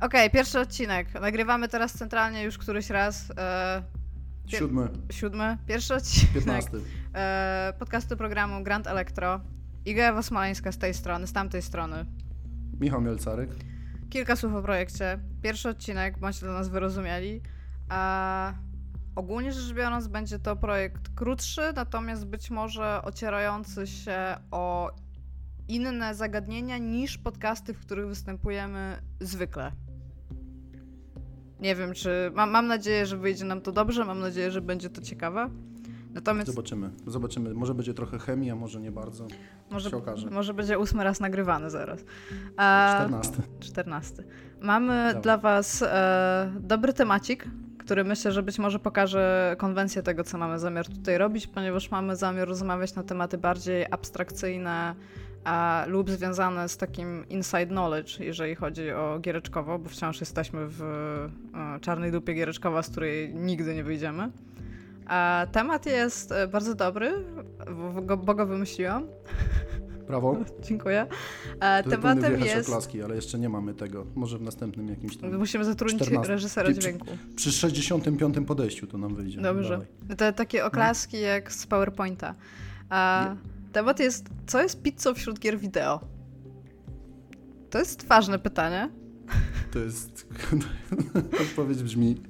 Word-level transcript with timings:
Okej, 0.00 0.30
pierwszy 0.30 0.60
odcinek. 0.60 1.20
Nagrywamy 1.20 1.68
teraz 1.68 1.92
centralnie 1.92 2.42
już 2.42 2.58
któryś 2.58 2.90
raz. 2.90 3.32
E, 3.36 3.82
Siódmy, 4.46 4.88
siódmy. 5.10 5.58
Pierwszy 5.66 5.94
odcinek 5.94 6.32
piętnasty. 6.34 6.80
e, 7.14 7.72
podcastu 7.78 8.16
programu 8.16 8.64
Grand 8.64 8.86
Electro. 8.86 9.40
Iga 9.84 10.04
Ewa 10.04 10.22
Smoleńska 10.22 10.72
z 10.72 10.78
tej 10.78 10.94
strony, 10.94 11.26
z 11.26 11.32
tamtej 11.32 11.62
strony. 11.62 12.06
Michał 12.80 13.00
Mielcarek. 13.00 13.50
Kilka 14.10 14.36
słów 14.36 14.54
o 14.54 14.62
projekcie. 14.62 15.18
Pierwszy 15.42 15.68
odcinek, 15.68 16.18
bądźcie 16.18 16.46
dla 16.46 16.54
nas 16.54 16.68
wyrozumiali. 16.68 17.40
A 17.88 18.52
ogólnie 19.14 19.52
rzecz 19.52 19.74
biorąc, 19.74 20.06
będzie 20.08 20.38
to 20.38 20.56
projekt 20.56 21.08
krótszy, 21.14 21.60
natomiast 21.76 22.26
być 22.26 22.50
może 22.50 23.02
ocierający 23.02 23.86
się 23.86 24.36
o 24.50 24.90
inne 25.68 26.14
zagadnienia 26.14 26.78
niż 26.78 27.18
podcasty, 27.18 27.74
w 27.74 27.80
których 27.80 28.06
występujemy 28.06 29.02
zwykle. 29.20 29.72
Nie 31.60 31.74
wiem, 31.74 31.94
czy. 31.94 32.30
Mam, 32.34 32.50
mam 32.50 32.66
nadzieję, 32.66 33.06
że 33.06 33.16
wyjdzie 33.16 33.44
nam 33.44 33.60
to 33.60 33.72
dobrze, 33.72 34.04
mam 34.04 34.20
nadzieję, 34.20 34.50
że 34.50 34.60
będzie 34.60 34.90
to 34.90 35.00
ciekawe. 35.00 35.50
Natomiast 36.14 36.50
Zobaczymy. 36.50 36.90
Zobaczymy. 37.06 37.54
Może 37.54 37.74
będzie 37.74 37.94
trochę 37.94 38.18
chemii, 38.18 38.50
a 38.50 38.54
może 38.54 38.80
nie 38.80 38.92
bardzo. 38.92 39.26
może, 39.70 39.90
się 39.90 39.96
okaże. 39.96 40.30
może 40.30 40.54
będzie 40.54 40.78
ósmy 40.78 41.04
raz 41.04 41.20
nagrywany 41.20 41.70
zaraz. 41.70 42.04
Czternasty. 42.52 43.42
14. 43.60 44.24
Mamy 44.60 45.06
Dobra. 45.06 45.20
dla 45.20 45.38
Was 45.38 45.82
e, 45.82 46.52
dobry 46.60 46.92
temacik, 46.92 47.44
który 47.78 48.04
myślę, 48.04 48.32
że 48.32 48.42
być 48.42 48.58
może 48.58 48.78
pokaże 48.78 49.54
konwencję 49.58 50.02
tego, 50.02 50.24
co 50.24 50.38
mamy 50.38 50.58
zamiar 50.58 50.88
tutaj 50.88 51.18
robić, 51.18 51.46
ponieważ 51.46 51.90
mamy 51.90 52.16
zamiar 52.16 52.48
rozmawiać 52.48 52.94
na 52.94 53.02
tematy 53.02 53.38
bardziej 53.38 53.86
abstrakcyjne 53.90 54.94
a, 55.44 55.84
lub 55.88 56.10
związane 56.10 56.68
z 56.68 56.76
takim 56.76 57.28
inside 57.28 57.66
knowledge, 57.66 58.20
jeżeli 58.20 58.54
chodzi 58.54 58.90
o 58.90 59.18
giereczkowo, 59.20 59.78
bo 59.78 59.88
wciąż 59.88 60.20
jesteśmy 60.20 60.66
w 60.66 60.82
e, 60.82 61.80
czarnej 61.80 62.12
dupie 62.12 62.34
giereczkowa, 62.34 62.82
z 62.82 62.90
której 62.90 63.34
nigdy 63.34 63.74
nie 63.74 63.84
wyjdziemy. 63.84 64.30
A 65.06 65.46
temat 65.52 65.86
jest 65.86 66.32
e, 66.32 66.48
bardzo 66.48 66.74
dobry, 66.74 67.12
bo 67.94 68.02
go, 68.02 68.16
bo 68.16 68.34
go 68.34 68.46
wymyśliłam. 68.46 69.06
Prawo. 70.06 70.36
Dziękuję. 70.62 71.06
E, 71.60 71.82
tematem 71.82 72.40
jest. 72.40 72.68
oklaski, 72.68 73.02
ale 73.02 73.14
jeszcze 73.14 73.38
nie 73.38 73.48
mamy 73.48 73.74
tego. 73.74 74.06
Może 74.14 74.38
w 74.38 74.42
następnym 74.42 74.88
jakimś 74.88 75.16
tam. 75.16 75.38
Musimy 75.38 75.64
zatrudnić 75.64 76.02
14. 76.02 76.32
reżysera 76.32 76.70
Przy- 76.70 76.80
dźwięku. 76.80 77.06
Przy 77.36 77.52
65. 77.52 78.36
podejściu 78.46 78.86
to 78.86 78.98
nam 78.98 79.14
wyjdzie. 79.14 79.40
Dobrze. 79.40 79.70
Dawaj. 80.08 80.16
To 80.16 80.32
takie 80.32 80.64
oklaski 80.64 81.20
jak 81.20 81.52
z 81.52 81.66
PowerPointa. 81.66 82.34
Temat 83.72 84.00
jest, 84.00 84.28
co 84.46 84.62
jest 84.62 84.82
pizzą 84.82 85.14
wśród 85.14 85.38
gier 85.38 85.58
wideo? 85.58 86.00
To 87.70 87.78
jest 87.78 88.06
ważne 88.06 88.38
pytanie. 88.38 88.90
To 89.72 89.78
jest. 89.78 90.28
Odpowiedź 91.42 91.82
brzmi. 91.82 92.22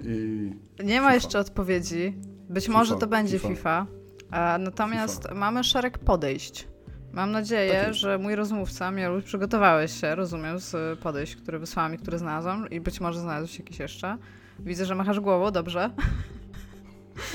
Yy, 0.00 0.84
Nie 0.84 1.00
ma 1.00 1.06
FIFA. 1.08 1.14
jeszcze 1.14 1.38
odpowiedzi. 1.38 2.14
Być 2.48 2.64
FIFA, 2.66 2.78
może 2.78 2.96
to 2.96 3.06
będzie 3.06 3.38
FIFA. 3.38 3.48
FIFA. 3.48 3.86
A, 4.30 4.58
natomiast 4.58 5.28
mamy 5.34 5.64
szereg 5.64 5.98
podejść. 5.98 6.68
Mam 7.12 7.30
nadzieję, 7.30 7.82
Tak 7.84 7.94
że 7.94 8.18
mój 8.18 8.34
rozmówca, 8.34 8.90
Mielu, 8.90 9.22
przygotowałeś 9.22 10.00
się, 10.00 10.14
rozumiem, 10.14 10.58
z 10.58 10.98
podejść, 10.98 11.36
które 11.36 11.58
wysłałam 11.58 11.94
i 11.94 11.98
które 11.98 12.18
znalazłam 12.18 12.70
i 12.70 12.80
być 12.80 13.00
może 13.00 13.20
znalazłeś 13.20 13.58
jakieś 13.58 13.78
jeszcze. 13.78 14.18
Widzę, 14.58 14.84
że 14.86 14.94
machasz 14.94 15.20
głową, 15.20 15.50
dobrze. 15.50 15.90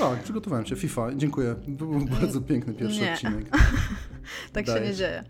tak, 0.00 0.22
przygotowałem 0.22 0.66
się. 0.66 0.76
FIFA. 0.76 1.08
Dziękuję. 1.16 1.54
To 1.78 1.84
był 1.84 2.00
bardzo 2.20 2.40
piękny 2.40 2.74
pierwszy 2.74 3.00
Nie. 3.00 3.12
odcinek. 3.12 3.46
Tak 4.52 4.66
się 4.66 4.80
nie 4.80 4.94
dzieje. 4.94 5.24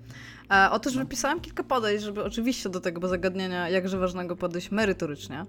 A, 0.48 0.70
otóż 0.72 0.96
wypisałam 0.96 1.40
kilka 1.40 1.64
podejść, 1.64 2.04
żeby 2.04 2.24
oczywiście 2.24 2.68
do 2.68 2.80
tego 2.80 3.08
zagadnienia 3.08 3.68
jakże 3.68 3.98
ważnego 3.98 4.36
podejść 4.36 4.70
merytorycznie. 4.70 5.46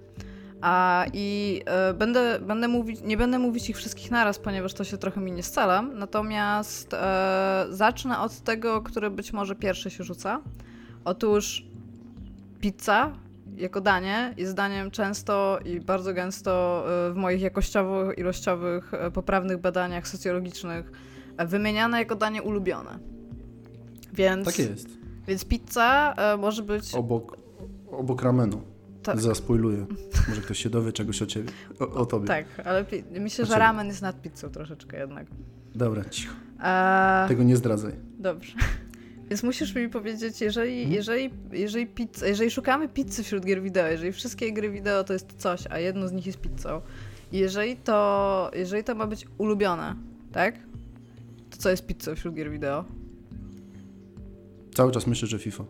A, 0.62 1.06
I 1.14 1.62
e, 1.66 1.94
będę, 1.94 2.40
będę 2.40 2.68
mówić, 2.68 3.00
nie 3.04 3.18
będę 3.18 3.40
mówić 3.40 3.70
ich 3.70 3.78
wszystkich 3.78 4.12
naraz, 4.12 4.40
ponieważ 4.40 4.74
to 4.74 4.84
się 4.84 4.98
trochę 4.98 5.22
mi 5.22 5.32
nie 5.32 5.44
scala. 5.44 5.82
Natomiast 5.82 6.94
e, 6.94 7.66
zacznę 7.70 8.20
od 8.20 8.40
tego, 8.42 8.82
które 8.82 9.10
być 9.10 9.34
może 9.34 9.56
pierwsze 9.56 9.90
się 9.92 10.04
rzuca. 10.04 10.42
Otóż 11.06 11.66
pizza 12.62 13.12
jako 13.58 13.82
danie 13.82 14.34
jest 14.38 14.54
daniem 14.56 14.92
często 14.92 15.60
i 15.66 15.80
bardzo 15.80 16.14
gęsto 16.14 16.84
e, 17.08 17.14
w 17.14 17.16
moich 17.16 17.42
jakościowych, 17.42 18.18
ilościowych, 18.18 18.94
e, 18.94 19.12
poprawnych 19.12 19.58
badaniach 19.58 20.08
socjologicznych 20.08 20.92
e, 21.38 21.48
wymieniane 21.48 22.00
jako 22.00 22.16
danie 22.16 22.44
ulubione. 22.44 23.00
Więc, 24.14 24.46
Tak 24.46 24.60
jest. 24.60 24.88
więc 25.28 25.46
pizza 25.46 26.16
może 26.38 26.64
być. 26.64 26.96
Obok, 26.96 27.38
obok 27.92 28.22
ramenu. 28.22 28.62
Tak. 29.04 29.20
Zaspoiluję. 29.20 29.86
Może 30.30 30.42
ktoś 30.42 30.60
się 30.60 30.70
dowie 30.70 30.92
czegoś 30.92 31.22
o 31.22 31.26
ciebie. 31.26 31.50
O, 31.80 31.88
o 31.88 32.06
tobie. 32.06 32.28
Tak, 32.28 32.46
ale 32.66 32.86
myślę, 33.20 33.46
że 33.46 33.60
ramen 33.60 33.88
jest 33.88 34.02
nad 34.02 34.22
pizzą 34.22 34.50
troszeczkę 34.50 35.00
jednak. 35.00 35.28
Dobra, 35.76 36.06
cicho. 36.06 36.34
E, 36.64 37.26
Tego 37.28 37.44
nie 37.44 37.56
zdradzaj. 37.58 37.94
Dobrze. 38.20 38.54
Więc 39.32 39.44
musisz 39.44 39.76
mi 39.76 39.90
powiedzieć, 39.90 40.42
jeżeli, 40.42 40.78
Mhm. 40.78 40.94
jeżeli, 40.94 41.30
jeżeli, 41.52 41.88
pizza, 41.88 42.28
jeżeli 42.28 42.52
szukamy 42.52 42.90
pizzy 42.90 43.24
wśród 43.24 43.46
gier 43.46 43.62
wideo, 43.62 43.88
jeżeli 43.88 44.12
wszystkie 44.12 44.54
gry 44.54 44.70
wideo 44.70 45.04
to 45.04 45.14
jest 45.14 45.34
coś, 45.38 45.68
a 45.70 45.80
jedno 45.80 46.08
z 46.08 46.12
nich 46.12 46.26
jest 46.26 46.38
pizzą, 46.40 46.82
jeżeli 47.32 47.76
to, 47.78 48.52
jeżeli 48.54 48.84
to 48.84 48.96
ma 48.96 49.08
być 49.08 49.28
ulubione, 49.38 49.96
tak? 50.32 50.56
To 51.50 51.58
co 51.58 51.70
jest 51.70 51.86
pizzą 51.86 52.16
wśród 52.16 52.36
gier 52.36 52.52
wideo? 52.52 52.86
Cały 54.74 54.92
czas 54.92 55.08
myślę, 55.08 55.28
że 55.28 55.40
FIFA. 55.40 55.64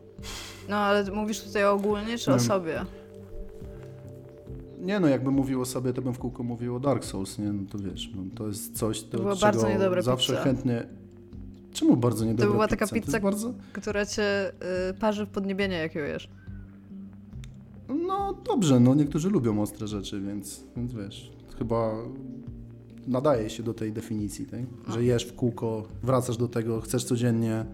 No 0.70 0.78
ale 0.78 1.12
mówisz 1.12 1.42
tutaj 1.42 1.66
ogólnie 1.66 2.18
czy 2.18 2.34
o 2.34 2.40
sobie? 2.40 2.86
Nie 4.80 5.00
no, 5.00 5.08
jakbym 5.08 5.34
mówił 5.34 5.62
o 5.62 5.66
sobie, 5.66 5.94
to 5.94 6.02
bym 6.02 6.14
w 6.14 6.20
kółko 6.20 6.44
mówił 6.44 6.76
o 6.76 6.80
Dark 6.80 7.06
Souls, 7.06 7.40
nie? 7.40 7.54
No 7.54 7.64
to 7.72 7.78
wiesz, 7.80 8.10
no, 8.16 8.24
to 8.36 8.48
jest 8.48 8.78
coś, 8.78 9.02
do 9.02 9.36
czego 9.36 10.02
zawsze 10.02 10.34
pizza. 10.34 10.44
chętnie... 10.44 10.88
Czemu 11.82 11.98
bardzo 11.98 12.26
niedobra 12.26 12.52
była 12.52 12.68
pizza? 12.68 12.78
taka 12.78 12.88
To 12.88 12.96
pizza- 12.96 13.20
bardzo... 13.22 13.54
Która 13.74 14.06
cię 14.06 14.52
y, 14.90 14.94
parzy 15.00 15.26
w 15.26 15.30
podniebienie, 15.30 15.76
jak 15.78 15.96
ją 15.96 16.04
jesz. 16.04 16.30
No 18.08 18.34
dobrze, 18.46 18.80
no 18.80 18.96
niektórzy 18.96 19.30
lubią 19.30 19.62
ostre 19.62 19.88
rzeczy, 19.88 20.22
więc, 20.22 20.64
więc 20.78 20.94
wiesz, 20.94 21.32
chyba 21.58 21.94
nadaje 23.08 23.50
się 23.50 23.64
do 23.64 23.74
tej 23.74 23.92
definicji, 23.94 24.46
tak? 24.46 24.60
No. 24.88 24.94
że 24.94 25.04
jesz 25.04 25.26
w 25.26 25.36
kółko, 25.36 25.84
wracasz 26.04 26.38
do 26.38 26.48
tego, 26.48 26.82
chcesz 26.82 27.04
codziennie. 27.04 27.66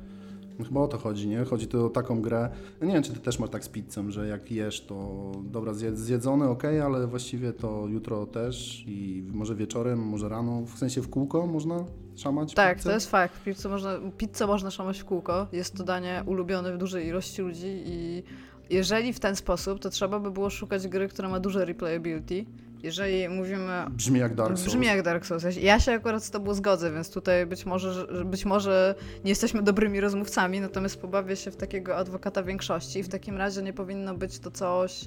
No 0.60 0.66
chyba 0.66 0.82
o 0.82 0.88
to 0.88 0.98
chodzi, 0.98 1.28
nie? 1.28 1.44
Chodzi 1.44 1.68
to 1.68 1.86
o 1.86 1.90
taką 1.90 2.22
grę. 2.22 2.50
No 2.82 2.88
nie 2.88 2.94
wiem, 2.94 3.04
czy 3.04 3.14
ty 3.14 3.20
też 3.20 3.40
masz 3.40 3.50
tak 3.50 3.64
z 3.66 3.70
pizzą, 3.70 4.12
że 4.12 4.28
jak 4.28 4.52
jesz, 4.52 4.82
to 4.86 5.32
dobra, 5.44 5.72
zje- 5.72 5.96
zjedzone, 5.96 6.50
ok, 6.50 6.64
ale 6.66 7.08
właściwie 7.08 7.54
to 7.54 7.88
jutro 7.88 8.26
też 8.26 8.84
i 8.88 9.24
może 9.34 9.56
wieczorem, 9.56 10.00
może 10.00 10.30
rano, 10.30 10.62
w 10.66 10.78
sensie 10.78 11.02
w 11.02 11.10
kółko 11.10 11.48
można 11.48 11.86
szamać 12.18 12.54
Tak, 12.54 12.78
pizzę? 12.78 12.90
to 12.90 12.94
jest 12.96 13.10
fakt. 13.12 13.44
Pizzę 13.44 13.70
można, 13.70 13.92
pizzę 14.18 14.48
można 14.48 14.72
szamać 14.72 15.00
w 15.00 15.06
kółko. 15.06 15.48
Jest 15.52 15.76
to 15.78 15.84
danie 15.84 16.24
ulubione 16.26 16.74
w 16.74 16.78
dużej 16.78 17.08
ilości 17.08 17.42
ludzi 17.42 17.84
i 17.86 18.24
jeżeli 18.70 19.14
w 19.14 19.20
ten 19.20 19.36
sposób, 19.36 19.80
to 19.80 19.90
trzeba 19.90 20.20
by 20.20 20.32
było 20.32 20.50
szukać 20.50 20.88
gry, 20.88 21.08
która 21.08 21.30
ma 21.30 21.40
duże 21.40 21.66
replayability. 21.66 22.46
Jeżeli 22.84 23.30
mówimy... 23.30 23.86
Brzmi 23.90 24.20
jak 24.20 24.36
Dark 24.36 24.58
Souls. 24.58 24.66
Brzmi 24.66 24.86
jak 24.88 25.02
Dark 25.02 25.26
Souls. 25.26 25.44
Ja 25.62 25.80
się- 25.80 25.92
akurat 25.92 26.24
z 26.24 26.32
tobą 26.32 26.54
zgodzę, 26.54 26.92
więc 26.92 27.12
tutaj 27.12 27.46
być 27.46 27.66
może, 27.66 27.94
że- 27.94 28.26
być 28.26 28.46
może 28.46 28.96
nie 29.24 29.30
jesteśmy 29.30 29.62
dobrymi 29.64 30.00
rozmówcami, 30.00 30.62
natomiast 30.62 31.02
pobawię 31.02 31.36
się 31.36 31.52
w 31.52 31.56
takiego 31.56 31.98
adwokata 31.98 32.44
większości. 32.44 33.04
W 33.04 33.10
takim 33.10 33.38
razie 33.38 33.62
nie 33.62 33.74
powinno 33.74 34.14
być 34.16 34.40
to 34.40 34.52
coś 34.52 35.06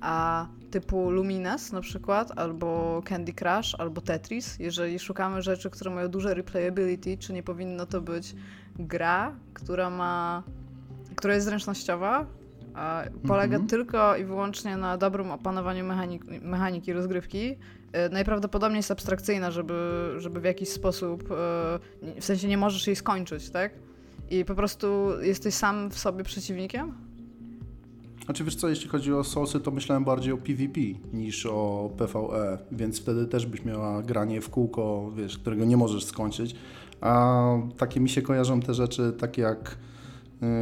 a, 0.00 0.46
typu 0.70 1.10
Lumines 1.10 1.72
na 1.72 1.80
przykład, 1.80 2.32
albo 2.38 3.02
Candy 3.04 3.32
Crush, 3.32 3.74
albo 3.78 4.00
Tetris. 4.00 4.58
Jeżeli 4.58 4.98
szukamy 4.98 5.42
rzeczy, 5.42 5.70
które 5.70 5.90
mają 5.90 6.08
duże 6.08 6.34
replayability, 6.34 7.18
czy 7.18 7.32
nie 7.32 7.42
powinno 7.42 7.86
to 7.86 8.00
być 8.00 8.34
gra, 8.78 9.34
która 9.54 9.90
ma, 9.90 10.42
która 11.16 11.34
jest 11.34 11.46
zręcznościowa, 11.46 12.26
a 12.74 13.02
polega 13.26 13.54
Mhm. 13.56 13.66
tylko 13.68 14.16
i 14.16 14.24
wyłącznie 14.24 14.76
na 14.76 14.96
dobrym 14.96 15.30
opanowaniu 15.30 15.84
mechanik, 15.84 16.24
mechaniki 16.42 16.92
rozgrywki. 16.92 17.56
E, 17.92 18.08
Najprawdopodobniej 18.08 18.76
jest 18.78 18.90
abstrakcyjna, 18.90 19.50
żeby, 19.50 20.10
żeby 20.18 20.40
w 20.40 20.44
jakiś 20.44 20.68
sposób, 20.68 21.22
e, 21.22 21.24
w 22.20 22.24
sensie 22.24 22.48
nie 22.48 22.58
możesz 22.58 22.86
jej 22.86 22.96
skończyć, 22.96 23.50
tak? 23.50 23.72
I 24.30 24.44
po 24.44 24.54
prostu 24.54 25.08
jesteś 25.22 25.54
sam 25.54 25.90
w 25.90 25.98
sobie 25.98 26.24
przeciwnikiem? 26.24 27.07
Znaczy 28.28 28.44
wiesz 28.44 28.56
co, 28.56 28.68
jeśli 28.68 28.88
chodzi 28.88 29.12
o 29.12 29.24
Soulsy, 29.24 29.60
to 29.60 29.70
myślałem 29.70 30.04
bardziej 30.04 30.32
o 30.32 30.36
PvP 30.36 30.80
niż 31.12 31.46
o 31.46 31.90
PvE, 31.96 32.58
więc 32.72 33.00
wtedy 33.00 33.26
też 33.26 33.46
byś 33.46 33.64
miała 33.64 34.02
granie 34.02 34.40
w 34.40 34.50
kółko, 34.50 35.12
wiesz, 35.16 35.38
którego 35.38 35.64
nie 35.64 35.76
możesz 35.76 36.04
skończyć. 36.04 36.54
A 37.00 37.44
takie 37.78 38.00
mi 38.00 38.08
się 38.08 38.22
kojarzą 38.22 38.60
te 38.60 38.74
rzeczy, 38.74 39.12
takie 39.18 39.42
jak 39.42 39.78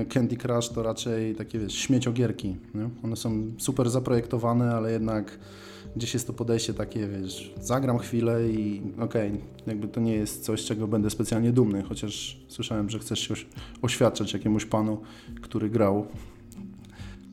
y, 0.03 0.07
Candy 0.07 0.37
Crush, 0.37 0.69
to 0.69 0.83
raczej 0.83 1.35
takie, 1.35 1.59
wiesz, 1.59 1.75
śmieciogierki. 1.75 2.57
Nie? 2.75 2.91
One 3.05 3.17
są 3.17 3.53
super 3.59 3.91
zaprojektowane, 3.91 4.75
ale 4.75 4.93
jednak 4.93 5.39
gdzieś 5.97 6.15
jest 6.15 6.27
to 6.27 6.33
podejście 6.33 6.75
takie, 6.75 7.09
wiesz, 7.09 7.55
zagram 7.61 7.99
chwilę 7.99 8.49
i 8.49 8.83
okej, 9.01 9.41
jakby 9.67 9.89
to 9.89 10.01
nie 10.01 10.15
jest 10.15 10.45
coś, 10.45 10.65
czego 10.65 10.89
będę 10.89 11.11
specjalnie 11.11 11.53
dumny, 11.53 11.83
chociaż 11.83 12.41
słyszałem, 12.49 12.91
że 12.91 12.99
chcesz 12.99 13.21
się 13.21 13.35
oś- 13.35 13.47
oświadczać 13.83 14.33
jakiemuś 14.33 14.65
panu, 14.65 15.01
który 15.43 15.71
grał 15.71 16.07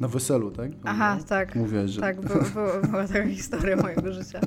Na 0.04 0.10
weselu, 0.10 0.52
tak? 0.52 0.72
Aha, 0.84 1.18
tak. 1.28 1.56
Mówiłeś, 1.56 1.92
że... 1.92 2.02
Tak, 2.02 2.22
by, 2.22 2.28
by, 2.28 2.88
była 2.88 3.08
taka 3.08 3.28
historia 3.28 3.76
mojego 3.76 4.14
życia. 4.14 4.40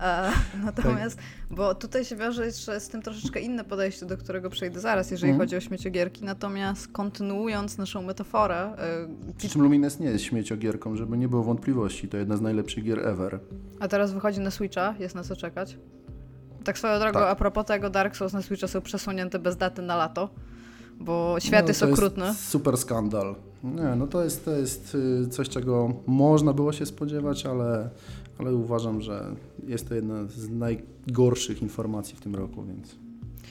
E, 0.00 0.30
natomiast, 0.64 1.16
tak. 1.16 1.24
bo 1.50 1.74
tutaj 1.74 2.04
się 2.04 2.16
wiąże 2.16 2.46
jeszcze 2.46 2.80
z 2.80 2.88
tym 2.88 3.02
troszeczkę 3.02 3.40
inne 3.40 3.64
podejście, 3.64 4.06
do 4.06 4.16
którego 4.16 4.50
przejdę 4.50 4.80
zaraz, 4.80 5.10
jeżeli 5.10 5.30
mm. 5.30 5.40
chodzi 5.40 5.56
o 5.56 5.60
śmieciogierki. 5.60 6.24
Natomiast 6.24 6.88
kontynuując 6.88 7.78
naszą 7.78 8.02
metaforę... 8.02 8.56
E, 8.56 9.34
Przy 9.38 9.48
czym 9.48 9.62
Lumines 9.62 10.00
nie 10.00 10.06
jest 10.06 10.24
śmieciogierką, 10.24 10.96
żeby 10.96 11.18
nie 11.18 11.28
było 11.28 11.42
wątpliwości. 11.42 12.08
To 12.08 12.16
jedna 12.16 12.36
z 12.36 12.40
najlepszych 12.40 12.84
gier 12.84 13.06
ever. 13.06 13.40
A 13.80 13.88
teraz 13.88 14.12
wychodzi 14.12 14.40
na 14.40 14.50
Switcha, 14.50 14.94
jest 14.98 15.14
na 15.14 15.22
co 15.22 15.36
czekać. 15.36 15.78
Tak 16.64 16.78
swoją 16.78 16.98
drogą, 16.98 17.18
tak. 17.18 17.28
a 17.28 17.34
propos 17.34 17.66
tego, 17.66 17.90
Dark 17.90 18.16
Souls 18.16 18.32
na 18.32 18.42
Switcha 18.42 18.68
są 18.68 18.80
przesunięte 18.80 19.38
bez 19.38 19.56
daty 19.56 19.82
na 19.82 19.96
lato, 19.96 20.30
bo 21.00 21.36
świat 21.40 21.62
no, 21.62 21.68
jest 21.68 21.82
okrutny. 21.82 22.34
super 22.34 22.76
skandal. 22.76 23.34
Nie, 23.64 23.96
no 23.96 24.06
to 24.06 24.24
jest, 24.24 24.44
to 24.44 24.50
jest 24.50 24.94
y, 25.24 25.28
coś, 25.28 25.48
czego 25.48 25.92
można 26.06 26.52
było 26.52 26.72
się 26.72 26.86
spodziewać, 26.86 27.46
ale, 27.46 27.90
ale 28.38 28.54
uważam, 28.54 29.00
że 29.00 29.34
jest 29.66 29.88
to 29.88 29.94
jedna 29.94 30.24
z 30.26 30.48
najgorszych 30.50 31.62
informacji 31.62 32.16
w 32.16 32.20
tym 32.20 32.34
roku, 32.34 32.64
więc 32.64 32.96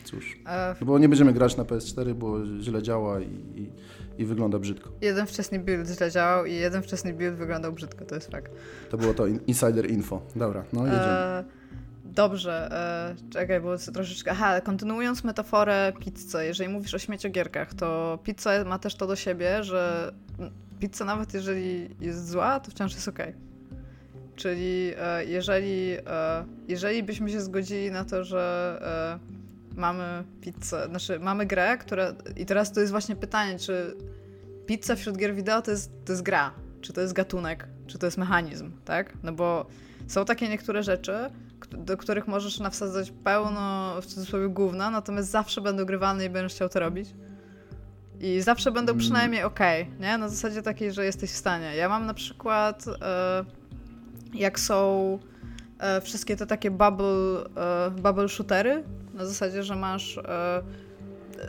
cóż. 0.04 0.40
E... 0.48 0.76
Bo 0.82 1.00
nie 1.00 1.10
będziemy 1.10 1.34
grać 1.34 1.58
na 1.58 1.64
PS4, 1.64 2.14
bo 2.14 2.46
źle 2.62 2.84
działa 2.84 3.20
i, 3.20 3.26
i, 3.56 3.72
i, 4.18 4.26
wygląda 4.26 4.60
brzydko. 4.60 4.90
Jeden 5.02 5.26
wczesny 5.26 5.60
build 5.60 5.88
źle 5.90 6.12
działał 6.12 6.46
i 6.46 6.54
jeden 6.54 6.82
wczesny 6.82 7.14
build 7.14 7.36
wyglądał 7.36 7.74
brzydko, 7.74 8.06
to 8.06 8.16
jest 8.16 8.32
fakt. 8.32 8.52
To 8.90 8.98
było 8.98 9.14
to 9.14 9.28
in, 9.28 9.40
insider 9.48 9.92
info. 9.92 10.22
Dobra, 10.36 10.64
no 10.74 10.86
jedziemy. 10.86 11.04
E... 11.04 11.61
Dobrze, 12.16 12.72
e, 12.72 13.16
czekaj, 13.30 13.62
bo 13.62 13.78
troszeczkę. 13.78 14.32
Aha, 14.32 14.62
kontynuując 14.62 15.24
metaforę 15.24 15.94
pizzy, 16.00 16.46
jeżeli 16.46 16.70
mówisz 16.70 16.94
o 16.94 17.00
śmieciogierkach, 17.00 17.74
to 17.74 18.20
pizza 18.24 18.64
ma 18.66 18.80
też 18.80 18.96
to 18.96 19.08
do 19.08 19.16
siebie, 19.16 19.64
że 19.64 20.12
pizza 20.80 21.06
nawet 21.06 21.34
jeżeli 21.34 21.96
jest 22.00 22.30
zła, 22.30 22.60
to 22.60 22.72
wciąż 22.72 22.94
jest 22.94 23.08
ok. 23.08 23.20
Czyli 24.36 24.94
e, 24.98 25.26
jeżeli, 25.26 25.92
e, 26.08 26.46
jeżeli 26.68 27.04
byśmy 27.04 27.30
się 27.30 27.42
zgodzili 27.42 27.92
na 27.92 28.06
to, 28.06 28.24
że 28.24 29.20
e, 29.76 29.80
mamy 29.80 30.24
pizzę, 30.42 30.88
znaczy 30.90 31.20
mamy 31.20 31.46
grę, 31.46 31.78
która. 31.78 32.14
I 32.38 32.46
teraz 32.46 32.72
to 32.72 32.80
jest 32.80 32.92
właśnie 32.92 33.16
pytanie, 33.16 33.60
czy 33.60 33.96
pizza 34.66 34.96
wśród 34.96 35.18
gier 35.18 35.36
wideo 35.36 35.62
to 35.62 35.72
jest, 35.72 35.92
to 36.06 36.14
jest 36.14 36.24
gra, 36.24 36.52
czy 36.82 36.94
to 36.94 37.02
jest 37.02 37.14
gatunek, 37.14 37.68
czy 37.88 37.98
to 37.98 38.08
jest 38.08 38.18
mechanizm, 38.18 38.72
tak? 38.86 39.14
No 39.24 39.32
bo 39.32 39.66
są 40.08 40.26
takie 40.26 40.50
niektóre 40.50 40.84
rzeczy, 40.84 41.14
do 41.68 41.98
których 41.98 42.28
możesz 42.28 42.60
nawsadzać 42.60 43.12
pełno 43.24 43.96
w 44.02 44.06
cudzysłowie 44.06 44.50
gówna, 44.50 44.90
natomiast 44.90 45.30
zawsze 45.30 45.62
będą 45.62 45.86
grywane 45.86 46.26
i 46.26 46.30
będziesz 46.30 46.54
chciał 46.54 46.70
to 46.70 46.80
robić. 46.80 47.10
I 48.20 48.42
zawsze 48.42 48.72
będą 48.72 48.92
mm. 48.92 49.00
przynajmniej 49.00 49.44
ok, 49.44 49.60
nie? 50.00 50.18
Na 50.18 50.30
zasadzie 50.30 50.62
takiej, 50.62 50.92
że 50.92 51.06
jesteś 51.06 51.32
w 51.32 51.38
stanie. 51.38 51.76
Ja 51.76 51.90
mam 51.90 52.06
na 52.06 52.14
przykład, 52.14 52.86
e, 52.88 53.46
jak 54.34 54.60
są 54.60 55.20
e, 55.80 56.02
wszystkie 56.02 56.36
te 56.36 56.48
takie 56.48 56.72
bubble, 56.72 57.46
e, 57.58 57.92
bubble 57.92 58.30
shootery, 58.30 58.84
na 59.14 59.26
zasadzie, 59.26 59.64
że 59.64 59.76
masz 59.76 60.20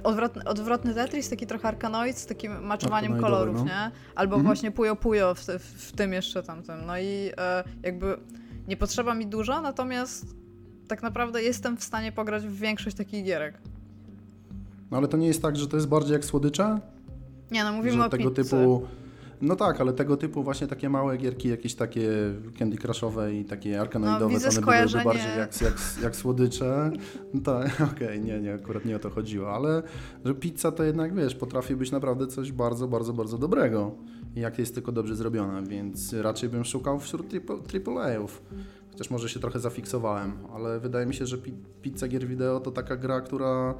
odwrotny, 0.04 0.44
odwrotny 0.44 0.94
Tetris, 0.94 1.28
taki 1.28 1.46
trochę 1.46 1.68
arkanoid 1.68 2.18
z 2.18 2.26
takim 2.26 2.64
maczowaniem 2.64 3.20
kolorów, 3.20 3.56
no. 3.56 3.64
nie? 3.64 3.90
Albo 4.14 4.36
-hmm. 4.36 4.42
właśnie 4.42 4.70
Puyo 4.70 4.96
Puyo 4.96 5.34
w, 5.34 5.40
w, 5.58 5.92
tym 5.92 6.12
jeszcze 6.12 6.42
tamtym. 6.42 6.86
No 6.86 6.98
i 6.98 7.30
jakby 7.82 8.16
nie 8.68 8.76
potrzeba 8.76 9.14
mi 9.14 9.26
dużo, 9.26 9.60
natomiast 9.60 10.26
tak 10.88 11.02
naprawdę 11.02 11.42
jestem 11.42 11.76
w 11.76 11.84
stanie 11.84 12.12
pograć 12.12 12.46
w 12.46 12.56
większość 12.56 12.96
takich 12.96 13.24
gierek. 13.24 13.58
No 14.90 14.96
ale 14.96 15.08
to 15.08 15.16
nie 15.16 15.26
jest 15.26 15.42
tak, 15.42 15.56
że 15.56 15.68
to 15.68 15.76
jest 15.76 15.88
bardziej 15.88 16.12
jak 16.12 16.24
słodycze? 16.24 16.80
Nie, 17.50 17.64
no 17.64 17.72
mówimy 17.72 17.96
że 17.96 18.04
o 18.04 18.08
tego 18.08 18.30
pizzy. 18.30 18.50
typu 18.50 18.86
no 19.42 19.56
tak, 19.56 19.80
ale 19.80 19.92
tego 19.92 20.16
typu 20.16 20.42
właśnie 20.42 20.66
takie 20.66 20.88
małe 20.88 21.16
gierki, 21.16 21.48
jakieś 21.48 21.74
takie 21.74 22.08
Candy 22.58 22.76
Crushowe 22.76 23.34
i 23.34 23.44
takie 23.44 23.80
arkanoidowe, 23.80 24.38
no, 24.38 24.48
one 24.48 24.60
byłyby 24.60 25.04
bardziej 25.04 25.38
jak, 25.38 25.60
jak, 25.60 25.74
jak 26.02 26.16
słodycze. 26.16 26.90
No 27.34 27.40
tak, 27.40 27.80
okej, 27.92 28.08
okay, 28.08 28.20
nie, 28.20 28.40
nie, 28.40 28.54
akurat 28.54 28.84
nie 28.84 28.96
o 28.96 28.98
to 28.98 29.10
chodziło, 29.10 29.54
ale 29.54 29.82
że 30.24 30.34
pizza 30.34 30.72
to 30.72 30.84
jednak, 30.84 31.14
wiesz, 31.14 31.34
potrafi 31.34 31.76
być 31.76 31.90
naprawdę 31.90 32.26
coś 32.26 32.52
bardzo, 32.52 32.88
bardzo, 32.88 33.12
bardzo 33.12 33.38
dobrego 33.38 33.96
jak 34.36 34.58
jest 34.58 34.74
tylko 34.74 34.92
dobrze 34.92 35.16
zrobiona, 35.16 35.62
więc 35.62 36.12
raczej 36.12 36.48
bym 36.48 36.64
szukał 36.64 37.00
wśród 37.00 37.26
AAA-ów. 37.86 38.42
Chociaż 38.90 39.10
może 39.10 39.28
się 39.28 39.40
trochę 39.40 39.60
zafiksowałem, 39.60 40.32
ale 40.54 40.80
wydaje 40.80 41.06
mi 41.06 41.14
się, 41.14 41.26
że 41.26 41.38
Pizza 41.82 42.08
Gier 42.08 42.26
Video 42.26 42.60
to 42.60 42.70
taka 42.70 42.96
gra, 42.96 43.20
która 43.20 43.74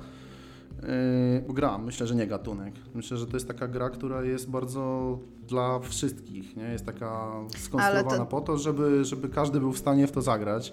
Yy, 1.49 1.55
gra, 1.55 1.79
myślę, 1.79 2.07
że 2.07 2.15
nie 2.15 2.27
gatunek. 2.27 2.75
Myślę, 2.95 3.17
że 3.17 3.27
to 3.27 3.37
jest 3.37 3.49
taka 3.49 3.69
gra, 3.69 3.91
która 3.91 4.23
jest 4.23 4.51
bardzo 4.51 5.19
dla 5.49 5.79
wszystkich. 5.79 6.57
Nie? 6.57 6.65
Jest 6.65 6.87
taka 6.87 7.33
skonstruowana 7.49 8.17
to... 8.19 8.27
po 8.27 8.41
to, 8.41 8.59
żeby, 8.59 9.05
żeby 9.05 9.29
każdy 9.29 9.61
był 9.61 9.73
w 9.73 9.79
stanie 9.79 10.07
w 10.07 10.13
to 10.13 10.23
zagrać, 10.23 10.73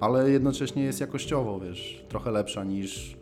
ale 0.00 0.30
jednocześnie 0.30 0.82
jest 0.84 1.00
jakościowo, 1.00 1.60
wiesz, 1.60 2.04
trochę 2.08 2.30
lepsza 2.30 2.64
niż 2.64 3.16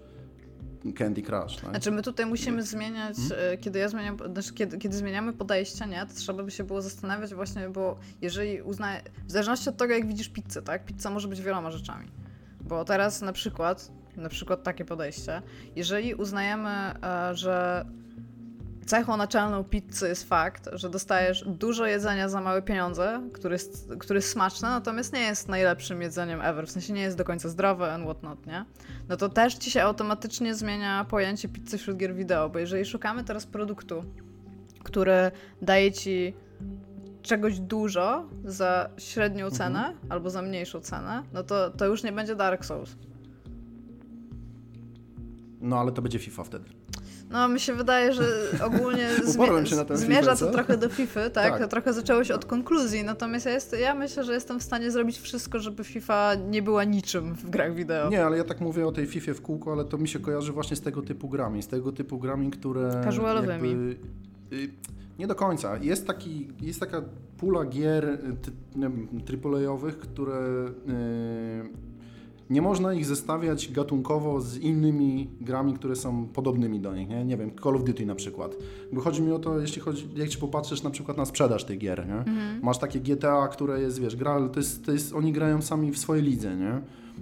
Candy 0.99 1.23
Crush. 1.23 1.57
Tak? 1.57 1.71
Znaczy 1.71 1.91
my 1.91 2.03
tutaj 2.03 2.27
musimy 2.27 2.63
zmieniać, 2.63 3.17
hmm? 3.17 3.59
kiedy 3.59 3.79
ja 3.79 3.89
zmieniam, 3.89 4.17
znaczy 4.33 4.55
kiedy, 4.55 4.79
kiedy 4.79 4.97
zmieniamy 4.97 5.33
podejście, 5.33 5.87
nie, 5.87 6.07
to 6.07 6.15
trzeba 6.15 6.43
by 6.43 6.51
się 6.51 6.65
było 6.65 6.83
zastanawiać 6.83 7.35
właśnie, 7.35 7.69
bo 7.69 7.97
jeżeli 8.23 8.63
uznaje, 8.63 9.03
w 9.27 9.33
zależności 9.33 9.69
od 9.69 9.77
tego 9.77 9.95
jak 9.95 10.07
widzisz 10.07 10.29
pizzę, 10.29 10.63
tak, 10.63 10.85
pizza 10.85 11.11
może 11.11 11.29
być 11.29 11.43
wieloma 11.43 11.71
rzeczami. 11.71 12.09
Bo 12.61 12.85
teraz 12.85 13.23
na 13.23 13.33
przykład, 13.33 13.93
na 14.17 14.29
przykład 14.29 14.63
takie 14.63 14.85
podejście, 14.85 15.43
jeżeli 15.77 16.15
uznajemy, 16.15 16.71
e, 16.71 17.35
że 17.35 17.85
cechą 18.87 19.17
naczelną 19.17 19.65
pizzy 19.65 20.09
jest 20.09 20.29
fakt, 20.29 20.69
że 20.73 20.91
dostajesz 20.91 21.45
dużo 21.47 21.87
jedzenia 21.87 22.29
za 22.29 22.41
małe 22.41 22.63
pieniądze, 22.63 23.21
który 23.33 23.55
jest, 23.55 23.89
który 23.99 24.19
jest 24.19 24.29
smaczny, 24.29 24.69
natomiast 24.69 25.13
nie 25.13 25.21
jest 25.21 25.49
najlepszym 25.49 26.03
jedzeniem 26.03 26.43
ever, 26.43 26.67
w 26.67 26.71
sensie 26.71 26.93
nie 26.93 27.03
jest 27.03 27.17
do 27.17 27.25
końca 27.25 27.49
zdrowe 27.49 27.93
and 27.93 28.05
whatnot, 28.05 28.47
nie? 28.47 28.65
No 29.09 29.17
to 29.17 29.29
też 29.29 29.55
ci 29.55 29.71
się 29.71 29.83
automatycznie 29.83 30.55
zmienia 30.55 31.05
pojęcie 31.05 31.49
pizzy 31.49 31.79
wśród 31.79 31.97
gier 31.97 32.15
wideo, 32.15 32.49
bo 32.49 32.59
jeżeli 32.59 32.85
szukamy 32.85 33.25
teraz 33.25 33.47
produktu, 33.47 34.05
który 34.83 35.31
daje 35.63 35.93
ci 35.93 36.35
czegoś 37.23 37.61
dużo 37.61 38.25
za 38.45 38.91
średnią 38.99 39.45
mhm. 39.45 39.59
cenę 39.59 39.87
mhm. 39.87 40.13
albo 40.13 40.31
za 40.31 40.43
mniejszą 40.43 40.81
cenę, 40.81 41.23
no 41.33 41.43
to, 41.43 41.71
to 41.71 41.87
już 41.87 42.03
nie 42.03 42.13
będzie 42.13 42.37
Dark 42.37 42.65
Souls. 42.65 42.97
No 45.65 45.79
ale 45.79 45.93
to 45.93 46.03
będzie 46.03 46.19
FIFA 46.19 46.45
wtedy. 46.45 46.65
No, 47.31 47.49
mi 47.49 47.61
się 47.61 47.73
wydaje, 47.75 48.13
że 48.13 48.25
ogólnie 48.65 49.09
zmie 49.25 49.97
zmierza 49.97 50.37
to 50.37 50.53
trochę 50.53 50.77
do 50.77 50.89
FIFA, 50.89 51.31
tak? 51.31 51.59
tak? 51.59 51.71
Trochę 51.71 51.93
zaczęło 51.93 52.25
się 52.25 52.35
od 52.35 52.45
konkluzji, 52.45 53.05
natomiast 53.05 53.47
ja, 53.47 53.53
jest, 53.53 53.77
ja 53.81 53.95
myślę, 53.95 54.25
że 54.25 54.35
jestem 54.35 54.61
w 54.61 54.63
stanie 54.63 54.91
zrobić 54.91 55.19
wszystko, 55.19 55.59
żeby 55.59 55.85
FIFA 55.85 56.35
nie 56.35 56.63
była 56.63 56.85
niczym 56.85 57.35
w 57.35 57.51
grach 57.51 57.75
wideo. 57.75 58.11
Nie, 58.11 58.25
ale 58.25 58.37
ja 58.37 58.45
tak 58.45 58.61
mówię 58.61 58.87
o 58.87 58.93
tej 58.93 59.07
FIFA 59.07 59.35
w 59.35 59.41
kółko, 59.41 59.73
ale 59.73 59.85
to 59.85 59.99
mi 59.99 60.09
się 60.09 60.19
kojarzy 60.19 60.53
właśnie 60.53 60.77
z 60.77 60.81
tego 60.81 61.03
typu 61.03 61.29
grami, 61.29 61.63
z 61.63 61.69
tego 61.69 61.93
typu 61.93 62.19
grami, 62.19 62.51
które... 62.51 63.01
Casualowymi. 63.05 63.69
Jakby, 63.69 63.97
y, 64.53 64.71
nie 65.19 65.27
do 65.27 65.35
końca. 65.35 65.77
Jest, 65.77 66.07
taki, 66.07 66.49
jest 66.61 66.81
taka 66.81 67.03
pula 67.39 67.65
gier 67.65 68.05
y, 68.05 68.19
AAA-owych, 69.45 69.99
które... 69.99 70.69
Y, 70.89 71.94
nie 72.51 72.63
można 72.63 72.95
ich 72.95 73.07
zestawiać 73.07 73.73
gatunkowo 73.73 74.41
z 74.41 74.57
innymi 74.57 75.31
grami, 75.41 75.75
które 75.75 75.97
są 75.97 76.27
podobnymi 76.27 76.81
do 76.81 76.95
nich, 76.95 77.09
nie? 77.09 77.25
Nie 77.25 77.37
wiem, 77.37 77.51
Call 77.63 77.77
of 77.77 77.85
Duty 77.85 78.07
na 78.07 78.15
przykład. 78.15 78.57
Bo 78.93 79.01
chodzi 79.01 79.23
mi 79.23 79.33
o 79.33 79.39
to, 79.39 79.61
jeśli 79.61 79.83
chodzi, 79.83 80.09
jak 80.17 80.29
ci 80.29 80.39
popatrzysz 80.39 80.83
na 80.83 80.91
przykład 80.91 81.17
na 81.17 81.25
sprzedaż 81.25 81.65
tych 81.65 81.79
gier, 81.79 82.07
nie? 82.07 82.15
Mhm. 82.15 82.61
Masz 82.63 82.79
takie 82.79 83.01
GTA, 83.01 83.49
które 83.49 83.81
jest, 83.81 84.01
wiesz, 84.01 84.17
gra, 84.17 84.49
to 84.49 84.61
jest, 84.61 84.85
to 84.85 84.93
jest, 84.93 85.15
oni 85.15 85.33
grają 85.33 85.63
sami 85.63 85.93
w 85.93 85.99
swojej 85.99 86.25
lidze, 86.25 86.57
nie? 86.57 86.81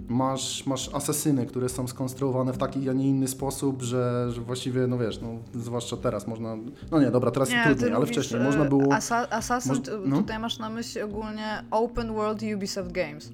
Masz, 0.09 0.65
masz 0.65 0.89
asesyny, 0.93 1.45
które 1.45 1.69
są 1.69 1.87
skonstruowane 1.87 2.53
w 2.53 2.57
taki, 2.57 2.89
a 2.89 2.93
nie 2.93 3.09
inny 3.09 3.27
sposób, 3.27 3.81
że, 3.81 4.31
że 4.31 4.41
właściwie, 4.41 4.87
no 4.87 4.97
wiesz, 4.97 5.21
no, 5.21 5.27
zwłaszcza 5.53 5.97
teraz 5.97 6.27
można, 6.27 6.57
no 6.91 7.01
nie, 7.01 7.11
dobra, 7.11 7.31
teraz 7.31 7.49
nie, 7.49 7.63
trudniej, 7.63 7.91
ale 7.91 8.05
wcześniej 8.05 8.41
można 8.41 8.65
było... 8.65 8.93
Asa 8.93 9.29
Assassin, 9.29 9.71
moż, 9.71 9.79
no? 10.05 10.17
tutaj 10.17 10.39
masz 10.39 10.59
na 10.59 10.69
myśli 10.69 11.01
ogólnie 11.01 11.63
Open 11.71 12.13
World 12.13 12.41
Ubisoft 12.55 12.91
Games 12.91 13.31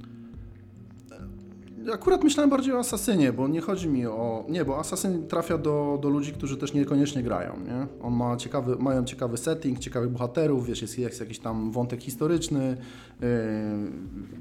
akurat 1.93 2.23
myślałem 2.23 2.49
bardziej 2.49 2.73
o 2.73 2.79
Asasynie, 2.79 3.33
bo 3.33 3.47
nie 3.47 3.61
chodzi 3.61 3.87
mi 3.87 4.05
o... 4.05 4.45
Nie, 4.49 4.65
bo 4.65 4.79
Asasyn 4.79 5.27
trafia 5.27 5.57
do, 5.57 5.99
do 6.01 6.09
ludzi, 6.09 6.33
którzy 6.33 6.57
też 6.57 6.73
niekoniecznie 6.73 7.23
grają, 7.23 7.59
nie? 7.59 7.87
On 8.01 8.13
ma 8.13 8.37
ciekawy, 8.37 8.75
mają 8.79 9.05
ciekawy 9.05 9.37
setting, 9.37 9.79
ciekawych 9.79 10.09
bohaterów, 10.09 10.67
wiesz, 10.67 10.81
jest, 10.81 10.99
jest 10.99 11.19
jakiś 11.19 11.39
tam 11.39 11.71
wątek 11.71 12.01
historyczny. 12.01 12.77
Yy, 13.21 13.27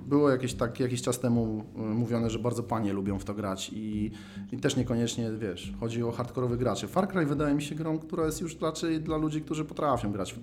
było 0.09 0.31
jakieś, 0.31 0.55
tak, 0.55 0.81
jakiś 0.81 1.03
czas 1.03 1.21
temu 1.21 1.65
yy, 1.77 1.83
mówione, 1.83 2.31
że 2.31 2.39
bardzo 2.39 2.63
panie 2.63 2.93
lubią 2.93 3.19
w 3.19 3.25
to 3.25 3.35
grać 3.35 3.71
i, 3.73 4.11
i 4.53 4.59
też 4.59 4.77
niekoniecznie, 4.77 5.31
wiesz, 5.39 5.73
chodzi 5.81 6.03
o 6.03 6.13
hardkorowych 6.13 6.59
graczy. 6.59 6.89
Far 6.89 7.09
Cry 7.09 7.27
wydaje 7.27 7.55
mi 7.55 7.63
się 7.63 7.75
grą, 7.75 7.99
która 7.99 8.27
jest 8.27 8.41
już 8.41 8.61
raczej 8.61 9.01
dla 9.01 9.17
ludzi, 9.17 9.41
którzy 9.41 9.65
potrafią 9.65 10.13
grać, 10.13 10.35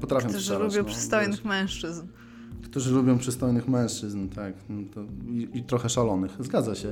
potrafią 0.00 0.28
Którzy 0.28 0.58
lubią 0.58 0.78
no, 0.78 0.84
przystojnych 0.84 1.36
wiesz. 1.36 1.44
mężczyzn. 1.44 2.06
Którzy 2.64 2.94
lubią 2.94 3.18
przystojnych 3.18 3.68
mężczyzn, 3.68 4.28
tak. 4.28 4.54
No 4.68 4.82
to, 4.94 5.00
i, 5.32 5.48
I 5.58 5.62
trochę 5.62 5.88
szalonych. 5.88 6.30
Zgadza 6.40 6.74
się. 6.74 6.88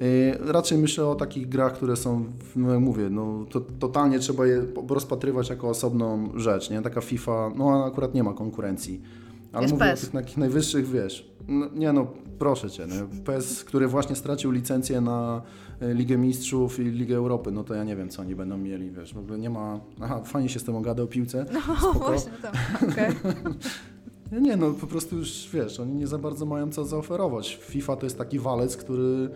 Yy, 0.00 0.52
raczej 0.52 0.78
myślę 0.78 1.06
o 1.06 1.14
takich 1.14 1.48
grach, 1.48 1.72
które 1.72 1.96
są, 1.96 2.24
no 2.56 2.70
jak 2.70 2.80
mówię, 2.80 3.10
no, 3.10 3.44
to, 3.50 3.60
totalnie 3.60 4.18
trzeba 4.18 4.46
je 4.46 4.66
rozpatrywać 4.88 5.50
jako 5.50 5.68
osobną 5.68 6.28
rzecz, 6.36 6.70
nie? 6.70 6.82
Taka 6.82 7.00
FIFA, 7.00 7.50
no 7.56 7.84
akurat 7.84 8.14
nie 8.14 8.22
ma 8.22 8.32
konkurencji. 8.32 9.00
Ale 9.52 9.66
mówię 9.68 9.78
PES. 9.78 10.00
o 10.00 10.02
tych 10.06 10.12
takich 10.12 10.36
najwyższych, 10.36 10.88
wiesz, 10.88 11.30
no, 11.48 11.66
nie 11.74 11.92
no, 11.92 12.06
proszę 12.38 12.70
Cię, 12.70 12.86
no, 12.86 12.94
PES, 13.24 13.64
który 13.64 13.88
właśnie 13.88 14.16
stracił 14.16 14.50
licencję 14.50 15.00
na 15.00 15.42
y, 15.82 15.94
Ligę 15.94 16.16
Mistrzów 16.18 16.80
i 16.80 16.82
Ligę 16.82 17.16
Europy, 17.16 17.52
no 17.52 17.64
to 17.64 17.74
ja 17.74 17.84
nie 17.84 17.96
wiem, 17.96 18.08
co 18.08 18.22
oni 18.22 18.34
będą 18.34 18.58
mieli, 18.58 18.90
wiesz, 18.90 19.14
w 19.14 19.18
ogóle 19.18 19.38
nie 19.38 19.50
ma, 19.50 19.80
aha, 20.00 20.20
fajnie 20.24 20.48
się 20.48 20.58
z 20.58 20.64
tym 20.64 20.82
gada 20.82 21.02
o 21.02 21.06
piłce, 21.06 21.46
No 21.52 21.60
spoko. 21.60 21.98
właśnie, 21.98 22.32
tak. 22.42 22.54
Okej. 22.90 23.10
Nie, 24.34 24.40
nie, 24.40 24.56
no 24.56 24.72
po 24.72 24.86
prostu 24.86 25.16
już 25.16 25.48
wiesz, 25.52 25.80
oni 25.80 25.94
nie 25.94 26.06
za 26.06 26.18
bardzo 26.18 26.46
mają 26.46 26.70
co 26.70 26.84
zaoferować. 26.84 27.58
FIFA 27.62 27.96
to 27.96 28.06
jest 28.06 28.18
taki 28.18 28.38
walec, 28.38 28.76
który, 28.76 29.28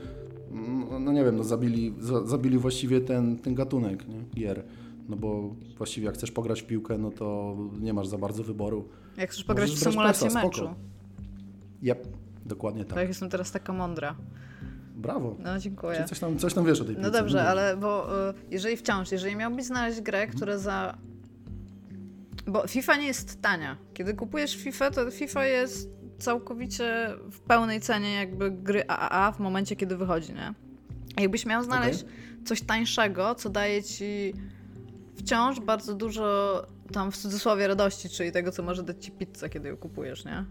mm, 0.52 1.04
no 1.04 1.12
nie 1.12 1.24
wiem, 1.24 1.36
no 1.36 1.44
zabili, 1.44 1.94
za, 2.00 2.26
zabili 2.26 2.58
właściwie 2.58 3.00
ten, 3.00 3.38
ten 3.38 3.54
gatunek 3.54 4.08
nie? 4.08 4.22
gier. 4.34 4.62
No 5.08 5.16
bo 5.16 5.54
właściwie 5.76 6.06
jak 6.06 6.14
chcesz 6.14 6.30
pograć 6.30 6.62
w 6.62 6.66
piłkę, 6.66 6.98
no 6.98 7.10
to 7.10 7.56
nie 7.80 7.92
masz 7.92 8.08
za 8.08 8.18
bardzo 8.18 8.42
wyboru. 8.42 8.88
Jak 9.16 9.30
chcesz 9.30 9.44
pograć 9.44 9.70
w 9.70 9.72
Możesz 9.72 9.96
brać 9.96 10.16
symulację 10.16 10.42
meczu. 10.42 10.74
Yep, 11.82 12.08
dokładnie 12.46 12.84
tak. 12.84 12.94
Tak, 12.94 13.08
jestem 13.08 13.30
teraz 13.30 13.52
taka 13.52 13.72
mądra. 13.72 14.16
Brawo. 14.96 15.36
No, 15.38 15.58
dziękuję. 15.58 15.96
Czyli 15.96 16.08
coś 16.08 16.18
tam, 16.18 16.38
coś 16.38 16.54
tam 16.54 16.64
wiesz 16.64 16.80
o 16.80 16.84
tej 16.84 16.94
piłce. 16.94 17.10
No 17.10 17.18
dobrze, 17.18 17.38
no 17.38 17.50
ale 17.50 17.76
bo 17.76 18.06
y, 18.30 18.34
jeżeli 18.50 18.76
wciąż, 18.76 19.12
jeżeli 19.12 19.36
miałbyś 19.36 19.64
znaleźć 19.64 20.00
grę, 20.00 20.26
która 20.26 20.58
za... 20.58 20.98
Bo 22.48 22.68
FIFA 22.68 22.96
nie 22.96 23.06
jest 23.06 23.42
tania. 23.42 23.76
Kiedy 23.94 24.14
kupujesz 24.14 24.56
FIFA, 24.56 24.90
to 24.90 25.10
FIFA 25.10 25.44
jest 25.44 25.90
całkowicie 26.18 27.08
w 27.30 27.40
pełnej 27.40 27.80
cenie 27.80 28.14
jakby 28.14 28.50
gry 28.50 28.84
AAA 28.88 29.32
w 29.32 29.40
momencie, 29.40 29.76
kiedy 29.76 29.96
wychodzi, 29.96 30.32
nie? 30.32 30.54
Jakbyś 31.18 31.46
miał 31.46 31.64
znaleźć 31.64 32.04
coś 32.44 32.62
tańszego, 32.62 33.34
co 33.34 33.50
daje 33.50 33.82
ci 33.82 34.34
wciąż 35.16 35.60
bardzo 35.60 35.94
dużo 35.94 36.66
tam 36.92 37.12
w 37.12 37.16
cudzysłowie 37.16 37.68
radości, 37.68 38.08
czyli 38.08 38.32
tego, 38.32 38.52
co 38.52 38.62
może 38.62 38.82
dać 38.82 39.04
ci 39.04 39.12
pizza, 39.12 39.48
kiedy 39.48 39.68
ją 39.68 39.76
kupujesz, 39.76 40.24
nie? 40.24 40.44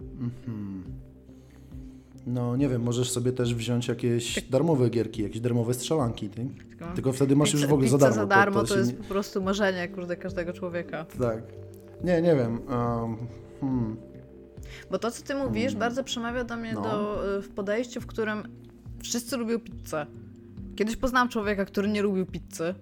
Mhm. 0.00 1.03
No 2.26 2.56
nie 2.56 2.68
wiem, 2.68 2.82
możesz 2.82 3.10
sobie 3.10 3.32
też 3.32 3.54
wziąć 3.54 3.88
jakieś 3.88 4.42
darmowe 4.50 4.90
gierki, 4.90 5.22
jakieś 5.22 5.40
darmowe 5.40 5.74
strzelanki, 5.74 6.28
ty? 6.28 6.46
Tylko, 6.94 7.12
wtedy 7.12 7.36
masz 7.36 7.52
już 7.52 7.66
w 7.66 7.72
ogóle 7.72 7.88
za 7.88 7.98
darmo. 7.98 8.14
za 8.14 8.26
darmo 8.26 8.60
to, 8.60 8.66
się 8.66 8.74
jest 8.78 8.90
nie- 8.92 8.96
po 8.98 9.04
prostu 9.04 9.42
marzenie 9.42 9.88
kurde, 9.88 10.16
każdego 10.16 10.52
człowieka. 10.52 11.06
Tak. 11.20 11.42
Nie, 12.04 12.22
nie 12.22 12.36
wiem. 12.36 12.60
Um, 12.68 13.16
hmm. 13.60 13.96
Bo 14.90 14.98
to, 14.98 15.10
co 15.10 15.22
ty 15.22 15.34
mówisz, 15.34 15.66
Mm. 15.68 15.78
bardzo 15.78 16.04
przemawia 16.04 16.44
do 16.44 16.56
mnie 16.56 16.72
No. 16.74 16.82
do, 16.82 17.36
y, 17.38 17.42
w 17.42 17.48
podejściu, 17.48 18.00
w 18.00 18.06
którym 18.06 18.42
wszyscy 19.02 19.36
lubią 19.36 19.60
pizzę. 19.60 20.06
Kiedyś 20.76 20.96
poznałam 20.96 21.28
człowieka, 21.28 21.64
który 21.64 21.88
nie 21.88 22.02
lubił 22.02 22.26
pizzy. 22.26 22.74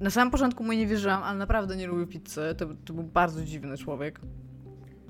Na 0.00 0.10
samym 0.10 0.30
początku 0.30 0.64
mu 0.64 0.72
nie 0.72 0.86
wierzyłam, 0.86 1.22
ale 1.22 1.38
naprawdę 1.38 1.76
nie 1.76 1.86
lubił 1.86 2.06
pizzy. 2.06 2.40
To, 2.58 2.66
to 2.84 2.92
był 2.94 3.02
bardzo 3.04 3.44
dziwny 3.44 3.78
człowiek. 3.78 4.20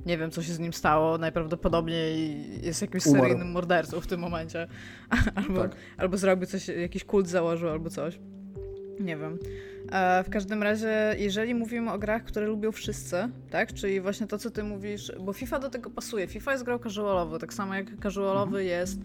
Nie 0.06 0.18
wiem, 0.18 0.30
co 0.30 0.42
się 0.42 0.52
z 0.52 0.58
nim 0.58 0.72
stało. 0.72 1.18
Najprawdopodobniej 1.18 2.42
jest 2.66 2.82
jakimś 2.82 3.06
Umarł. 3.06 3.22
seryjnym 3.24 3.50
mordercą 3.50 4.00
w 4.00 4.06
tym 4.06 4.20
momencie. 4.20 4.68
albo, 5.34 5.60
Tak. 5.62 5.76
albo 5.96 6.16
zrobił 6.16 6.46
coś, 6.46 6.68
jakiś 6.68 7.04
kult 7.04 7.28
założył, 7.28 7.68
albo 7.68 7.90
coś. 7.90 8.18
Nie 9.00 9.16
wiem. 9.16 9.38
E, 9.92 10.24
w 10.24 10.30
każdym 10.30 10.62
razie, 10.62 11.14
jeżeli 11.18 11.54
mówimy 11.54 11.92
o 11.92 11.98
grach, 11.98 12.24
które 12.24 12.46
lubią 12.46 12.72
wszyscy, 12.72 13.28
tak? 13.50 13.72
Czyli 13.74 14.00
właśnie 14.00 14.26
to, 14.26 14.38
co 14.38 14.50
ty 14.50 14.62
mówisz, 14.64 15.12
bo 15.20 15.32
FIFA 15.32 15.58
do 15.58 15.70
tego 15.70 15.90
pasuje. 15.90 16.26
FIFA 16.26 16.52
jest 16.52 16.64
grą 16.64 16.78
casualową, 16.78 17.38
tak 17.38 17.54
samo 17.54 17.74
jak 17.74 17.86
casualowy 18.02 18.64
jest 18.64 19.00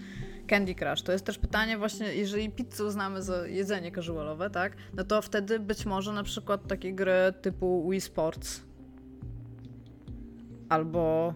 Candy 0.50 0.76
Crush. 0.76 1.02
To 1.02 1.12
jest 1.12 1.26
też 1.26 1.38
pytanie 1.38 1.78
właśnie, 1.78 2.16
jeżeli 2.16 2.50
pizzę 2.50 2.86
uznamy 2.86 3.22
za 3.22 3.48
jedzenie 3.48 3.92
casualowe, 3.92 4.50
tak? 4.50 4.76
No 4.94 5.04
to 5.04 5.22
wtedy 5.22 5.60
być 5.60 5.86
może 5.86 6.14
na 6.14 6.24
przykład 6.24 6.68
takie 6.68 6.94
gry 6.94 7.34
typu 7.42 7.90
Wii 7.90 8.02
Sports 8.02 8.62
albo 10.70 11.34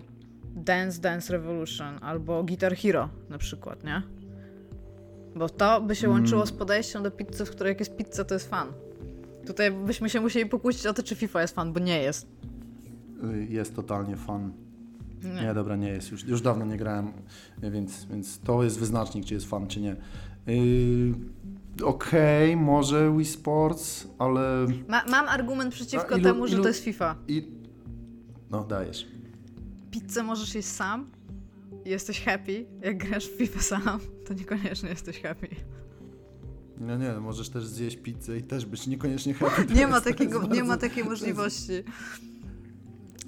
Dance 0.55 1.01
Dance 1.01 1.33
Revolution 1.33 1.99
albo 2.01 2.43
Guitar 2.43 2.75
Hero 2.75 3.09
na 3.29 3.37
przykład, 3.37 3.83
nie? 3.83 4.01
Bo 5.35 5.49
to 5.49 5.81
by 5.81 5.95
się 5.95 6.07
Mm. 6.07 6.19
łączyło 6.19 6.45
z 6.45 6.51
podejściem 6.51 7.03
do 7.03 7.11
pizzy, 7.11 7.45
w 7.45 7.51
której 7.51 7.71
jak 7.71 7.79
jest 7.79 7.95
pizza, 7.95 8.23
to 8.25 8.33
jest 8.33 8.49
fan. 8.49 8.67
Tutaj 9.47 9.71
byśmy 9.71 10.09
się 10.09 10.21
musieli 10.21 10.49
pokłócić 10.49 10.85
o 10.85 10.93
to, 10.93 11.03
czy 11.03 11.15
FIFA 11.15 11.41
jest 11.41 11.55
fan, 11.55 11.73
bo 11.73 11.79
nie 11.79 12.01
jest. 12.01 12.27
Y, 13.33 13.45
Jest 13.49 13.75
totalnie 13.75 14.15
fan. 14.17 14.51
Nie. 15.23 15.41
Nie, 15.41 15.53
dobra, 15.53 15.75
nie 15.75 15.89
jest. 15.89 16.11
Już, 16.11 16.23
już 16.23 16.41
dawno 16.41 16.65
nie 16.65 16.77
grałem, 16.77 17.11
więc, 17.57 18.05
więc 18.05 18.39
to 18.39 18.63
jest 18.63 18.79
wyznacznik, 18.79 19.25
czy 19.25 19.33
jest 19.33 19.49
fan, 19.49 19.67
czy 19.67 19.81
nie. 19.81 19.95
Yy, 20.47 21.13
Okej, 21.85 22.55
może 22.57 23.11
Wii 23.17 23.25
Sports, 23.25 24.07
ale... 24.19 24.65
Ma, 24.87 25.03
mam 25.11 25.27
argument 25.29 25.73
przeciwko 25.73 26.15
ilu- 26.15 26.23
temu, 26.23 26.47
że 26.47 26.55
ilu- 26.57 26.61
to 26.61 26.67
jest 26.67 26.83
FIFA. 26.83 27.15
I... 27.27 27.47
No, 28.49 28.63
dajesz. 28.63 29.07
Pizzę 29.91 30.23
możesz 30.23 30.55
jeść 30.55 30.67
sam 30.67 31.09
i 31.85 31.89
jesteś 31.89 32.21
happy. 32.25 32.65
Jak 32.81 32.97
grasz 32.97 33.27
w 33.29 33.37
FIFA 33.37 33.59
sam, 33.61 33.99
to 34.27 34.33
niekoniecznie 34.33 34.89
jesteś 34.89 35.21
happy. 35.21 35.47
No 36.79 36.97
nie, 36.97 37.11
możesz 37.13 37.49
też 37.49 37.67
zjeść 37.67 37.97
pizzę 37.97 38.37
i 38.37 38.43
też 38.43 38.65
być 38.65 38.87
niekoniecznie 38.87 39.33
happy. 39.33 39.73
Nie 39.73 39.87
ma, 39.87 40.01
takiego, 40.01 40.47
nie 40.47 40.63
ma 40.63 40.77
takiej 40.77 41.03
możliwości. 41.03 41.71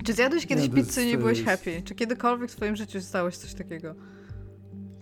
Czy 0.04 0.13
zjadłeś 0.13 0.46
kiedyś 0.46 0.68
Nie, 0.70 0.74
pizzę 0.75 1.04
i 1.04 1.08
nie 1.08 1.18
byłeś 1.18 1.38
jest- 1.38 1.50
happy? 1.50 1.82
Czy 1.86 1.96
kiedykolwiek 1.96 2.51
w 2.51 2.56
twoim 2.56 2.75
życiu 2.75 3.01
stałeś 3.01 3.38
coś 3.38 3.54
takiego? 3.54 3.96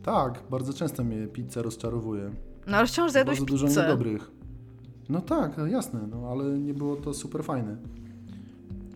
Tak, 0.03 0.43
bardzo 0.51 0.73
często 0.73 1.03
mnie 1.03 1.27
pizza 1.27 1.61
rozczarowuje. 1.61 2.31
No 2.67 2.77
ale 2.77 2.87
wciąż 2.87 3.11
zjadłeś 3.11 3.39
Bardzo 3.39 3.57
dużo 3.57 3.67
niedobrych. 3.81 4.31
No 5.09 5.21
tak, 5.21 5.57
no 5.57 5.67
jasne, 5.67 6.07
no 6.11 6.29
ale 6.31 6.59
nie 6.59 6.73
było 6.73 6.95
to 6.95 7.13
super 7.13 7.43
fajne. 7.43 7.77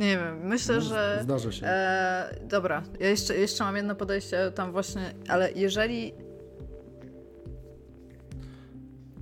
Nie 0.01 0.17
wiem, 0.17 0.47
myślę, 0.47 0.75
No, 0.75 0.81
że... 0.81 1.19
Zdarza 1.23 1.51
się. 1.51 1.65
E, 1.67 2.39
dobra, 2.43 2.83
ja 2.99 3.09
jeszcze, 3.09 3.37
jeszcze 3.37 3.63
mam 3.63 3.75
jedno 3.75 3.95
podejście 3.95 4.51
tam 4.55 4.71
właśnie, 4.71 5.13
ale 5.27 5.51
jeżeli... 5.51 6.13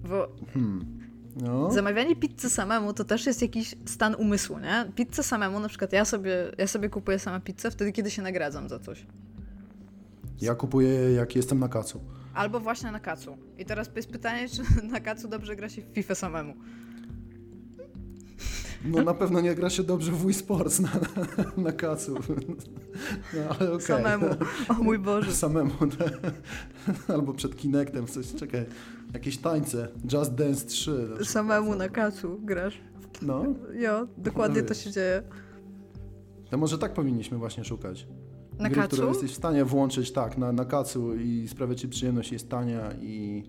Bo 0.10 0.28
Hmm. 0.54 1.00
No. 1.36 1.72
zamawianie 1.72 2.16
pizzy 2.16 2.50
samemu 2.50 2.94
to 2.94 3.04
też 3.04 3.26
jest 3.26 3.42
jakiś 3.42 3.76
stan 3.86 4.16
umysłu, 4.16 4.60
nie? 4.60 4.92
Pizzę 4.96 5.24
samemu, 5.24 5.60
na 5.60 5.70
przykład 5.70 5.94
ja 5.94 6.06
sobie, 6.06 6.52
ja 6.58 6.68
sobie 6.68 6.90
kupuję 6.90 7.20
sama 7.20 7.40
pizzę 7.40 7.72
wtedy, 7.72 7.92
kiedy 7.92 8.12
się 8.12 8.22
nagradzam 8.22 8.70
za 8.70 8.80
coś. 8.80 9.06
Ja 10.42 10.56
kupuję 10.56 11.14
jak 11.14 11.36
jestem 11.36 11.60
na 11.60 11.68
kacu. 11.70 12.02
Albo 12.34 12.60
właśnie 12.60 12.92
na 12.92 13.00
kacu. 13.00 13.38
I 13.58 13.66
teraz 13.66 13.90
jest 13.96 14.12
pytanie, 14.12 14.50
czy 14.50 14.62
na 14.94 15.00
kacu 15.00 15.28
dobrze 15.28 15.56
gra 15.56 15.70
się 15.70 15.82
w 15.82 15.86
FIFA 15.86 16.16
samemu. 16.16 16.54
No 18.86 19.04
na 19.04 19.14
pewno 19.14 19.42
nie 19.42 19.56
gra 19.56 19.70
się 19.70 19.84
dobrze 19.84 20.12
w 20.12 20.26
Wii 20.26 20.34
Sports 20.34 20.80
na, 20.80 20.90
na, 20.90 21.44
na 21.64 21.72
kacu. 21.72 22.16
No 23.34 23.42
ale 23.60 23.72
okej. 23.72 23.86
Samemu. 23.88 24.26
O 24.70 24.74
mój 24.74 25.00
Boże. 25.00 25.34
Samemu. 25.34 25.72
no. 25.82 26.06
Albo 27.16 27.34
przed 27.34 27.56
Kinectem 27.58 28.08
coś, 28.08 28.34
czekaj. 28.34 28.66
Jakieś 29.14 29.38
tańce. 29.38 29.88
Just 30.14 30.34
Dance 30.34 30.66
3. 30.66 30.92
na 30.92 30.98
przykład. 31.06 31.28
Samemu 31.28 31.76
na 31.76 31.90
kacu 31.90 32.40
grasz. 32.44 32.82
No, 33.22 33.44
Jo, 33.74 34.08
dokładnie 34.18 34.62
No 34.62 34.68
to 34.68 34.74
się 34.74 34.92
dzieje. 34.92 35.24
to 36.50 36.58
może 36.58 36.78
tak 36.78 36.94
powinniśmy 36.94 37.38
właśnie 37.38 37.64
szukać. 37.64 38.08
Na 38.60 38.70
Gry, 38.70 38.76
kacu? 38.82 38.96
które 38.96 39.08
jesteś 39.08 39.32
w 39.32 39.36
stanie 39.36 39.66
włączyć 39.66 40.12
tak, 40.12 40.38
na, 40.38 40.52
na 40.52 40.66
kacu 40.66 41.16
i 41.16 41.48
sprawia 41.48 41.76
ci 41.76 41.90
przyjemność, 41.90 42.32
jest 42.32 42.50
tania 42.50 42.94
i... 43.02 43.44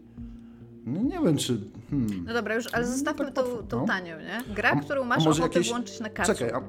No 0.86 1.02
nie 1.02 1.20
wiem, 1.24 1.36
czy... 1.36 1.58
Hmm. 1.90 2.24
No 2.26 2.32
dobra, 2.34 2.54
już, 2.54 2.74
ale 2.74 2.86
No, 2.86 2.92
zostawmy 2.92 3.24
tak 3.24 3.34
tą, 3.34 3.42
tą 3.68 3.80
no. 3.80 3.86
tanią, 3.86 4.16
nie? 4.20 4.54
Gra, 4.54 4.70
A- 4.70 4.80
którą 4.80 5.04
masz 5.04 5.26
ochotę 5.26 5.42
jakieś- 5.42 5.68
włączyć 5.68 6.00
na 6.00 6.10
kacu. 6.10 6.32
Czekaj, 6.34 6.50
a, 6.50 6.60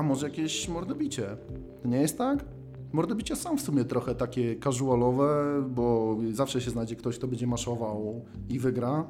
a 0.00 0.02
może 0.02 0.26
jakieś 0.28 0.68
mordobicie? 0.68 1.36
To 1.82 1.88
nie 1.88 2.00
jest 2.00 2.18
tak? 2.18 2.44
Mordobicia 2.92 3.36
są 3.36 3.56
w 3.56 3.60
sumie 3.60 3.84
trochę 3.84 4.14
takie 4.14 4.56
casualowe, 4.60 5.44
bo 5.70 6.16
zawsze 6.32 6.60
się 6.60 6.70
znajdzie 6.70 6.96
ktoś, 6.96 7.18
kto 7.18 7.28
będzie 7.28 7.46
maszował 7.46 8.24
i 8.48 8.58
wygra. 8.58 9.04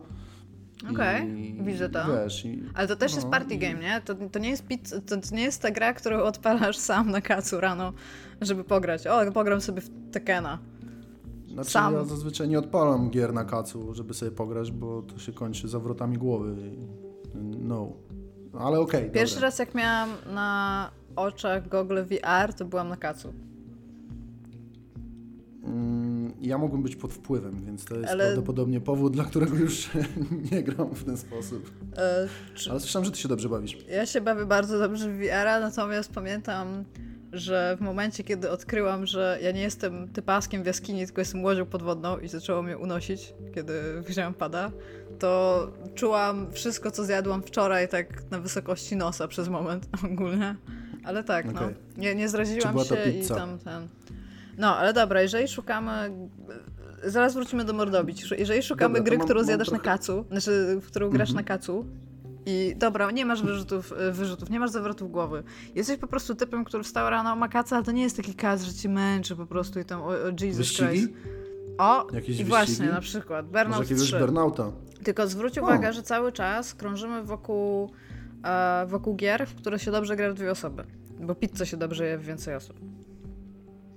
Okej, 0.92 1.28
I- 1.58 1.62
widzę 1.62 1.88
to. 1.88 1.98
Wiesz, 2.24 2.44
i, 2.44 2.62
Ale 2.74 2.88
to 2.88 2.96
też 2.96 3.12
jest 3.14 3.24
no, 3.24 3.30
party 3.30 3.56
game, 3.56 3.74
nie? 3.80 4.00
To, 4.04 4.14
to, 4.14 4.38
nie 4.38 4.50
jest 4.50 4.66
pizza, 4.66 5.00
to, 5.00 5.16
to 5.16 5.34
nie 5.36 5.42
jest 5.42 5.62
ta 5.62 5.70
gra, 5.70 5.92
którą 5.92 6.18
odpalasz 6.22 6.76
sam 6.76 7.10
na 7.10 7.20
kacu 7.20 7.60
rano, 7.60 7.92
żeby 8.40 8.64
pograć. 8.64 9.06
O, 9.06 9.32
pogram 9.32 9.60
sobie 9.60 9.80
w 9.80 9.90
Tekena. 10.12 10.58
Znaczy 11.54 11.70
sam. 11.70 11.94
ja 11.94 12.04
zazwyczaj 12.04 12.49
nie 12.49 12.58
odpalam 12.58 13.11
gier 13.11 13.32
na 13.34 13.44
kacu, 13.44 13.94
żeby 13.94 14.14
sobie 14.14 14.30
pograć, 14.30 14.73
bo 14.73 15.02
to 15.02 15.18
się 15.18 15.32
kończy 15.32 15.68
zawrotami 15.68 16.18
głowy. 16.18 16.54
No. 17.61 17.92
Ale 18.58 18.80
okej, 18.80 19.11
Pierwszy 19.11 19.34
dobra. 19.34 19.49
raz 19.49 19.58
jak 19.58 19.75
miałam 19.75 20.08
na 20.34 20.90
oczach 21.16 21.68
Google 21.68 21.99
VR, 22.04 22.54
to 22.54 22.64
byłam 22.64 22.88
na 22.88 22.96
kacu. 22.96 23.32
Mm, 25.64 26.32
Ja 26.40 26.58
mogłem 26.58 26.82
być 26.82 26.96
pod 26.96 27.12
wpływem, 27.12 27.64
więc 27.66 27.84
to 27.84 27.96
jest 27.96 28.11
Ale- 28.12 28.25
prawdopodobnie 28.25 28.80
powód, 28.80 29.12
dla 29.12 29.25
którego 29.25 29.56
już 29.56 29.90
nie 30.52 30.62
gram 30.62 30.94
w 30.94 31.04
ten 31.04 31.16
sposób. 31.16 31.70
E, 31.96 32.28
czy, 32.54 32.70
Ale 32.70 32.80
słyszałem, 32.80 33.04
że 33.04 33.11
ty 33.12 33.18
się 33.18 33.28
dobrze 33.28 33.49
bawisz. 33.49 33.78
ja 33.90 34.06
się 34.06 34.20
bawię 34.20 34.46
bardzo 34.46 34.78
dobrze 34.78 35.12
w 35.12 35.16
VR-a, 35.18 35.61
natomiast 35.61 36.12
pamiętam, 36.12 36.84
że 37.34 37.76
w 37.76 37.80
momencie, 37.80 38.24
kiedy 38.24 38.50
odkryłam, 38.50 39.06
że 39.06 39.38
ja 39.42 39.50
nie 39.50 39.62
jestem 39.62 40.08
typaskiem 40.08 40.62
w 40.62 40.66
jaskini, 40.66 41.06
tylko 41.06 41.20
jestem 41.20 41.44
łodzią 41.44 41.66
podwodną 41.66 42.18
i 42.18 42.28
zaczęło 42.28 42.62
mnie 42.62 42.78
unosić, 42.78 43.34
kiedy 43.54 44.02
wziąłem 44.02 44.34
pada, 44.34 44.70
to 45.18 45.66
czułam 45.94 46.52
wszystko, 46.52 46.90
co 46.90 47.04
zjadłam 47.04 47.42
wczoraj 47.42 47.88
tak 47.88 48.30
na 48.30 48.38
wysokości 48.38 48.96
nosa 48.96 49.28
przez 49.28 49.48
moment 49.48 49.86
ogólnie. 50.12 50.56
Ale 51.04 51.24
tak, 51.24 51.46
okay. 51.46 51.60
no. 51.60 52.00
Nie, 52.02 52.14
nie 52.14 52.28
zraziłam 52.28 52.78
się 52.78 53.10
i 53.10 53.28
tam 53.28 53.58
ten... 53.58 53.88
No, 54.58 54.76
ale 54.76 54.92
dobra, 54.92 55.22
jeżeli 55.22 55.48
szukamy 55.48 56.10
zaraz 57.04 57.34
wrócimy 57.34 57.64
do 57.64 57.72
Mordobić. 57.72 58.30
Jeżeli 58.38 58.62
szukamy 58.62 58.94
dobra, 58.94 59.04
gry, 59.04 59.18
mam, 59.18 59.26
którą 59.26 59.44
zjadasz 59.44 59.68
trochę... 59.68 59.82
na 59.82 59.92
kacu, 59.92 60.24
znaczy, 60.30 60.80
w 60.80 60.86
którą 60.86 61.10
grasz 61.10 61.30
mhm. 61.30 61.44
na 61.44 61.48
kacu, 61.48 61.86
i 62.46 62.74
dobra, 62.76 63.10
nie 63.10 63.26
masz 63.26 63.42
wyrzutów, 63.42 63.92
e, 63.92 64.12
wyrzutów, 64.12 64.50
nie 64.50 64.60
masz 64.60 64.70
zawrotów 64.70 65.10
głowy. 65.10 65.42
Jesteś 65.74 65.98
po 65.98 66.06
prostu 66.06 66.34
typem, 66.34 66.64
który 66.64 66.82
wstał 66.82 67.10
rano, 67.10 67.36
ma 67.36 67.48
kaca, 67.48 67.76
ale 67.76 67.84
to 67.84 67.92
nie 67.92 68.02
jest 68.02 68.16
taki 68.16 68.34
kac, 68.34 68.62
że 68.62 68.72
ci 68.72 68.88
męczy 68.88 69.36
po 69.36 69.46
prostu 69.46 69.80
i 69.80 69.84
tam, 69.84 70.02
o, 70.02 70.06
o 70.06 70.28
Jesus 70.40 70.56
Wyścigi? 70.56 70.88
Christ. 70.88 71.08
O, 71.78 72.06
Jakieś 72.12 72.40
i 72.40 72.44
właśnie, 72.44 72.86
na 72.86 73.00
przykład, 73.00 73.46
Burnout 73.46 73.90
Może 73.90 73.94
3. 73.94 74.18
Burnouta. 74.18 74.72
Tylko 75.04 75.26
zwróć 75.26 75.58
uwagę, 75.58 75.92
że 75.92 76.02
cały 76.02 76.32
czas 76.32 76.74
krążymy 76.74 77.22
wokół, 77.22 77.90
e, 78.44 78.86
wokół 78.86 79.16
gier, 79.16 79.46
w 79.46 79.54
które 79.54 79.78
się 79.78 79.90
dobrze 79.90 80.16
gra 80.16 80.30
w 80.30 80.34
dwie 80.34 80.50
osoby. 80.50 80.84
Bo 81.20 81.34
pizza 81.34 81.64
się 81.64 81.76
dobrze 81.76 82.06
je 82.06 82.18
w 82.18 82.24
więcej 82.24 82.54
osób. 82.54 82.80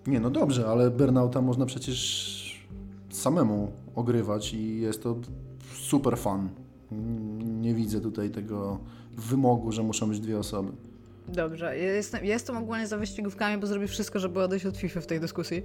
Nie, 0.07 0.19
no 0.19 0.29
dobrze, 0.29 0.67
ale 0.67 0.91
Burnouta 0.91 1.41
można 1.41 1.65
przecież 1.65 2.67
samemu 3.09 3.71
ogrywać 3.95 4.53
i 4.53 4.81
jest 4.81 5.03
to 5.03 5.15
super 5.73 6.17
fan. 6.17 6.49
Nie 7.61 7.73
widzę 7.73 8.01
tutaj 8.01 8.29
tego 8.29 8.79
wymogu, 9.17 9.71
że 9.71 9.83
muszą 9.83 10.09
być 10.09 10.19
dwie 10.19 10.39
osoby. 10.39 10.71
Dobrze, 11.27 11.77
jestem, 11.77 12.25
jestem 12.25 12.57
ogólnie 12.57 12.87
za 12.87 12.97
wyścigówkami, 12.97 13.61
bo 13.61 13.67
zrobię 13.67 13.87
wszystko, 13.87 14.19
żeby 14.19 14.39
odejść 14.39 14.65
od 14.65 14.77
FIFA 14.77 15.01
w 15.01 15.05
tej 15.05 15.19
dyskusji. 15.19 15.63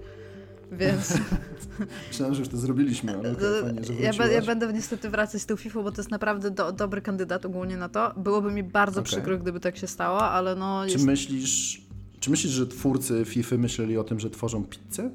Więc. 0.72 1.18
Myślałem, 2.08 2.34
że 2.34 2.40
już 2.40 2.48
to 2.48 2.56
zrobiliśmy, 2.56 3.18
ale 3.18 3.32
okay, 3.32 3.62
fajnie, 3.62 3.84
że 3.84 3.94
ja, 3.94 4.32
ja, 4.32 4.42
będę 4.42 4.72
niestety 4.72 5.10
wracać 5.10 5.42
z 5.42 5.46
tą 5.46 5.56
FIFA, 5.56 5.82
bo 5.82 5.92
to 5.92 6.00
jest 6.00 6.10
naprawdę 6.10 6.50
do, 6.50 6.72
dobry 6.72 7.02
kandydat 7.02 7.46
ogólnie 7.46 7.76
na 7.76 7.88
to. 7.88 8.14
Byłoby 8.16 8.52
mi 8.52 8.62
bardzo 8.62 9.00
okay. 9.00 9.10
przykro, 9.12 9.38
gdyby 9.38 9.60
tak 9.60 9.76
się 9.76 9.86
stało, 9.86 10.22
ale 10.22 10.54
no. 10.54 10.82
Czy 10.88 10.98
myślisz, 10.98 11.82
czy 12.20 12.30
myślisz, 12.30 12.52
że 12.52 12.66
twórcy 12.66 13.24
FIFA 13.24 13.56
myśleli 13.56 13.98
o 13.98 14.04
tym, 14.04 14.20
że 14.20 14.30
tworzą 14.30 14.64
pizzę? 14.64 15.10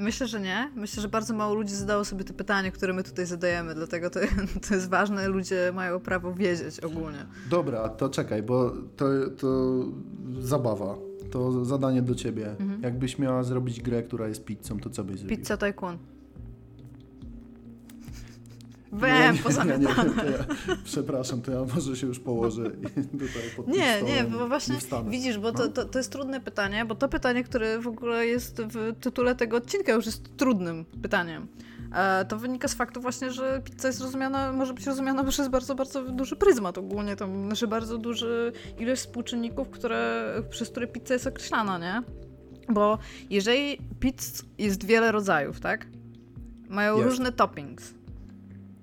Myślę, 0.00 0.26
że 0.26 0.40
nie. 0.40 0.70
Myślę, 0.76 1.02
że 1.02 1.08
bardzo 1.08 1.34
mało 1.34 1.54
ludzi 1.54 1.74
zadało 1.74 2.04
sobie 2.04 2.24
te 2.24 2.32
pytanie, 2.32 2.72
które 2.72 2.92
my 2.92 3.02
tutaj 3.02 3.26
zadajemy, 3.26 3.74
dlatego 3.74 4.10
to, 4.10 4.20
to 4.68 4.74
jest 4.74 4.88
ważne. 4.88 5.28
Ludzie 5.28 5.72
mają 5.74 6.00
prawo 6.00 6.34
wiedzieć 6.34 6.80
ogólnie. 6.80 7.26
Dobra, 7.50 7.88
to 7.88 8.08
czekaj, 8.08 8.42
bo 8.42 8.72
to, 8.96 9.06
to 9.38 9.78
zabawa. 10.40 10.96
To 11.30 11.64
zadanie 11.64 12.02
do 12.02 12.14
ciebie. 12.14 12.50
Mhm. 12.50 12.82
Jakbyś 12.82 13.18
miała 13.18 13.42
zrobić 13.42 13.80
grę, 13.80 14.02
która 14.02 14.28
jest 14.28 14.44
pizzą, 14.44 14.80
to 14.80 14.90
co 14.90 15.04
byś 15.04 15.18
zrobiła? 15.18 15.38
Pizza 15.38 15.56
Tycoon. 15.56 15.98
Wiem, 18.92 19.38
pozamiatane. 19.38 20.10
Ja, 20.16 20.30
ja, 20.30 20.76
przepraszam, 20.84 21.42
to 21.42 21.52
ja 21.52 21.74
może 21.74 21.96
się 21.96 22.06
już 22.06 22.20
położę 22.20 22.62
tutaj 23.12 23.42
pod 23.56 23.68
Nie, 23.68 24.02
nie, 24.02 24.24
bo 24.24 24.48
właśnie 24.48 24.74
widzisz, 25.08 25.38
bo 25.38 25.52
to, 25.52 25.58
no. 25.58 25.68
to, 25.68 25.84
to 25.84 25.98
jest 25.98 26.12
trudne 26.12 26.40
pytanie, 26.40 26.84
bo 26.84 26.94
to 26.94 27.08
pytanie, 27.08 27.44
które 27.44 27.78
w 27.78 27.86
ogóle 27.86 28.26
jest 28.26 28.62
w 28.62 29.00
tytule 29.00 29.34
tego 29.34 29.56
odcinka 29.56 29.92
już 29.92 30.06
jest 30.06 30.36
trudnym 30.36 30.84
pytaniem. 31.02 31.46
E, 31.94 32.24
to 32.24 32.36
wynika 32.38 32.68
z 32.68 32.74
faktu 32.74 33.00
właśnie, 33.00 33.30
że 33.30 33.62
pizza 33.64 33.88
jest 33.88 34.00
rozumiana, 34.00 34.52
może 34.52 34.74
być 34.74 34.86
rozumiana 34.86 35.24
przez 35.24 35.48
bardzo, 35.48 35.74
bardzo 35.74 36.02
duży 36.02 36.36
pryzmat 36.36 36.78
ogólnie, 36.78 37.16
to 37.16 37.26
znaczy 37.26 37.66
bardzo 37.66 37.98
duży 37.98 38.52
ilość 38.78 39.02
współczynników, 39.02 39.70
które, 39.70 40.32
przez 40.50 40.70
które 40.70 40.86
pizza 40.86 41.14
jest 41.14 41.26
określana, 41.26 41.78
nie? 41.78 42.02
Bo 42.68 42.98
jeżeli 43.30 43.78
pizz 44.00 44.44
jest 44.58 44.84
wiele 44.84 45.12
rodzajów, 45.12 45.60
tak? 45.60 45.86
Mają 46.68 46.96
jest. 46.96 47.08
różne 47.08 47.32
toppings 47.32 47.99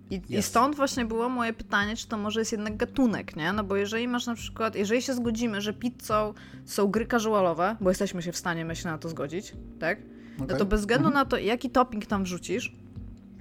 i, 0.09 0.21
I, 0.29 0.41
stąd 0.41 0.75
właśnie 0.75 1.05
było 1.05 1.29
moje 1.29 1.53
pytanie, 1.53 1.95
czy 1.95 2.07
to 2.07 2.17
może 2.17 2.39
jest 2.39 2.51
jednak 2.51 2.77
gatunek, 2.77 3.35
nie? 3.35 3.53
No 3.53 3.63
bo 3.63 3.75
jeżeli 3.75 4.07
masz 4.07 4.25
na 4.25 4.35
przykład, 4.35 4.75
jeżeli 4.75 5.01
się 5.01 5.13
zgodzimy, 5.13 5.61
że 5.61 5.73
pizzą 5.73 6.33
są 6.65 6.87
gry 6.87 7.07
casualowe, 7.07 7.75
bo 7.81 7.89
jesteśmy 7.89 8.21
się 8.21 8.31
w 8.31 8.37
stanie, 8.37 8.65
myślę, 8.65 8.91
na 8.91 8.97
to 8.97 9.09
zgodzić, 9.09 9.53
tak? 9.79 9.99
Okay. 10.35 10.47
No 10.49 10.57
to 10.57 10.65
bez 10.65 10.79
względu 10.79 11.07
mhm. 11.07 11.25
na 11.25 11.29
to, 11.29 11.37
jaki 11.37 11.69
topping 11.69 12.05
tam 12.05 12.23
wrzucisz, 12.23 12.75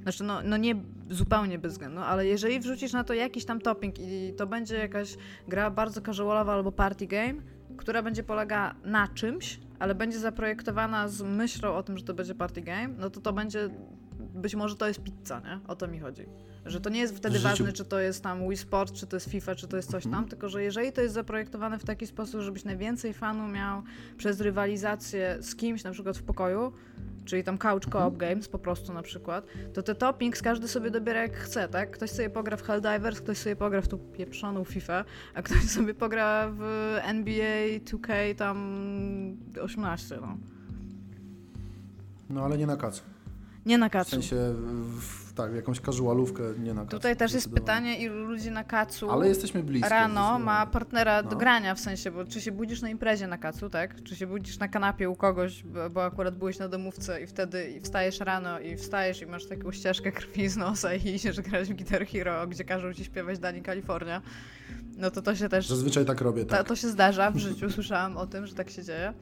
znaczy 0.03 0.25
no, 0.25 0.43
no 0.45 0.57
nie 0.57 0.75
zupełnie 1.11 1.59
bez 1.59 1.73
względu, 1.73 2.01
ale 2.01 2.27
jeżeli 2.27 2.61
wrzucisz 2.61 2.93
na 2.93 3.05
to 3.05 3.15
jakiś 3.15 3.45
tam 3.45 3.61
topping 3.61 3.95
i 3.99 4.33
to 4.37 4.47
będzie 4.47 4.77
jakaś 4.77 5.17
gra 5.49 5.71
bardzo 5.71 6.01
casualowa 6.01 6.55
albo 6.55 6.73
party 6.73 7.07
game, 7.07 7.35
która 7.77 8.03
będzie 8.03 8.23
polegała 8.23 8.75
na 8.85 9.09
czymś, 9.09 9.61
ale 9.79 9.95
będzie 9.95 10.19
zaprojektowana 10.19 11.09
z 11.09 11.23
myślą 11.23 11.75
o 11.75 11.83
tym, 11.83 11.99
że 11.99 12.05
to 12.05 12.15
będzie 12.15 12.35
party 12.35 12.61
game, 12.61 12.89
no 12.89 13.11
to 13.11 13.21
to 13.21 13.33
będzie 13.33 13.69
być 14.19 14.55
może 14.55 14.77
to 14.77 14.89
jest 14.89 15.03
pizza, 15.03 15.41
nie? 15.41 15.61
O 15.69 15.77
to 15.77 15.89
mi 15.89 15.99
chodzi. 15.99 16.27
Że 16.67 16.81
to 16.81 16.91
nie 16.91 17.01
jest 17.01 17.17
wtedy 17.17 17.39
ważne, 17.39 17.73
czy 17.73 17.85
to 17.85 18.01
jest 18.01 18.23
tam 18.23 18.49
Wii 18.49 18.57
Sport, 18.57 18.93
czy 18.93 19.07
to 19.07 19.17
jest 19.17 19.31
FIFA, 19.31 19.55
czy 19.55 19.69
to 19.69 19.77
jest 19.77 19.91
coś 19.91 20.03
tam, 20.03 20.13
mhm. 20.13 20.29
tylko 20.29 20.49
że 20.49 20.63
jeżeli 20.63 20.93
to 20.93 21.01
jest 21.01 21.15
zaprojektowane 21.15 21.79
w 21.79 21.85
taki 21.85 22.07
sposób, 22.07 22.41
żebyś 22.41 22.65
najwięcej 22.65 23.15
fanu 23.15 23.49
miał 23.49 23.83
przez 24.17 24.41
rywalizację 24.41 25.39
z 25.41 25.57
kimś, 25.57 25.85
na 25.85 25.91
przykład 25.91 26.19
w 26.19 26.23
pokoju, 26.23 26.73
czyli 27.25 27.45
tam 27.45 27.59
couch 27.59 27.83
co-op 27.83 27.95
mhm. 27.95 28.17
games 28.17 28.49
po 28.49 28.59
prostu 28.59 28.93
na 28.93 29.03
przykład, 29.03 29.47
to 29.75 29.83
te 29.83 29.95
toppings 29.95 30.43
każdy 30.43 30.69
sobie 30.69 30.91
dobiera 30.91 31.23
jak 31.23 31.37
chce, 31.37 31.69
tak? 31.69 31.91
Ktoś 31.91 32.11
sobie 32.11 32.31
pogra 32.31 32.57
w 32.57 32.63
Helldivers, 32.63 33.21
ktoś 33.21 33.39
sobie 33.39 33.57
pogra 33.57 33.81
w 33.81 33.89
tą 33.89 33.99
pieprzoną 33.99 34.65
FIFA, 34.65 35.05
a 35.35 35.43
ktoś 35.43 35.63
sobie 35.71 35.95
pogra 35.95 36.51
w 36.51 36.63
NBA 37.03 37.79
2K 37.79 38.35
tam 38.35 38.57
18, 39.63 40.19
no. 40.21 40.37
No 42.31 42.45
ale 42.45 42.59
nie 42.59 42.67
na 42.67 42.77
kacu. 42.77 43.03
Nie 43.67 43.79
na 43.79 43.91
kacu. 43.91 44.11
W 44.11 44.11
sensie, 44.11 44.37
w, 44.37 45.26
tak, 45.37 45.55
jakąś 45.55 45.81
casualówkę, 45.81 46.43
nie 46.59 46.75
na 46.75 46.81
kacu. 46.81 46.97
Tutaj 46.97 47.17
też 47.17 47.33
jest 47.33 47.55
pytanie, 47.55 47.99
ilu 47.99 48.25
ludzi 48.25 48.51
na 48.51 48.65
kacu 48.65 49.11
Ale 49.11 49.29
jesteśmy 49.29 49.63
blisko. 49.63 49.89
rano 49.89 50.39
ma 50.39 50.67
partnera 50.67 51.23
no. 51.23 51.31
do 51.31 51.37
grania, 51.37 51.75
w 51.75 51.81
sensie, 51.81 52.11
bo 52.11 52.25
czy 52.25 52.41
się 52.41 52.53
budzisz 52.53 52.83
na 52.83 52.89
imprezie 52.89 53.27
na 53.27 53.39
kacu, 53.39 53.71
tak? 53.71 54.03
Czy 54.03 54.17
się 54.17 54.27
budzisz 54.27 54.59
na 54.59 54.69
kanapie 54.69 55.11
u 55.11 55.17
kogoś, 55.17 55.63
bo, 55.63 55.91
bo 55.91 56.05
akurat 56.05 56.39
byłeś 56.39 56.59
na 56.59 56.69
domówce 56.69 57.23
i 57.23 57.27
wtedy 57.27 57.81
wstajesz 57.83 58.21
rano 58.21 58.61
i 58.61 58.77
wstajesz 58.77 59.23
i 59.23 59.27
masz 59.27 59.47
taką 59.47 59.73
ścieżkę 59.73 60.13
krwi 60.13 60.49
z 60.49 60.57
nosa 60.57 60.95
i 60.95 61.09
idziesz 61.09 61.41
grać 61.41 61.69
w 61.69 61.77
Guitar 61.77 62.07
Hero, 62.07 62.47
gdzie 62.47 62.65
każą 62.65 62.95
ci 62.95 63.05
śpiewać 63.05 63.39
Dani 63.39 63.63
Kalifornia. 63.63 64.23
No 64.97 65.11
to 65.11 65.23
to 65.23 65.35
się 65.35 65.49
też... 65.49 65.69
Zazwyczaj 65.69 66.05
tak 66.05 66.21
robię, 66.21 66.45
tak. 66.45 66.59
To, 66.59 66.65
to 66.65 66.77
się 66.77 66.89
zdarza 66.89 67.31
w 67.31 67.37
życiu, 67.37 67.71
słyszałam 67.77 68.17
o 68.17 68.27
tym, 68.27 68.47
że 68.47 68.55
tak 68.55 68.71
się 68.71 68.85
dzieje. 68.85 69.13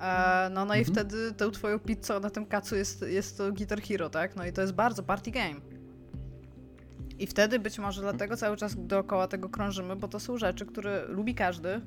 E, 0.00 0.50
no, 0.50 0.64
no 0.64 0.74
i 0.74 0.78
mhm. 0.78 0.94
wtedy 0.94 1.32
tą 1.32 1.50
twoją 1.50 1.78
pizzą 1.78 2.20
na 2.20 2.30
tym 2.30 2.46
kacu 2.46 2.76
jest, 2.76 3.02
jest 3.02 3.38
to 3.38 3.52
Guitar 3.52 3.82
Hero, 3.82 4.10
tak? 4.10 4.36
No 4.36 4.46
i 4.46 4.52
to 4.52 4.60
jest 4.60 4.72
bardzo 4.72 5.02
party 5.02 5.30
game. 5.30 5.60
I 7.18 7.26
wtedy 7.26 7.58
być 7.58 7.78
może 7.78 8.00
dlatego 8.00 8.36
cały 8.36 8.56
czas 8.56 8.74
dookoła 8.78 9.28
tego 9.28 9.48
krążymy, 9.48 9.96
bo 9.96 10.08
to 10.08 10.20
są 10.20 10.38
rzeczy, 10.38 10.66
które 10.66 11.04
lubi 11.08 11.34
każdy, 11.34 11.80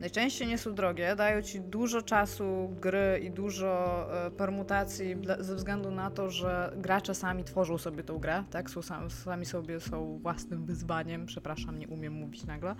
Najczęściej 0.00 0.48
nie 0.48 0.58
są 0.58 0.74
drogie, 0.74 1.16
dają 1.16 1.42
ci 1.42 1.60
dużo 1.60 2.02
czasu 2.02 2.76
gry 2.80 3.20
i 3.24 3.30
dużo 3.30 4.06
e, 4.26 4.30
permutacji 4.30 5.16
ze 5.40 5.54
względu 5.54 5.90
na 5.90 6.10
to, 6.10 6.30
że 6.30 6.72
gracze 6.76 7.14
sami 7.14 7.44
tworzą 7.44 7.78
sobie 7.78 8.02
tą 8.02 8.18
grę, 8.18 8.44
tak? 8.50 8.70
Są 8.70 8.82
sami, 8.82 9.10
sami 9.10 9.46
sobie 9.46 9.80
są 9.80 10.18
własnym 10.18 10.64
wyzwaniem, 10.64 11.26
przepraszam, 11.26 11.78
nie 11.78 11.88
umiem 11.88 12.12
mówić 12.12 12.44
nagle. 12.44 12.74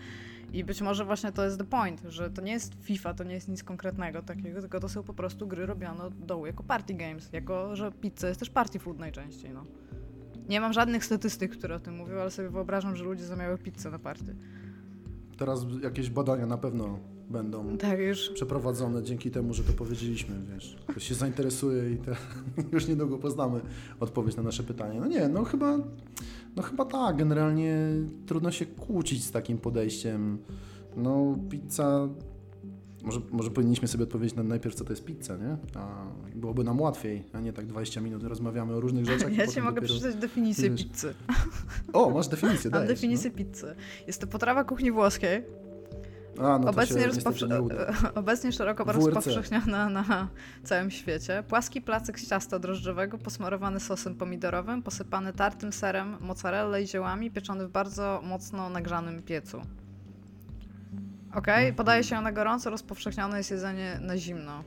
I 0.53 0.65
być 0.65 0.81
może 0.81 1.05
właśnie 1.05 1.33
to 1.33 1.45
jest 1.45 1.59
the 1.59 1.65
point, 1.65 2.03
że 2.09 2.31
to 2.31 2.43
nie 2.43 2.53
jest 2.53 2.75
FIFA, 2.83 3.15
to 3.15 3.25
nie 3.25 3.35
jest 3.35 3.49
nic 3.49 3.65
konkretnego 3.65 4.23
takiego, 4.23 4.61
tylko 4.61 4.81
to 4.81 4.89
są 4.89 5.03
po 5.03 5.15
prostu 5.15 5.47
gry 5.47 5.67
robione 5.67 6.05
od 6.05 6.15
dołu 6.27 6.47
jako 6.47 6.63
party 6.63 6.95
games, 6.95 7.33
jako 7.33 7.77
że 7.77 7.93
pizza 7.93 8.29
jest 8.29 8.41
też 8.41 8.51
party 8.51 8.79
food 8.79 8.99
najczęściej, 8.99 9.51
no. 9.55 9.65
Nie 10.49 10.61
mam 10.61 10.73
żadnych 10.73 11.05
statystyk, 11.05 11.53
które 11.53 11.75
o 11.75 11.81
tym 11.81 11.97
mówią, 11.97 12.21
ale 12.21 12.31
sobie 12.31 12.51
wyobrażam, 12.51 12.97
że 12.97 13.05
ludzie 13.05 13.25
zamawiają 13.25 13.59
pizzę 13.59 13.91
na 13.91 13.99
party. 13.99 14.37
Teraz 15.37 15.67
jakieś 15.83 16.11
badania 16.11 16.47
na 16.47 16.59
pewno 16.59 16.99
będą 17.31 17.77
tak, 17.77 17.99
już. 17.99 18.31
przeprowadzone 18.31 19.03
dzięki 19.03 19.31
temu, 19.31 19.55
że 19.55 19.63
to 19.63 19.73
powiedzieliśmy, 19.73 20.35
wiesz. 20.55 20.77
Ktoś 20.87 21.09
się 21.09 21.15
zainteresuje 21.15 21.91
i 21.91 21.97
te, 21.97 22.17
już 22.73 22.89
niedługo 22.89 23.19
poznamy 23.19 23.61
odpowiedź 24.01 24.37
na 24.37 24.43
nasze 24.43 24.63
pytanie. 24.63 25.01
No 25.01 25.07
nie, 25.07 25.29
no 25.29 25.45
chyba, 25.45 25.79
no 26.57 26.63
chyba 26.63 26.85
tak, 26.85 27.17
generalnie 27.17 27.77
trudno 28.27 28.51
się 28.51 28.67
kłócić 28.67 29.25
z 29.25 29.31
takim 29.31 29.59
podejściem. 29.59 30.39
No 30.97 31.39
pizza, 31.51 32.09
może, 33.03 33.21
może 33.31 33.51
powinniśmy 33.51 33.89
sobie 33.89 34.05
odpowiedzieć 34.05 34.37
na 34.37 34.43
najpierw, 34.43 34.75
co 34.75 34.85
to 34.85 34.93
jest 34.93 35.05
pizza, 35.05 35.37
nie? 35.37 35.57
A 35.75 36.07
byłoby 36.35 36.65
nam 36.65 36.81
łatwiej, 36.81 37.25
a 37.33 37.41
nie 37.41 37.53
tak 37.53 37.67
20 37.67 38.01
minut 38.01 38.25
rozmawiamy 38.25 38.75
o 38.75 38.81
różnych 38.81 39.07
rzeczach. 39.11 39.37
Ja 39.37 39.47
ci 39.47 39.61
mogę 39.61 39.83
przeczytać 39.83 40.15
definicję 40.15 40.71
wiesz... 40.71 40.85
pizzy. 40.85 41.15
O, 41.93 42.11
masz 42.11 42.29
definicję, 42.29 42.71
Mam 42.71 42.87
definicję 42.87 43.31
no. 43.31 43.37
pizzy. 43.37 43.75
Jest 44.07 44.21
to 44.21 44.27
potrawa 44.27 44.65
kuchni 44.65 44.93
włoskiej, 44.93 45.43
a, 46.39 46.59
no 46.59 46.71
obecnie, 46.71 47.07
rozpowsze... 47.07 47.47
obecnie 48.15 48.53
szeroko 48.53 48.85
WRC. 48.85 49.07
rozpowszechniona 49.07 49.89
na 49.89 50.29
całym 50.65 50.91
świecie. 50.91 51.43
Płaski 51.49 51.81
placek 51.81 52.21
z 52.21 52.29
ciasta 52.29 52.59
drożdżowego 52.59 53.19
posmarowany 53.19 53.81
sosem 53.81 54.15
pomidorowym, 54.15 54.83
posypany 54.83 55.33
tartym 55.33 55.73
serem, 55.73 56.17
mozzarella 56.21 56.79
i 56.79 56.87
ziołami, 56.87 57.31
pieczony 57.31 57.67
w 57.67 57.71
bardzo 57.71 58.21
mocno 58.25 58.71
nagrzanym 58.71 59.23
piecu. 59.23 59.61
Okej, 61.35 61.73
podaje 61.73 62.05
się 62.05 62.21
na 62.21 62.33
gorąco, 62.33 62.71
rozpowszechnione 62.71 63.39
jest 63.39 63.51
jedzenie 63.51 63.99
na 64.01 64.17
zimno. 64.17 64.65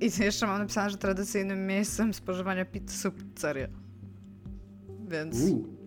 I 0.00 0.10
jeszcze 0.24 0.46
mam 0.46 0.58
napisane, 0.58 0.90
że 0.90 0.96
tradycyjnym 0.96 1.66
miejscem 1.66 2.14
spożywania 2.14 2.64
pizzy 2.64 2.98
są 2.98 3.10
pizzerie. 3.10 3.68
Więc... 5.08 5.40
Uuu, 5.40 5.77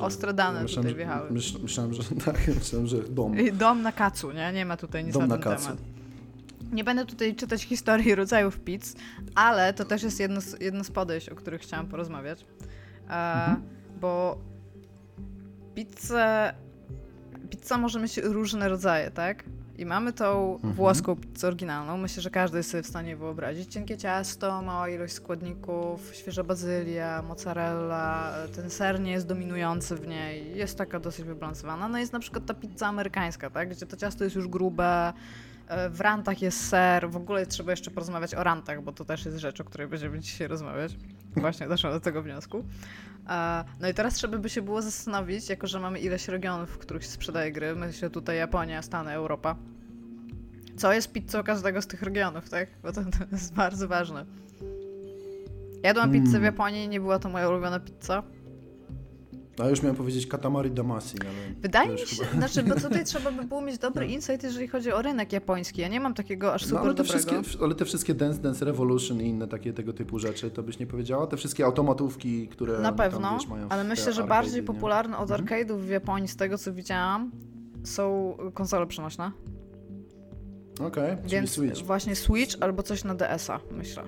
Ostre 0.00 0.34
dane 0.34 0.62
myślałem, 0.62 0.84
tutaj 0.90 0.96
wjechały. 0.96 1.30
Myśl, 1.30 1.58
myślałem, 1.62 1.94
że 1.94 2.02
tak, 2.24 2.48
myślałem, 2.58 2.86
że 2.86 2.96
dom. 3.02 3.38
I 3.40 3.52
dom 3.52 3.82
na 3.82 3.92
kacu, 3.92 4.32
nie? 4.32 4.52
Nie 4.52 4.64
ma 4.66 4.76
tutaj 4.76 5.04
nic 5.04 5.14
Dom 5.14 5.22
na 5.22 5.26
na 5.36 5.42
ten 5.42 5.52
kacu. 5.52 5.64
temat. 5.64 5.78
Nie 6.72 6.84
będę 6.84 7.06
tutaj 7.06 7.34
czytać 7.34 7.62
historii 7.62 8.14
rodzajów 8.14 8.60
pizz, 8.60 8.94
ale 9.34 9.74
to 9.74 9.84
też 9.84 10.02
jest 10.02 10.20
jedno 10.20 10.40
z, 10.40 10.60
jedno 10.60 10.84
z 10.84 10.90
podejść, 10.90 11.28
o 11.28 11.34
których 11.34 11.62
chciałam 11.62 11.86
porozmawiać. 11.86 12.40
E, 12.40 12.44
Mhm. 13.08 13.62
Bo 14.00 14.38
pizzę, 15.74 16.54
pizza 17.50 17.78
może 17.78 18.00
mieć 18.00 18.16
różne 18.18 18.68
rodzaje, 18.68 19.10
tak? 19.10 19.44
I 19.78 19.86
mamy 19.86 20.12
tą 20.12 20.54
Mhm. 20.54 20.74
włoską 20.74 21.16
pizzę 21.16 21.46
oryginalną. 21.46 21.96
Myślę, 21.98 22.22
że 22.22 22.30
każdy 22.30 22.56
jest 22.58 22.70
sobie 22.70 22.82
w 22.82 22.86
stanie 22.86 23.16
wyobrazić. 23.16 23.72
Cienkie 23.72 23.96
ciasto, 23.98 24.62
mała 24.62 24.88
ilość 24.88 25.14
składników, 25.14 26.10
świeża 26.14 26.42
bazylia, 26.44 27.22
mozzarella. 27.22 28.32
Ten 28.56 28.70
ser 28.70 29.00
nie 29.00 29.12
jest 29.12 29.26
dominujący 29.26 29.96
w 29.96 30.08
niej. 30.08 30.56
Jest 30.56 30.78
taka 30.78 31.00
dosyć 31.00 31.24
wybalansowana. 31.26 31.88
No 31.88 31.98
jest 31.98 32.12
na 32.12 32.20
przykład 32.20 32.46
ta 32.46 32.54
pizza 32.54 32.86
amerykańska, 32.86 33.50
tak? 33.50 33.70
Gdzie 33.70 33.86
to 33.86 33.96
ciasto 33.96 34.24
jest 34.24 34.36
już 34.36 34.48
grube, 34.48 35.12
w 35.90 36.00
rantach 36.00 36.42
jest 36.42 36.68
ser. 36.68 37.10
W 37.10 37.16
ogóle 37.16 37.46
trzeba 37.46 37.72
jeszcze 37.72 37.90
porozmawiać 37.90 38.34
o 38.34 38.44
rantach, 38.44 38.82
bo 38.82 38.92
to 38.92 39.04
też 39.04 39.24
jest 39.24 39.38
rzecz, 39.38 39.60
o 39.60 39.64
której 39.64 39.88
będziemy 39.88 40.20
dzisiaj 40.20 40.48
rozmawiać. 40.48 40.96
Właśnie 41.36 41.68
doszłam 41.68 41.92
do 41.92 42.00
tego 42.00 42.22
wniosku. 42.22 42.64
E, 43.28 43.64
No 43.80 43.88
i 43.88 43.94
teraz 43.94 44.14
trzeba 44.14 44.38
by 44.38 44.48
się 44.50 44.62
było 44.62 44.82
zastanowić, 44.82 45.48
jako 45.48 45.66
że 45.66 45.80
mamy 45.80 45.98
ileś 46.00 46.28
regionów, 46.28 46.70
w 46.70 46.78
których 46.78 47.02
się 47.02 47.10
sprzedaje 47.10 47.52
gry, 47.52 47.74
myślę 47.76 48.10
tutaj 48.10 48.36
Japonia, 48.36 48.82
Stany, 48.82 49.12
Europa, 49.12 49.56
co 50.76 50.92
jest 50.92 51.12
pizzą 51.12 51.42
każdego 51.42 51.82
z 51.82 51.86
tych 51.86 52.02
regionów, 52.02 52.50
tak? 52.50 52.68
Bo 52.82 52.92
to, 52.92 53.00
to 53.04 53.18
jest 53.32 53.54
bardzo 53.54 53.88
ważne. 53.88 54.26
Jadłam 55.82 56.12
pizzę 56.12 56.32
w 56.32 56.34
Mm. 56.34 56.44
Japonii, 56.44 56.88
nie 56.88 57.00
była 57.00 57.18
to 57.18 57.28
moja 57.28 57.48
ulubiona 57.48 57.80
pizza. 57.80 58.22
A 59.64 59.68
już 59.68 59.82
miałem 59.82 59.96
powiedzieć 59.96 60.26
Katamari 60.26 60.70
Damacy, 60.70 61.16
ale... 61.20 61.54
Wydaje 61.60 61.88
mi 61.92 61.98
się, 61.98 62.24
chyba- 62.24 62.38
znaczy, 62.48 62.62
bo 62.62 62.74
tutaj 62.80 63.04
trzeba 63.10 63.32
by 63.32 63.44
było 63.44 63.60
mieć 63.60 63.78
dobry 63.78 64.06
No. 64.06 64.12
insight, 64.12 64.42
jeżeli 64.42 64.68
chodzi 64.68 64.92
o 64.92 65.02
rynek 65.02 65.32
japoński. 65.32 65.80
Ja 65.80 65.88
nie 65.88 66.00
mam 66.00 66.14
takiego 66.14 66.54
aż 66.54 66.62
No, 66.62 66.68
super 66.68 66.82
ale, 66.84 66.94
te 66.94 67.02
dobrego. 67.04 67.32
wszystkie, 67.42 67.64
ale 67.64 67.74
te 67.74 67.84
wszystkie 67.84 68.14
Dance 68.14 68.40
Dance 68.40 68.64
Revolution 68.64 69.20
i 69.20 69.28
inne 69.28 69.48
takie 69.48 69.72
tego 69.72 69.92
typu 69.92 70.18
rzeczy, 70.18 70.50
to 70.50 70.62
byś 70.62 70.78
nie 70.78 70.86
powiedziała? 70.86 71.26
Te 71.26 71.36
wszystkie 71.36 71.64
automatówki, 71.64 72.48
które 72.48 72.78
Na 72.78 72.92
pewno, 72.92 73.20
tam, 73.20 73.38
wiesz, 73.38 73.48
mają 73.48 73.68
ale 73.68 73.84
myślę, 73.84 74.12
że 74.12 74.24
bardziej 74.24 74.56
nie? 74.60 74.66
popularne 74.66 75.18
od 75.18 75.30
Mhm. 75.30 75.48
arcade'ów 75.48 75.78
w 75.80 75.88
Japonii, 75.88 76.28
z 76.28 76.36
tego 76.36 76.58
co 76.58 76.72
widziałam, 76.72 77.30
są 77.84 78.36
konsole 78.54 78.86
przenośne. 78.86 79.32
Okej, 80.80 81.16
czyli 81.16 81.28
Więc 81.30 81.50
Switch. 81.50 81.82
właśnie 81.82 82.16
Switch 82.16 82.56
albo 82.60 82.82
coś 82.82 83.04
na 83.04 83.14
DS-a, 83.14 83.60
myślę. 83.70 84.02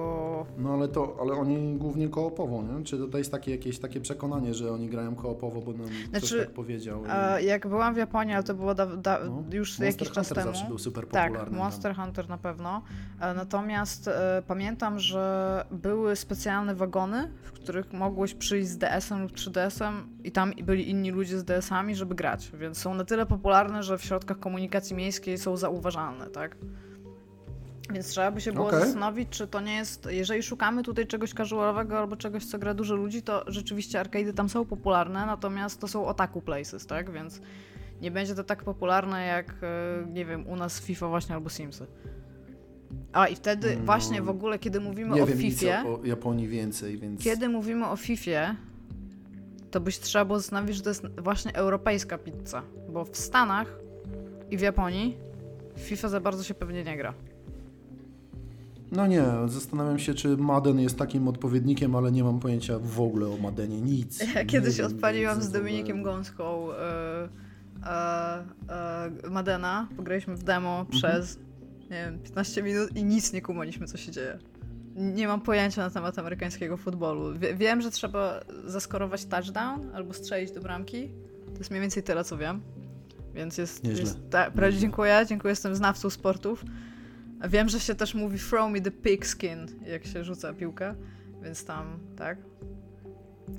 Bo 0.00 0.46
No 0.58 0.72
ale 0.74 0.88
to, 0.88 1.16
ale 1.20 1.32
oni 1.32 1.76
głównie 1.76 2.08
koopowo, 2.08 2.62
nie? 2.62 2.84
Czy 2.84 2.98
to 3.08 3.18
jest 3.18 3.30
takie 3.32 3.50
jakieś 3.50 3.78
takie 3.78 4.00
przekonanie, 4.00 4.54
że 4.54 4.72
oni 4.72 4.88
grają 4.88 5.14
koopowo, 5.14 5.60
bo 5.60 5.72
nam 5.72 5.86
ktoś 5.86 6.08
Znaczy, 6.20 6.38
tak 6.44 6.50
powiedział? 6.54 7.04
i- 7.04 7.08
e, 7.10 7.42
jak 7.42 7.66
byłam 7.68 7.94
w 7.94 7.96
Japonii, 7.96 8.34
ale 8.34 8.42
to 8.44 8.54
było 8.54 8.74
da, 8.74 8.86
da, 8.86 9.18
no. 9.24 9.42
już 9.52 9.68
Monster 9.70 9.86
jakiś 9.86 10.10
czas 10.10 10.28
Hunter 10.28 10.44
temu. 10.44 10.54
zawsze 10.56 10.68
był 10.68 10.78
super 10.78 11.06
Tak, 11.06 11.26
popularny. 11.32 11.58
Monster 11.58 11.96
Hunter 11.96 12.28
na 12.28 12.38
pewno. 12.38 12.82
E, 13.20 13.34
Natomiast 13.34 14.08
e, 14.08 14.42
pamiętam, 14.46 14.98
że 14.98 15.64
były 15.70 16.16
specjalne 16.16 16.74
wagony, 16.74 17.30
w 17.42 17.52
których 17.52 17.92
mogłeś 17.92 18.34
przyjść 18.34 18.68
z 18.68 18.78
DS-em 18.78 19.22
lub 19.22 19.32
3DS-em 19.32 19.94
i 20.24 20.32
tam 20.32 20.52
byli 20.64 20.90
inni 20.90 21.10
ludzie 21.10 21.38
z 21.38 21.44
DS-ami, 21.44 21.94
żeby 21.94 22.14
grać. 22.14 22.52
Więc 22.58 22.78
są 22.78 22.94
na 22.94 23.04
tyle 23.04 23.26
popularne, 23.26 23.82
że 23.82 23.98
w 23.98 24.04
środkach 24.04 24.38
komunikacji 24.38 24.96
miejskiej 24.96 25.38
są 25.38 25.56
zauważalne, 25.56 26.26
tak? 26.26 26.56
Więc 27.92 28.08
trzeba 28.08 28.30
by 28.30 28.40
się 28.40 28.52
było 28.52 28.66
Okej. 28.66 28.80
zastanowić, 28.80 29.28
czy 29.28 29.46
to 29.46 29.60
nie 29.60 29.74
jest, 29.74 30.08
jeżeli 30.10 30.42
szukamy 30.42 30.82
tutaj 30.82 31.06
czegoś 31.06 31.32
casualowego 31.32 31.98
albo 31.98 32.16
czegoś, 32.16 32.44
co 32.44 32.58
gra 32.58 32.74
dużo 32.74 32.94
ludzi, 32.94 33.22
to 33.22 33.44
rzeczywiście 33.46 33.98
arcade'y 34.02 34.34
tam 34.34 34.48
są 34.48 34.64
popularne, 34.64 35.26
natomiast 35.26 35.80
to 35.80 35.88
są 35.88 36.06
otaku 36.06 36.40
places, 36.40 36.86
tak? 36.86 37.12
Więc 37.12 37.40
nie 38.00 38.10
będzie 38.10 38.34
to 38.34 38.44
tak 38.44 38.64
popularne 38.64 39.26
jak, 39.26 39.54
e, 39.62 40.06
nie 40.12 40.24
wiem, 40.24 40.46
u 40.46 40.56
nas 40.56 40.80
FIFA 40.80 41.08
właśnie 41.08 41.34
albo 41.34 41.50
Simsy. 41.50 41.86
A 43.12 43.28
i 43.28 43.36
wtedy 43.36 43.76
No, 43.76 43.84
właśnie 43.84 44.22
w 44.22 44.28
ogóle, 44.28 44.58
kiedy 44.58 44.80
mówimy 44.80 45.16
Nie 45.16 45.22
o 45.22 45.26
wiem 45.26 45.38
FIFA, 45.38 45.84
o, 45.86 46.00
o 46.00 46.04
Japonii 46.04 46.48
więcej, 46.48 46.98
więc... 46.98 47.24
kiedy 47.24 47.48
mówimy 47.48 47.86
o 47.86 47.96
FIFA, 47.96 48.54
to 49.70 49.80
byś 49.80 49.98
trzeba 49.98 50.24
było 50.24 50.38
zastanowić, 50.38 50.76
że 50.76 50.82
to 50.82 50.88
jest 50.88 51.06
właśnie 51.20 51.54
europejska 51.54 52.18
pizza, 52.18 52.62
bo 52.88 53.04
w 53.04 53.16
Stanach 53.16 53.76
i 54.50 54.56
w 54.56 54.60
Japonii 54.60 55.16
FIFA 55.76 56.08
za 56.08 56.20
bardzo 56.20 56.44
się 56.44 56.54
pewnie 56.54 56.84
nie 56.84 56.96
gra. 56.96 57.14
No 58.92 59.06
nie, 59.06 59.24
zastanawiam 59.46 59.98
się, 59.98 60.14
czy 60.14 60.36
Madden 60.36 60.80
jest 60.80 60.98
takim 60.98 61.28
odpowiednikiem, 61.28 61.96
ale 61.96 62.12
nie 62.12 62.24
mam 62.24 62.40
pojęcia 62.40 62.78
w 62.78 63.00
ogóle 63.00 63.28
o 63.28 63.36
Maddenie, 63.36 63.80
nic. 63.80 64.20
Ja 64.34 64.40
Nie 64.40 64.46
kiedyś 64.46 64.76
wiem, 64.76 64.86
odpaliłam 64.86 65.42
z 65.42 65.50
Dominikiem 65.50 66.02
Gąską 66.02 66.72
e, 66.72 67.28
e, 67.86 69.30
Madena, 69.30 69.88
pograliśmy 69.96 70.36
w 70.36 70.42
demo 70.42 70.80
Mhm. 70.80 70.86
przez, 70.98 71.38
nie 71.90 72.04
wiem, 72.06 72.18
15 72.18 72.62
minut 72.62 72.96
i 72.96 73.04
nic 73.04 73.32
nie 73.32 73.42
kumaliśmy, 73.42 73.86
co 73.86 73.98
się 73.98 74.12
dzieje. 74.12 74.38
Nie 74.96 75.28
mam 75.28 75.40
pojęcia 75.40 75.82
na 75.82 75.90
temat 75.90 76.18
amerykańskiego 76.18 76.76
futbolu. 76.76 77.38
Wie, 77.38 77.54
wiem, 77.54 77.80
że 77.80 77.90
trzeba 77.90 78.40
zaskorować 78.66 79.24
touchdown 79.24 79.90
albo 79.94 80.12
strzelić 80.14 80.52
do 80.52 80.60
bramki. 80.60 81.08
To 81.52 81.58
jest 81.58 81.70
mniej 81.70 81.80
więcej 81.80 82.02
tyle, 82.02 82.24
co 82.24 82.38
wiem. 82.38 82.60
Więc 83.34 83.58
jest... 83.58 83.84
Nieźle. 83.84 84.00
jest 84.00 84.18
ta, 84.30 84.50
dziękuję, 84.72 85.24
dziękuję, 85.28 85.50
jestem 85.52 85.74
znawcą 85.74 86.10
sportów. 86.10 86.64
Wiem, 87.48 87.68
że 87.68 87.80
się 87.80 87.94
też 87.94 88.14
mówi 88.14 88.38
throw 88.38 88.70
me 88.72 88.80
the 88.80 88.90
pigskin, 88.90 89.66
jak 89.86 90.06
się 90.06 90.24
rzuca 90.24 90.52
piłkę, 90.52 90.94
więc 91.42 91.64
tam, 91.64 91.98
tak. 92.16 92.38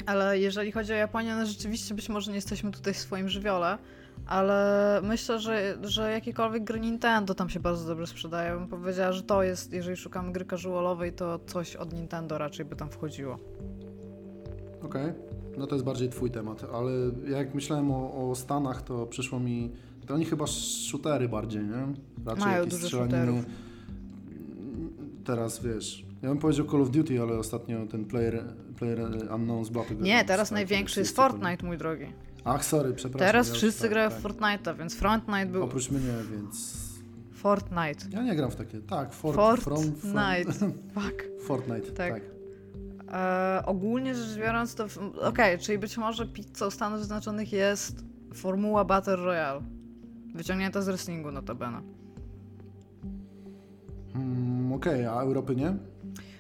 Ale 0.05 0.39
jeżeli 0.39 0.71
chodzi 0.71 0.93
o 0.93 0.95
Japonię, 0.95 1.35
no 1.35 1.45
rzeczywiście 1.45 1.95
być 1.95 2.09
może 2.09 2.31
nie 2.31 2.35
jesteśmy 2.35 2.71
tutaj 2.71 2.93
w 2.93 2.97
swoim 2.97 3.29
żywiole, 3.29 3.77
ale 4.25 4.99
myślę, 5.03 5.39
że, 5.39 5.77
że 5.83 6.11
jakiekolwiek 6.11 6.63
gry 6.63 6.79
Nintendo 6.79 7.35
tam 7.35 7.49
się 7.49 7.59
bardzo 7.59 7.87
dobrze 7.87 8.07
sprzedają. 8.07 8.59
Bym 8.59 8.67
powiedziała, 8.67 9.11
że 9.11 9.23
to 9.23 9.43
jest, 9.43 9.73
jeżeli 9.73 9.97
szukamy 9.97 10.31
gry 10.31 10.45
casualowej, 10.45 11.13
to 11.13 11.39
coś 11.39 11.75
od 11.75 11.93
Nintendo 11.93 12.37
raczej 12.37 12.65
by 12.65 12.75
tam 12.75 12.89
wchodziło. 12.89 13.39
Okej, 14.83 15.13
no 15.57 15.67
to 15.67 15.75
jest 15.75 15.85
bardziej 15.85 16.09
twój 16.09 16.31
temat, 16.31 16.65
ale 16.73 16.91
jak 17.29 17.53
myślałem 17.53 17.91
o, 17.91 18.29
o 18.29 18.35
Stanach, 18.35 18.81
to 18.81 19.07
przyszło 19.07 19.39
mi... 19.39 19.71
To 20.05 20.13
oni 20.13 20.25
chyba 20.25 20.47
shootery 20.47 21.29
bardziej, 21.29 21.63
nie? 21.63 21.87
Raczej 22.25 22.45
Mają 22.45 22.63
jakieś 22.63 22.73
strzelaniny. 22.79 23.17
shooterów. 23.17 23.70
Teraz 25.25 25.63
wiesz, 25.63 26.05
ja 26.21 26.29
bym 26.29 26.37
powiedział 26.37 26.65
Call 26.65 26.81
of 26.81 26.89
Duty, 26.89 27.21
ale 27.21 27.37
ostatnio 27.39 27.85
ten 27.85 28.05
Player, 28.05 28.43
player 28.77 28.99
Unknown's 29.09 29.69
Battlegrounds. 29.69 30.05
Nie, 30.05 30.25
teraz 30.25 30.49
tak, 30.49 30.55
największy 30.55 30.99
jest 30.99 31.15
Fortnite, 31.15 31.65
mój 31.65 31.77
drogi. 31.77 32.05
Ach, 32.45 32.65
sorry, 32.65 32.93
przepraszam. 32.93 33.27
Teraz 33.27 33.47
ja 33.47 33.53
wszyscy 33.53 33.81
tak, 33.81 33.91
grają 33.91 34.09
tak. 34.09 34.19
w 34.19 34.23
Fortnite'a, 34.23 34.77
więc 34.77 34.95
Fortnite 34.95 35.45
był... 35.45 35.63
Oprócz 35.63 35.91
mnie, 35.91 35.99
więc... 36.31 36.81
Fortnite. 37.33 38.05
Ja 38.11 38.23
nie 38.23 38.35
gram 38.35 38.51
w 38.51 38.55
takie, 38.55 38.81
tak, 38.81 39.13
Fort, 39.13 39.35
Fortnite. 39.35 40.53
From, 40.53 40.73
from, 40.93 41.03
Fuck. 41.03 41.23
Fortnite, 41.45 41.91
Tak. 41.91 42.13
tak. 42.13 42.23
E, 43.13 43.63
ogólnie 43.65 44.15
rzecz 44.15 44.37
biorąc, 44.39 44.75
to. 44.75 44.87
w- 44.87 44.97
Okej, 45.19 45.57
czyli 45.59 45.77
być 45.77 45.97
może 45.97 46.27
pizzą 46.27 46.69
Stanów 46.71 46.99
Zjednoczonych 46.99 47.51
jest 47.53 48.03
formuła 48.33 48.85
Battle 48.85 49.15
Royale. 49.15 49.61
Wyciągnięta 50.35 50.81
z 50.81 50.85
wrestlingu 50.85 51.31
notabene. 51.31 51.81
Mm, 54.15 54.50
Okej, 54.73 55.05
a 55.05 55.13
Europy 55.21 55.55
nie? 55.55 55.73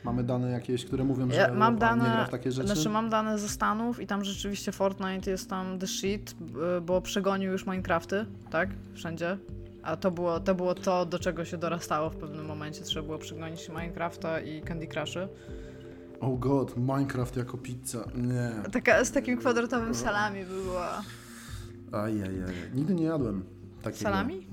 Mamy 0.03 0.23
dane 0.23 0.51
jakieś, 0.51 0.85
które 0.85 1.03
mówią, 1.03 1.31
że 1.31 1.35
Ja 1.37 1.53
mam 1.53 1.73
nie 1.73 1.79
dane, 1.79 2.03
gra 2.03 2.25
w 2.25 2.29
takie 2.29 2.51
rzeczy? 2.51 2.67
znaczy 2.67 2.89
mam 2.89 3.09
dane 3.09 3.39
ze 3.39 3.49
Stanów 3.49 4.01
i 4.01 4.07
tam 4.07 4.23
rzeczywiście 4.23 4.71
Fortnite 4.71 5.31
jest 5.31 5.49
tam 5.49 5.79
the 5.79 5.87
shit, 5.87 6.35
bo 6.81 7.01
przegonił 7.01 7.51
już 7.51 7.65
Minecrafty, 7.65 8.25
tak? 8.49 8.69
Wszędzie. 8.93 9.37
A 9.83 9.97
to 9.97 10.11
było, 10.11 10.39
to 10.39 10.55
było 10.55 10.75
to, 10.75 11.05
do 11.05 11.19
czego 11.19 11.45
się 11.45 11.57
dorastało 11.57 12.09
w 12.09 12.15
pewnym 12.15 12.45
momencie. 12.45 12.81
Trzeba 12.81 13.05
było 13.05 13.17
przegonić 13.17 13.69
Minecrafta 13.69 14.39
i 14.39 14.61
Candy 14.61 14.87
Crush'y. 14.87 15.27
Oh 16.19 16.35
god, 16.39 16.77
Minecraft 16.77 17.37
jako 17.37 17.57
pizza, 17.57 18.03
nie. 18.15 18.51
Taka, 18.71 19.05
z 19.05 19.11
takim 19.11 19.37
kwadratowym 19.37 19.95
salami 19.95 20.45
by 20.45 20.63
była. 20.63 21.01
Ajajaj, 21.91 22.53
nigdy 22.73 22.93
nie 22.95 23.03
jadłem 23.03 23.43
takiego. 23.81 24.03
Salami? 24.03 24.47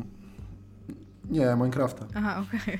Nie, 1.31 1.57
Minecrafta. 1.57 2.07
Aha, 2.15 2.45
okej. 2.49 2.79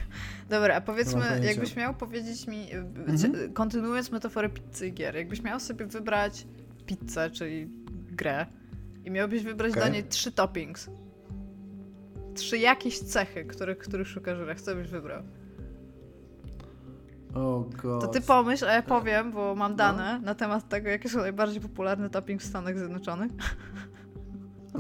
Dobra, 0.51 0.75
a 0.77 0.81
powiedzmy, 0.81 1.41
jakbyś 1.43 1.77
miał 1.77 1.95
powiedzieć 1.95 2.47
mi, 2.47 2.75
y, 2.75 2.77
Mhm. 2.79 3.19
cie- 3.19 3.49
kontynuując 3.55 4.11
metaforę 4.11 4.49
pizzy 4.49 4.87
i 4.89 4.93
gier, 4.93 5.17
jakbyś 5.17 5.43
miał 5.43 5.61
sobie 5.61 5.87
wybrać 5.87 6.47
pizzę, 6.87 7.31
czyli 7.31 7.69
grę 8.13 8.47
i 9.05 9.11
miałbyś 9.11 9.43
wybrać 9.43 9.73
Okej. 9.73 9.83
do 9.85 9.89
niej 9.89 10.05
trzy 10.05 10.33
toppings. 10.33 10.91
Trzy 12.35 12.59
jakieś 12.59 12.99
cechy, 12.99 13.45
których, 13.45 13.79
których 13.79 14.09
szukasz 14.09 14.39
grach, 14.39 14.61
co 14.61 14.75
byś 14.75 14.89
wybrał? 14.89 15.23
Oh 17.35 17.69
god. 17.83 18.01
To 18.03 18.09
ty 18.09 18.21
pomyśl, 18.21 18.65
a 18.65 18.73
ja 18.73 18.83
powiem, 18.83 19.33
bo 19.33 19.55
mam 19.55 19.71
No. 19.73 19.77
dane 19.77 20.21
na 20.21 20.35
temat 20.35 20.69
tego, 20.69 20.89
jakie 20.89 21.09
są 21.09 21.19
najbardziej 21.19 21.61
popularne 21.61 22.11
toppings 22.11 22.45
w 22.45 22.49
Stanach 22.49 22.79
Zjednoczonych. 22.79 23.33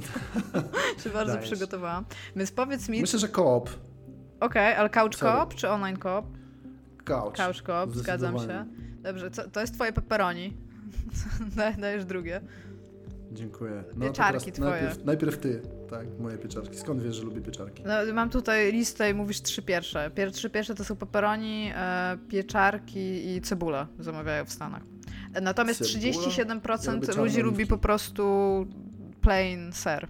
się 1.04 1.10
bardzo 1.10 1.32
Dajesz. 1.32 1.50
przygotowałam. 1.50 2.04
Więc 2.36 2.52
powiedz 2.52 2.88
mi, 2.88 3.00
Myślę, 3.00 3.18
że 3.18 3.28
koop. 3.28 3.70
okej, 4.40 4.74
ale 4.74 4.90
couch 4.90 5.14
co-op 5.16 5.54
czy 5.54 5.68
online 5.68 5.96
co-op? 6.02 6.26
Couch. 7.04 7.36
Couch 7.36 7.62
co-op, 7.66 7.96
zgadzam 7.96 8.38
się. 8.38 8.66
Dobrze, 9.02 9.30
co, 9.30 9.50
to 9.50 9.60
jest 9.60 9.74
twoje 9.74 9.92
pepperoni. 9.92 10.56
Daj- 11.56 11.80
Dajesz 11.80 12.04
drugie. 12.04 12.40
Dziękuję. 13.32 13.84
No, 13.96 14.06
Pieczarki 14.06 14.52
twoje. 14.52 14.70
Najpierw, 14.70 15.04
najpierw 15.04 15.38
ty, 15.38 15.62
tak, 15.90 16.06
moje 16.20 16.38
pieczarki. 16.38 16.78
Skąd 16.78 17.02
wiesz, 17.02 17.16
że 17.16 17.22
lubię 17.22 17.40
pieczarki? 17.40 17.82
No, 17.86 18.12
mam 18.14 18.30
tutaj 18.30 18.72
listę 18.72 19.10
i 19.10 19.14
mówisz 19.14 19.42
trzy 19.42 19.62
pierwsze. 19.62 20.10
Pier 20.14 20.32
trzy 20.32 20.50
pierwsze 20.50 20.74
to 20.74 20.84
są 20.84 20.96
pepperoni, 20.96 21.70
e, 21.74 22.18
pieczarki 22.28 23.28
i 23.36 23.40
cebula 23.40 23.86
zamawiają 23.98 24.44
w 24.44 24.52
Stanach. 24.52 24.82
E, 25.34 25.40
Natomiast 25.40 25.78
Cebula? 25.92 26.12
37% 26.12 27.08
Ja 27.16 27.22
ludzi 27.22 27.40
lubi 27.40 27.66
po 27.66 27.78
prostu 27.78 28.22
plain 29.20 29.72
ser. 29.72 30.08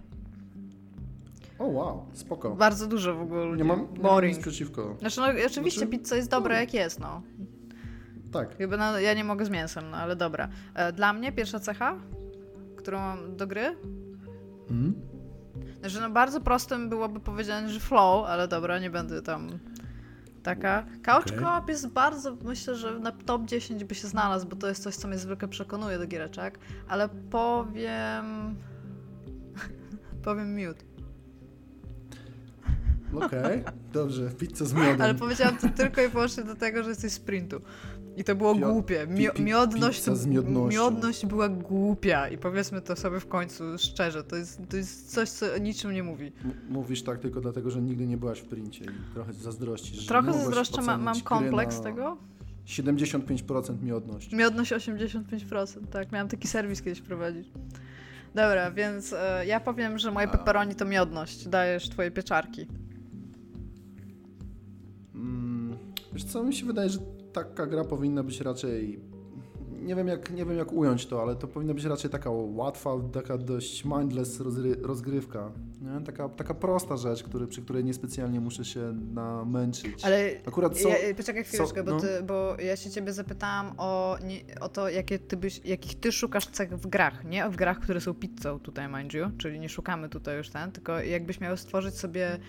O 1.59 1.65
wow, 1.65 2.05
spoko. 2.13 2.55
Bardzo 2.55 2.87
dużo 2.87 3.15
w 3.15 3.21
ogóle. 3.21 3.57
Nie 3.57 3.63
mam, 3.63 3.87
nie 3.93 4.03
mam 4.03 4.25
nic 4.25 4.39
przeciwko. 4.39 4.95
Znaczy, 4.99 5.19
no, 5.21 5.27
oczywiście 5.45 5.79
Znaczy, 5.79 5.97
pizza 5.97 6.15
jest 6.15 6.29
dobra 6.29 6.59
jak 6.59 6.73
jest, 6.73 6.99
no. 6.99 7.21
Tak. 8.31 8.59
Jakby 8.59 8.77
no, 8.77 8.99
ja 8.99 9.13
nie 9.13 9.23
mogę 9.23 9.45
z 9.45 9.49
mięsem, 9.49 9.89
no 9.89 9.97
ale 9.97 10.15
dobra. 10.15 10.49
E, 10.73 10.93
Dla 10.93 11.13
mnie 11.13 11.31
pierwsza 11.31 11.59
cecha, 11.59 11.95
którą 12.77 12.99
mam 12.99 13.37
do 13.37 13.47
gry, 13.47 13.75
Mm? 14.69 14.93
Znaczy, 15.79 16.01
no 16.01 16.09
bardzo 16.09 16.41
prostym 16.41 16.89
byłoby 16.89 17.19
powiedziane, 17.19 17.69
że 17.69 17.79
flow, 17.79 18.25
ale 18.27 18.47
dobra, 18.47 18.79
nie 18.79 18.89
będę 18.89 19.21
tam 19.21 19.59
taka. 20.43 20.85
Couch 21.03 21.27
Okej. 21.27 21.39
co-op 21.39 21.69
jest 21.69 21.87
bardzo, 21.87 22.37
myślę, 22.43 22.75
że 22.75 22.99
na 22.99 23.11
top 23.11 23.45
10 23.45 23.83
by 23.83 23.95
się 23.95 24.07
znalazł, 24.07 24.47
bo 24.47 24.55
to 24.55 24.67
jest 24.67 24.83
coś, 24.83 24.95
co 24.95 25.07
mnie 25.07 25.17
zwykle 25.17 25.47
przekonuje 25.47 25.97
do 25.97 26.07
giereczek, 26.07 26.59
ale 26.87 27.09
powiem... 27.09 28.55
powiem 30.19 30.55
miód. 30.55 30.77
Okej, 33.21 33.63
dobrze, 33.93 34.29
pizza 34.29 34.65
z 34.65 34.73
miodem. 34.73 35.01
Ale 35.01 35.15
powiedziałam 35.15 35.57
to 35.57 35.69
tylko 35.69 36.01
i 36.01 36.07
wyłącznie 36.07 36.43
do 36.43 36.55
tego, 36.55 36.83
że 36.83 36.89
jesteś 36.89 37.11
sprintu. 37.13 37.61
I 38.17 38.23
to 38.23 38.35
było 38.35 38.55
Pio- 38.55 38.71
głupie. 38.71 39.07
pi- 39.35 39.41
miodność, 39.43 40.03
miodność 40.69 41.25
była 41.25 41.49
głupia 41.49 42.27
i 42.29 42.37
powiedzmy 42.37 42.81
to 42.81 42.95
sobie 42.95 43.19
w 43.19 43.27
końcu 43.27 43.63
szczerze. 43.77 44.23
To 44.23 44.35
jest, 44.35 44.61
to 44.69 44.77
jest 44.77 45.11
coś, 45.13 45.29
co 45.29 45.53
o 45.53 45.57
niczym 45.57 45.91
nie 45.93 46.03
mówi. 46.03 46.31
M- 46.45 46.51
Mówisz 46.69 47.03
tak 47.03 47.19
tylko 47.19 47.41
dlatego, 47.41 47.71
że 47.71 47.81
nigdy 47.81 48.07
nie 48.07 48.17
byłaś 48.17 48.39
w 48.39 48.45
princie 48.45 48.85
i 48.85 49.13
trochę 49.13 49.33
zazdrościsz. 49.33 50.05
Trochę 50.05 50.33
zazdroszczę, 50.33 50.81
ma, 50.81 50.97
mam 50.97 51.21
kompleks 51.21 51.81
tego. 51.81 52.17
75% 52.65 53.83
miodność. 53.83 54.31
Miodność 54.33 54.71
85%, 54.73 55.87
tak. 55.91 56.11
Miałam 56.11 56.27
taki 56.27 56.47
serwis 56.47 56.81
kiedyś 56.81 57.01
prowadzić. 57.01 57.47
Dobra, 58.35 58.71
więc 58.71 59.13
e, 59.13 59.45
ja 59.45 59.59
powiem, 59.59 59.97
że 59.97 60.11
moje 60.11 60.27
A. 60.27 60.31
pepperoni 60.31 60.75
to 60.75 60.85
miodność. 60.85 61.47
Dajesz 61.47 61.89
twoje 61.89 62.11
pieczarki. 62.11 62.67
Mm, 65.15 65.77
wiesz 66.13 66.23
co, 66.23 66.43
mi 66.43 66.55
się 66.55 66.65
wydaje, 66.65 66.89
że 66.89 66.99
taka 67.33 67.67
gra 67.67 67.83
powinna 67.83 68.23
być 68.23 68.41
raczej... 68.41 68.99
Nie 69.81 69.95
wiem, 69.95 70.07
jak, 70.07 70.31
nie 70.31 70.45
wiem 70.45 70.57
jak 70.57 70.73
ująć 70.73 71.05
to, 71.05 71.21
ale 71.21 71.35
to 71.35 71.47
powinna 71.47 71.73
być 71.73 71.85
raczej 71.85 72.09
taka 72.09 72.29
łatwa, 72.31 72.91
taka 73.13 73.37
dość 73.37 73.85
mindless 73.85 74.41
rozgrywka. 74.81 75.51
Nie? 75.81 76.05
Taka, 76.05 76.29
taka 76.29 76.53
prosta 76.53 76.97
rzecz, 76.97 77.23
który, 77.23 77.47
przy 77.47 77.61
której 77.61 77.83
niespecjalnie 77.83 78.39
muszę 78.39 78.65
się 78.65 78.93
namęczyć. 79.13 80.05
Ale 80.05 80.31
Akurat 80.47 80.77
są... 80.77 80.89
ja, 80.89 80.95
poczekaj 81.17 81.43
chwileczkę, 81.43 81.83
bo, 81.83 81.91
no. 81.91 81.99
ty, 81.99 82.23
bo 82.23 82.55
ja 82.59 82.75
się 82.75 82.89
ciebie 82.89 83.13
zapytałam 83.13 83.73
o, 83.77 84.17
nie, 84.23 84.59
o 84.59 84.69
to, 84.69 84.89
jakie 84.89 85.19
ty 85.19 85.37
byś, 85.37 85.61
jakich 85.65 85.99
ty 85.99 86.11
szukasz 86.11 86.47
cech 86.47 86.69
w 86.69 86.87
grach, 86.87 87.25
nie 87.25 87.49
w 87.49 87.55
grach, 87.55 87.79
które 87.79 88.01
są 88.01 88.13
pizzą 88.13 88.59
tutaj, 88.59 88.87
mind 88.87 89.13
you, 89.13 89.25
czyli 89.37 89.59
nie 89.59 89.69
szukamy 89.69 90.09
tutaj 90.09 90.37
już 90.37 90.49
ten, 90.49 90.71
tylko 90.71 90.99
jakbyś 90.99 91.39
miał 91.39 91.57
stworzyć 91.57 91.95
sobie 91.95 92.39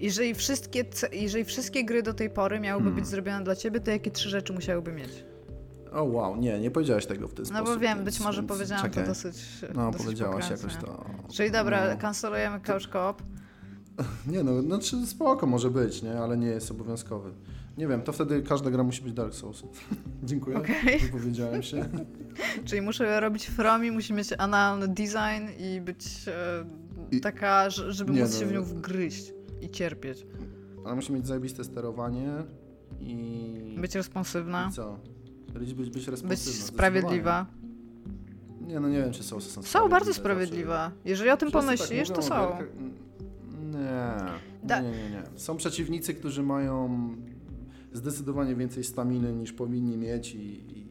jeżeli 0.00 0.34
wszystkie, 0.34 0.84
jeżeli 1.12 1.44
wszystkie 1.44 1.84
gry 1.84 2.02
do 2.02 2.14
tej 2.14 2.30
pory 2.30 2.60
miałyby 2.60 2.84
Hmm. 2.84 3.02
być 3.02 3.10
zrobione 3.10 3.44
dla 3.44 3.56
ciebie, 3.56 3.80
to 3.80 3.90
jakie 3.90 4.10
trzy 4.10 4.28
rzeczy 4.28 4.52
musiałyby 4.52 4.92
mieć? 4.92 5.24
O 5.92 6.04
wow, 6.04 6.36
nie, 6.36 6.60
nie 6.60 6.70
powiedziałaś 6.70 7.06
tego 7.06 7.28
w 7.28 7.34
ten 7.34 7.44
No 7.52 7.58
sposób. 7.58 7.74
bo 7.74 7.80
wiem, 7.80 8.04
być 8.04 8.20
może 8.20 8.40
więc 8.42 8.52
powiedziałam 8.52 8.84
czekaj. 8.84 9.04
to 9.04 9.08
dosyć 9.10 9.36
No, 9.74 9.86
dosyć 9.90 10.06
powiedziałaś 10.06 10.48
pokrętnie. 10.48 10.68
jakoś 10.68 10.84
to. 10.88 11.04
Czyli 11.34 11.50
dobra, 11.50 11.88
No. 11.94 12.00
kancelujemy 12.00 12.60
couch 12.60 12.88
co-op. 12.92 13.22
Nie 14.32 14.42
no, 14.42 14.62
znaczy 14.62 15.06
spoko 15.06 15.46
może 15.46 15.70
być, 15.70 16.02
nie? 16.02 16.18
Ale 16.20 16.36
nie 16.36 16.46
jest 16.46 16.70
obowiązkowy. 16.70 17.30
Nie 17.78 17.86
wiem, 17.88 18.02
to 18.02 18.12
wtedy 18.12 18.42
każda 18.42 18.70
gra 18.70 18.82
musi 18.82 19.02
być 19.02 19.12
Dark 19.12 19.34
Souls. 19.34 19.62
Dziękuję, 20.24 20.56
Okej. 20.58 20.98
wypowiedziałem 21.12 21.62
się. 21.62 21.84
Czyli 22.64 22.82
muszę 22.82 23.20
robić 23.20 23.46
Fromi, 23.46 23.90
musi 23.90 24.12
mieć 24.12 24.28
analny 24.38 24.88
design 24.88 25.48
i 25.58 25.80
być 25.80 26.06
e, 26.28 26.64
I- 27.16 27.20
taka, 27.20 27.70
że- 27.70 27.92
żeby 27.92 28.12
Nie 28.12 28.22
móc 28.22 28.32
no. 28.32 28.38
się 28.40 28.46
w 28.46 28.52
nią 28.52 28.62
wgryźć 28.62 29.32
i 29.60 29.70
cierpieć. 29.70 30.26
Ale 30.86 30.94
musi 30.94 31.12
mieć 31.12 31.26
zajebiste 31.26 31.64
sterowanie 31.64 32.32
i... 33.00 33.76
Być 33.80 33.94
responsywna, 33.94 34.68
I 34.70 34.72
co? 34.72 34.98
Być, 35.54 35.74
być, 35.74 35.90
być 35.90 35.96
responsywna. 36.08 36.28
być 36.28 36.38
zdecydowanie. 36.38 36.68
sprawiedliwa. 36.76 37.46
Nie 38.60 38.80
no, 38.80 38.88
nie 38.88 38.98
wiem, 38.98 39.12
czy 39.12 39.22
są 39.22 39.40
Są 39.40 39.88
bardzo 39.88 40.06
zawsze. 40.06 40.20
sprawiedliwe. 40.20 40.90
Jeżeli 41.04 41.30
o 41.30 41.36
tym 41.36 41.48
Wszyscy 41.50 41.66
pomyślisz, 41.66 42.08
tak 42.08 42.16
to 42.18 42.22
mówią 42.22 42.36
są. 42.36 42.48
gierkach. 42.48 42.68
Nie. 43.72 44.68
Da- 44.68 44.80
nie, 44.80 44.90
nie, 44.90 45.10
nie. 45.10 45.22
Są 45.36 45.56
przeciwnicy, 45.56 46.14
którzy 46.14 46.42
mają 46.42 47.08
zdecydowanie 47.92 48.54
więcej 48.56 48.84
staminy 48.84 49.32
niż 49.32 49.52
powinni 49.52 49.96
mieć 49.96 50.34
i, 50.34 50.38
i 50.78 50.88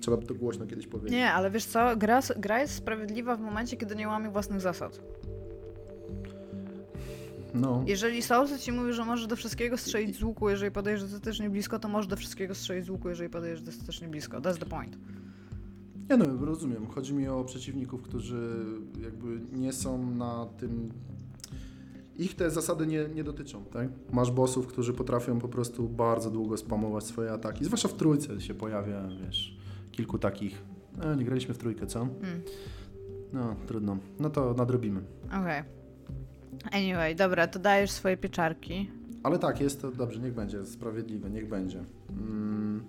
trzeba 0.00 0.16
to 0.16 0.34
głośno 0.34 0.66
kiedyś 0.66 0.86
powiedzieć. 0.86 1.12
Nie, 1.12 1.32
ale 1.32 1.50
wiesz 1.50 1.64
co, 1.64 1.96
gra, 1.96 2.20
gra 2.36 2.60
jest 2.60 2.74
sprawiedliwa 2.74 3.36
w 3.36 3.40
momencie, 3.40 3.76
kiedy 3.76 3.96
nie 3.96 4.08
łamie 4.08 4.30
własnych 4.30 4.60
zasad. 4.60 5.00
No. 7.54 7.84
Jeżeli 7.86 8.22
Soulsy 8.22 8.58
ci 8.58 8.72
mówi, 8.72 8.92
że 8.92 9.04
możesz 9.04 9.26
do 9.26 9.36
wszystkiego 9.36 9.76
strzelić 9.76 10.16
z 10.16 10.22
łuku, 10.22 10.48
jeżeli 10.48 10.72
podejdziesz 10.72 11.02
dostatecznie 11.02 11.50
blisko, 11.50 11.78
to 11.78 11.88
możesz 11.88 12.06
do 12.06 12.16
wszystkiego 12.16 12.54
strzelić 12.54 12.86
z 12.86 12.90
łuku, 12.90 13.08
jeżeli 13.08 13.30
podejdziesz 13.30 13.62
dostatecznie 13.62 14.08
blisko. 14.08 14.40
That's 14.40 14.58
the 14.58 14.66
point. 14.66 14.98
Ja 16.08 16.16
no, 16.16 16.44
rozumiem. 16.46 16.86
Chodzi 16.86 17.14
mi 17.14 17.28
o 17.28 17.44
przeciwników, 17.44 18.02
którzy 18.02 18.64
jakby 19.02 19.40
nie 19.52 19.72
są 19.72 20.10
na 20.10 20.46
tym. 20.58 20.92
Ich 22.16 22.34
te 22.34 22.50
zasady 22.50 22.86
nie, 22.86 23.08
nie 23.14 23.24
dotyczą, 23.24 23.64
tak? 23.64 23.88
Masz 24.12 24.30
bossów, 24.30 24.66
którzy 24.66 24.92
potrafią 24.92 25.38
po 25.38 25.48
prostu 25.48 25.88
bardzo 25.88 26.30
długo 26.30 26.56
spamować 26.56 27.04
swoje 27.04 27.32
ataki. 27.32 27.64
Zwłaszcza 27.64 27.88
w 27.88 27.94
trójce 27.94 28.40
się 28.40 28.54
pojawia, 28.54 29.08
wiesz, 29.26 29.56
kilku 29.92 30.18
takich. 30.18 30.62
No, 30.98 31.14
nie 31.14 31.24
graliśmy 31.24 31.54
w 31.54 31.58
trójkę, 31.58 31.86
co? 31.86 31.98
Hmm. 31.98 32.42
No, 33.32 33.56
trudno. 33.66 33.96
No 34.18 34.30
to 34.30 34.54
nadrobimy. 34.54 35.00
Okej. 35.40 35.79
Anyway, 36.72 37.14
dobra, 37.14 37.46
to 37.46 37.58
dajesz 37.58 37.90
swoje 37.90 38.16
pieczarki. 38.16 38.90
Ale 39.22 39.38
tak, 39.38 39.60
jest 39.60 39.82
to 39.82 39.90
dobrze, 39.90 40.20
niech 40.20 40.34
będzie 40.34 40.66
sprawiedliwe, 40.66 41.30
niech 41.30 41.48
będzie. 41.48 41.84
Mm, 42.10 42.84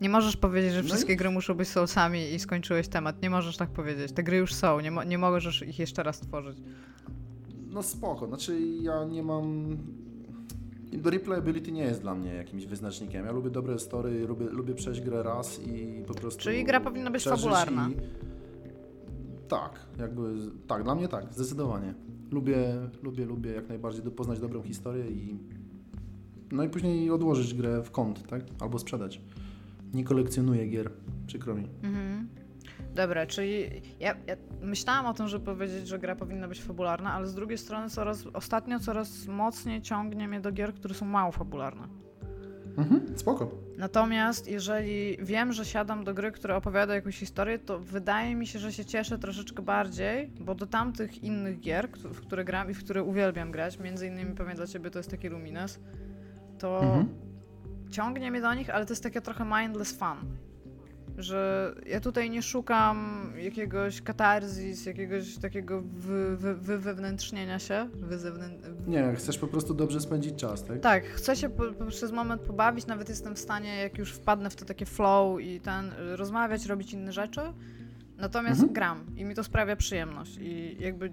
Nie 0.00 0.08
możesz 0.08 0.36
powiedzieć, 0.36 0.72
że 0.72 0.78
No 0.80 0.84
i- 0.86 0.88
wszystkie 0.88 1.16
gry 1.16 1.30
muszą 1.30 1.54
być 1.54 1.68
Soulsami 1.68 2.32
i 2.34 2.38
skończyłeś 2.38 2.88
temat. 2.88 3.22
Nie 3.22 3.30
możesz 3.30 3.56
tak 3.56 3.70
powiedzieć. 3.70 4.12
Te 4.12 4.22
gry 4.22 4.36
już 4.36 4.54
są, 4.54 4.80
nie, 4.80 4.90
mo- 4.90 5.04
nie 5.04 5.18
możesz 5.18 5.62
ich 5.62 5.78
jeszcze 5.78 6.02
raz 6.02 6.20
tworzyć. 6.20 6.58
no 7.70 7.82
spoko, 7.82 8.26
znaczy 8.26 8.60
ja 8.60 9.04
nie 9.04 9.22
mam... 9.22 9.76
Replayability 11.04 11.72
nie 11.72 11.82
jest 11.82 12.00
dla 12.00 12.14
mnie 12.14 12.34
jakimś 12.34 12.66
wyznacznikiem. 12.66 13.26
Ja 13.26 13.32
lubię 13.32 13.50
dobre 13.50 13.78
story, 13.78 14.26
lubię, 14.26 14.46
lubię 14.46 14.74
przejść 14.74 15.00
grę 15.00 15.22
raz 15.22 15.60
i 15.66 16.02
po 16.06 16.14
prostu... 16.14 16.40
Czyli 16.42 16.64
gra 16.64 16.80
powinna 16.80 17.10
być 17.10 17.24
fabularna. 17.24 17.90
I... 17.90 17.94
Tak, 19.48 19.86
jakby, 19.98 20.34
tak, 20.66 20.84
dla 20.84 20.94
mnie 20.94 21.08
tak, 21.08 21.34
zdecydowanie. 21.34 21.94
Lubię, 22.30 22.56
lubię, 23.02 23.24
lubię 23.24 23.50
jak 23.50 23.68
najbardziej 23.68 24.02
poznać 24.02 24.40
dobrą 24.40 24.62
historię 24.62 25.10
i 25.10 25.38
no 26.52 26.64
i 26.64 26.68
później 26.68 27.10
odłożyć 27.10 27.54
grę 27.54 27.82
w 27.82 27.90
kąt, 27.90 28.26
tak? 28.26 28.42
Albo 28.60 28.78
sprzedać. 28.78 29.20
Nie 29.94 30.04
kolekcjonuję 30.04 30.66
gier, 30.66 30.90
przykro 31.26 31.54
mi. 31.54 31.68
Mhm. 31.82 32.28
Dobra, 32.94 33.26
czyli 33.26 33.62
ja, 34.00 34.16
ja 34.26 34.36
myślałam 34.62 35.06
o 35.06 35.14
tym, 35.14 35.28
żeby 35.28 35.44
powiedzieć, 35.44 35.88
że 35.88 35.98
gra 35.98 36.16
powinna 36.16 36.48
być 36.48 36.62
fabularna, 36.62 37.12
ale 37.12 37.26
z 37.26 37.34
drugiej 37.34 37.58
strony 37.58 37.90
coraz, 37.90 38.26
ostatnio 38.32 38.80
coraz 38.80 39.26
mocniej 39.26 39.82
ciągnie 39.82 40.28
mnie 40.28 40.40
do 40.40 40.52
gier, 40.52 40.74
które 40.74 40.94
są 40.94 41.06
mało 41.06 41.32
fabularne. 41.32 41.88
Mhm, 42.78 43.18
spoko. 43.18 43.50
Natomiast 43.78 44.48
jeżeli 44.48 45.16
wiem, 45.20 45.52
że 45.52 45.64
siadam 45.64 46.04
do 46.04 46.14
gry, 46.14 46.32
która 46.32 46.56
opowiada 46.56 46.94
jakąś 46.94 47.18
historię, 47.18 47.58
to 47.58 47.78
wydaje 47.78 48.36
mi 48.36 48.46
się, 48.46 48.58
że 48.58 48.72
się 48.72 48.84
cieszę 48.84 49.18
troszeczkę 49.18 49.62
bardziej, 49.62 50.30
bo 50.40 50.54
do 50.54 50.66
tamtych 50.66 51.24
innych 51.24 51.60
gier, 51.60 51.88
w 51.88 52.20
które 52.20 52.44
gram 52.44 52.70
i 52.70 52.74
w 52.74 52.84
które 52.84 53.02
uwielbiam 53.02 53.50
grać, 53.50 53.78
między 53.78 54.06
innymi 54.06 54.34
pewnie 54.34 54.54
dla 54.54 54.66
ciebie 54.66 54.90
to 54.90 54.98
jest 54.98 55.10
taki 55.10 55.28
Lumines, 55.28 55.80
to 56.58 56.80
Mhm. 56.80 57.08
ciągnie 57.90 58.30
mnie 58.30 58.40
do 58.40 58.54
nich, 58.54 58.70
ale 58.70 58.86
to 58.86 58.92
jest 58.92 59.02
takie 59.02 59.20
trochę 59.20 59.44
mindless 59.44 59.98
fun. 59.98 60.36
Że 61.18 61.74
ja 61.86 62.00
tutaj 62.00 62.30
nie 62.30 62.42
szukam 62.42 63.26
jakiegoś 63.36 64.02
katarzis, 64.02 64.86
jakiegoś 64.86 65.36
takiego 65.36 65.82
wy, 65.82 66.36
wy, 66.36 66.54
wy, 66.54 66.78
wewnętrznienia 66.78 67.58
się. 67.58 67.88
Nie, 68.86 69.14
chcesz 69.14 69.38
po 69.38 69.46
prostu 69.46 69.74
dobrze 69.74 70.00
spędzić 70.00 70.34
czas, 70.34 70.64
tak? 70.64 70.80
Tak, 70.80 71.04
chcę 71.04 71.36
się 71.36 71.48
po, 71.48 71.72
po, 71.72 71.84
przez 71.86 72.12
moment 72.12 72.42
pobawić, 72.42 72.86
nawet 72.86 73.08
jestem 73.08 73.34
w 73.34 73.38
stanie, 73.38 73.76
jak 73.76 73.98
już 73.98 74.12
wpadnę 74.12 74.50
w 74.50 74.56
to 74.56 74.64
takie 74.64 74.86
flow 74.86 75.40
i 75.40 75.60
ten, 75.60 75.92
rozmawiać, 76.16 76.66
robić 76.66 76.92
inne 76.92 77.12
rzeczy, 77.12 77.40
Natomiast 78.18 78.60
Mhm. 78.60 78.72
gram 78.72 79.06
i 79.16 79.24
mi 79.24 79.34
to 79.34 79.44
sprawia 79.44 79.76
przyjemność. 79.76 80.36
I 80.40 80.76
jakby 80.80 81.10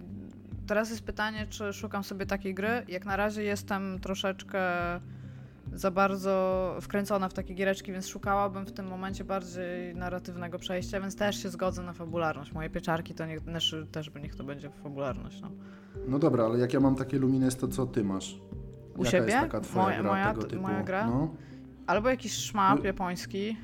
teraz 0.67 0.89
jest 0.89 1.03
pytanie, 1.03 1.47
czy 1.49 1.73
szukam 1.73 2.03
sobie 2.03 2.25
takiej 2.25 2.53
gry. 2.53 2.83
Jak 2.87 3.05
na 3.05 3.15
razie 3.15 3.43
jestem 3.43 3.99
troszeczkę 3.99 4.59
za 5.73 5.91
bardzo 5.91 6.75
wkręcona 6.81 7.29
w 7.29 7.33
takie 7.33 7.53
giereczki, 7.53 7.91
więc 7.91 8.07
szukałabym 8.07 8.65
w 8.65 8.71
tym 8.71 8.87
momencie 8.87 9.23
bardziej 9.23 9.95
narratywnego 9.95 10.59
przejścia, 10.59 11.01
więc 11.01 11.15
też 11.15 11.43
się 11.43 11.49
zgodzę 11.49 11.83
na 11.83 11.93
fabularność. 11.93 12.51
Moje 12.53 12.69
pieczarki 12.69 13.13
to 13.13 13.25
niech, 13.25 13.39
też 13.91 14.09
by 14.09 14.21
niech 14.21 14.35
to 14.35 14.43
będzie 14.43 14.69
fabularność. 14.69 15.41
No. 15.41 15.51
No 16.07 16.19
dobra, 16.19 16.45
ale 16.45 16.59
jak 16.59 16.73
ja 16.73 16.79
mam 16.79 16.95
takie 16.95 17.19
Lumines, 17.19 17.57
to 17.57 17.67
co 17.67 17.85
ty 17.85 18.03
masz? 18.03 18.39
U 18.97 19.03
Jaka 19.03 19.09
siebie? 19.11 19.25
jest 19.25 19.37
taka 19.37 19.61
twoja 19.61 19.85
Moja- 19.85 20.01
gra 20.01 20.11
moja- 20.11 20.33
tego 20.33 20.43
typu? 20.47 20.61
moja 20.61 20.83
gra? 20.83 21.07
No. 21.07 21.35
Albo 21.87 22.09
jakiś 22.09 22.33
szmap 22.33 22.79
No. 22.79 22.85
japoński. 22.85 23.57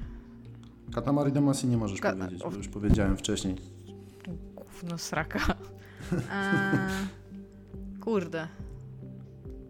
Katamari 0.96 1.32
Damacy 1.32 1.68
nie 1.68 1.78
możesz 1.78 2.02
Ka- 2.02 2.14
powiedzieć, 2.14 2.44
bo 2.44 2.52
już 2.52 2.68
powiedziałem 2.68 3.18
wcześniej. 3.18 3.56
Gówno 4.56 4.98
sraka. 4.98 5.40
Eee, 6.12 6.78
kurde. 8.04 8.48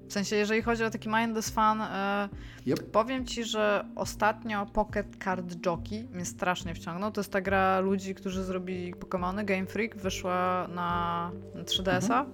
W 0.10 0.14
sensie, 0.14 0.36
jeżeli 0.36 0.62
chodzi 0.62 0.84
o 0.84 0.90
taki 0.90 1.10
mindless 1.10 1.50
fun, 1.50 1.82
e, 1.82 2.30
Yep. 2.66 2.92
powiem 2.92 3.26
ci, 3.26 3.44
że 3.44 3.86
ostatnio 3.96 4.66
Pocket 4.66 5.08
Card 5.24 5.66
Jockey 5.66 6.08
mnie 6.14 6.26
strasznie 6.26 6.74
wciągnął. 6.76 7.12
To 7.12 7.22
jest 7.22 7.32
ta 7.32 7.42
gra 7.42 7.80
ludzi, 7.80 8.16
którzy 8.16 8.44
zrobili 8.44 8.94
Pokémony. 8.96 9.46
Game 9.46 9.66
Freak 9.66 9.98
wyszła 9.98 10.68
na 10.76 11.32
na 11.56 11.64
3DS-a. 11.64 12.26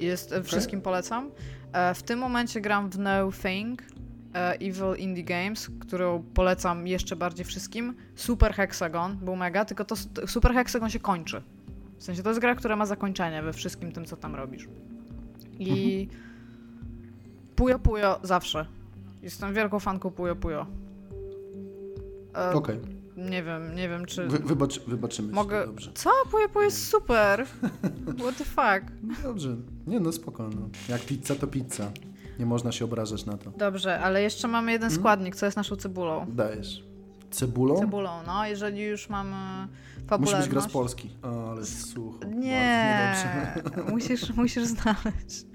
Jest, 0.00 0.32
e, 0.32 0.42
wszystkim 0.42 0.80
polecam. 0.80 1.30
E, 1.72 1.94
w 1.94 2.02
tym 2.02 2.18
momencie 2.18 2.60
gram 2.60 2.90
w 2.90 2.98
No 2.98 3.32
Thing. 3.42 3.82
e, 4.34 4.52
Evil 4.52 4.96
Indie 4.98 5.24
Games, 5.24 5.70
którą 5.80 6.22
polecam 6.34 6.86
jeszcze 6.86 7.16
bardziej 7.16 7.44
wszystkim. 7.44 7.94
Super 8.14 8.54
Hexagon 8.54 9.16
był 9.16 9.36
mega, 9.36 9.64
tylko 9.64 9.84
to 9.84 9.96
Super 10.26 10.52
Hexagon 10.54 10.90
się 10.90 11.00
kończy. 11.00 11.42
W 11.98 12.02
sensie 12.02 12.22
to 12.22 12.28
jest 12.30 12.40
gra, 12.40 12.54
która 12.54 12.76
ma 12.76 12.86
zakończenie 12.86 13.42
we 13.42 13.52
wszystkim 13.52 13.92
tym, 13.92 14.04
co 14.04 14.16
tam 14.16 14.34
robisz. 14.34 14.68
I 15.58 16.08
Puyo 17.56 17.78
Puyo 17.78 18.20
zawsze. 18.22 18.66
Jestem 19.22 19.54
wielką 19.54 19.80
fanką 19.80 20.10
Puyo 20.10 20.36
Puyo. 20.36 20.66
E, 22.36 22.52
Okej, 22.52 22.78
Nie 23.16 23.42
wiem, 23.42 23.74
nie 23.74 23.88
wiem 23.88 24.06
czy... 24.06 24.26
Wy, 24.26 24.38
wybacz, 24.38 24.80
wybaczymy 24.80 25.32
Mogę- 25.32 25.60
się, 25.60 25.66
dobrze. 25.66 25.90
Co? 25.94 26.10
Puyo 26.30 26.48
Puyo 26.48 26.64
jest 26.64 26.88
super! 26.88 27.46
What 28.22 28.36
the 28.38 28.44
fuck? 28.44 28.92
Dobrze, 29.22 29.56
nie 29.86 30.00
no 30.00 30.12
spoko, 30.12 30.42
no. 30.48 30.68
Jak 30.88 31.00
pizza 31.02 31.34
to 31.34 31.46
pizza. 31.46 31.90
Nie 32.38 32.46
można 32.46 32.72
się 32.72 32.84
obrażać 32.84 33.26
na 33.26 33.36
to. 33.36 33.50
Dobrze, 33.50 34.00
ale 34.00 34.22
jeszcze 34.22 34.48
mamy 34.48 34.72
jeden 34.72 34.88
Hmm? 34.88 35.00
składnik, 35.02 35.36
co 35.36 35.46
jest 35.46 35.56
naszą 35.56 35.76
cebulą. 35.76 36.26
Dajesz. 36.28 36.84
Cebulą? 37.36 37.76
Cebulą, 37.78 38.22
no, 38.26 38.46
jeżeli 38.46 38.82
już 38.82 39.08
mamy 39.08 39.66
Musi 39.66 40.08
fabularność. 40.08 40.48
być 40.48 40.54
gra 40.54 40.60
z 40.60 40.72
Polski. 40.72 41.10
Ale 41.22 41.66
sucho. 41.66 42.18
Nie, 42.26 43.14
musisz, 43.92 44.30
musisz 44.34 44.64
znaleźć. 44.64 45.46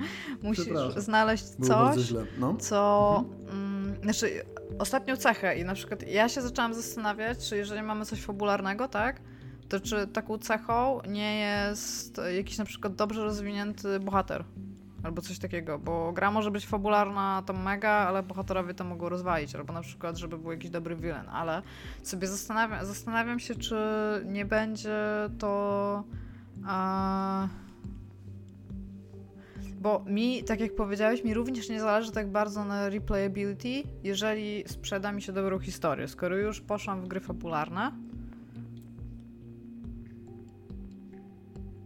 Musisz 0.44 0.66
znaleźć 0.98 1.44
coś, 1.44 2.00
źle. 2.00 2.26
No. 2.40 2.56
co. 2.60 3.24
Mm, 3.52 3.96
znaczy, 4.04 4.46
ostatnią 4.80 5.18
cechę 5.18 5.58
i 5.58 5.66
na 5.66 5.74
przykład 5.74 6.08
ja 6.08 6.30
się 6.30 6.42
zaczęłam 6.42 6.74
zastanawiać, 6.74 7.50
czy 7.50 7.58
jeżeli 7.58 7.82
mamy 7.82 8.06
coś 8.06 8.22
fabularnego, 8.22 8.88
tak? 8.88 9.22
To 9.70 9.80
czy 9.80 10.08
taką 10.08 10.38
cechą 10.38 11.00
nie 11.08 11.40
jest 11.40 12.22
jakiś 12.38 12.58
na 12.58 12.66
przykład 12.66 12.96
dobrze 12.96 13.24
rozwinięty 13.24 14.00
bohater? 14.00 14.44
Albo 15.04 15.22
coś 15.22 15.40
takiego, 15.40 15.80
bo 15.80 16.12
gra 16.14 16.32
może 16.32 16.52
być 16.52 16.68
fabularna, 16.68 17.44
to 17.46 17.54
mega, 17.54 17.90
ale 17.90 18.24
bohaterowie 18.24 18.74
to 18.74 18.84
mogą 18.84 19.10
rozwalić. 19.10 19.56
Albo 19.56 19.74
na 19.74 19.82
przykład, 19.82 20.18
żeby 20.18 20.38
był 20.38 20.52
jakiś 20.52 20.70
dobry 20.70 20.96
villain, 20.96 21.30
ale 21.30 21.62
sobie 22.04 22.28
zastanawiam, 22.28 22.86
zastanawiam 22.86 23.40
się, 23.40 23.56
czy 23.56 23.76
nie 24.26 24.46
będzie 24.46 25.00
to. 25.40 26.04
A... 26.66 27.48
Bo 29.82 30.04
mi, 30.08 30.44
tak 30.44 30.60
jak 30.60 30.76
powiedziałeś, 30.76 31.24
mi 31.24 31.34
również 31.34 31.70
nie 31.70 31.80
zależy 31.80 32.12
tak 32.12 32.32
bardzo 32.32 32.66
na 32.66 32.90
replayability, 32.90 33.84
jeżeli 34.04 34.64
sprzeda 34.68 35.12
mi 35.12 35.22
się 35.22 35.32
dobrą 35.32 35.60
historię. 35.60 36.08
Skoro 36.08 36.38
już 36.38 36.62
poszłam 36.62 37.02
w 37.02 37.08
gry 37.08 37.20
fabularne, 37.20 37.92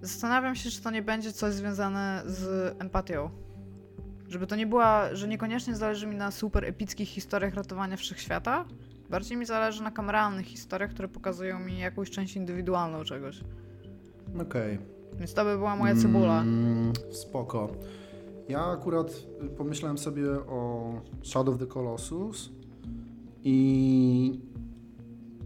zastanawiam 0.07 0.55
się, 0.55 0.69
czy 0.69 0.81
to 0.81 0.91
nie 0.91 1.01
będzie 1.01 1.33
coś 1.33 1.53
związane 1.53 2.23
z 2.25 2.75
empatią. 2.81 3.29
Żeby 4.27 4.47
to 4.47 4.55
nie 4.55 4.67
była, 4.67 5.15
że 5.15 5.27
niekoniecznie 5.27 5.75
zależy 5.75 6.07
mi 6.07 6.15
na 6.15 6.31
super 6.31 6.65
epickich 6.65 7.09
historiach 7.09 7.53
ratowania 7.53 7.97
wszechświata, 7.97 8.65
bardziej 9.09 9.37
mi 9.37 9.45
zależy 9.45 9.83
na 9.83 9.91
kameralnych 9.91 10.45
historiach, 10.45 10.91
które 10.91 11.07
pokazują 11.07 11.59
mi 11.59 11.79
jakąś 11.79 12.09
część 12.09 12.35
indywidualną 12.35 13.03
czegoś. 13.03 13.41
Okej. 14.41 14.79
Więc 15.19 15.33
to 15.33 15.45
by 15.45 15.57
była 15.57 15.75
moja 15.75 15.95
cebula. 15.95 16.41
Mm, 16.41 16.93
spoko. 17.11 17.69
Ja 18.49 18.65
akurat 18.65 19.13
pomyślałem 19.57 19.97
sobie 19.97 20.31
o 20.31 20.91
Shadow 21.23 21.55
of 21.55 21.61
the 21.61 21.67
Colossus 21.67 22.49
i, 23.43 24.39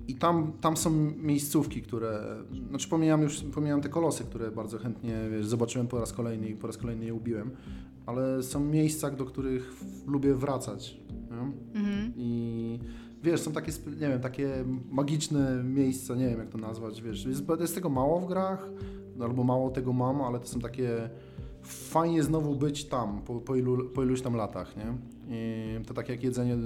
i 0.10 0.16
tam, 0.16 0.54
tam 0.62 0.78
są 0.78 0.92
miejscówki, 1.18 1.82
które, 1.82 2.36
znaczy 2.70 2.90
pomijam 2.90 3.22
już, 3.22 3.42
pomijam 3.42 3.82
te 3.82 3.90
kolosy, 3.90 4.24
które 4.24 4.52
bardzo 4.52 4.78
chętnie 4.78 5.16
wiesz, 5.32 5.46
zobaczyłem 5.46 5.88
po 5.88 6.00
raz 6.00 6.14
kolejny 6.14 6.50
i 6.50 6.56
po 6.56 6.68
raz 6.68 6.78
kolejny 6.78 7.06
je 7.06 7.14
ubiłem, 7.14 7.52
ale 8.06 8.44
są 8.44 8.60
miejsca, 8.60 9.12
do 9.12 9.26
których 9.26 9.74
lubię 10.08 10.34
wracać. 10.34 10.98
Nie? 11.32 11.80
Mhm. 11.80 12.14
I 12.18 12.80
wiesz, 13.24 13.42
są 13.42 13.52
takie, 13.52 13.72
nie 13.86 14.08
wiem, 14.08 14.22
takie 14.22 14.66
magiczne 14.92 15.64
miejsca, 15.64 16.16
nie 16.16 16.30
wiem 16.30 16.40
jak 16.40 16.50
to 16.50 16.58
nazwać, 16.58 17.02
wiesz, 17.02 17.26
jest, 17.26 17.44
jest 17.60 17.76
tego 17.76 17.90
mało 17.90 18.20
w 18.20 18.28
grach, 18.28 18.70
albo 19.22 19.44
mało 19.44 19.70
tego 19.70 19.94
mam, 19.94 20.22
ale 20.22 20.40
to 20.40 20.48
są 20.48 20.60
takie, 20.60 21.10
fajnie 21.64 22.24
znowu 22.24 22.56
być 22.56 22.86
tam, 22.86 23.22
po, 23.22 23.42
po, 23.42 23.56
ilu, 23.56 23.90
po 23.90 24.04
iluś 24.04 24.22
tam 24.22 24.34
latach, 24.34 24.76
nie? 24.78 24.94
I 25.30 25.86
to 25.86 25.94
tak 25.94 26.10
jak 26.10 26.24
jedzenie 26.24 26.58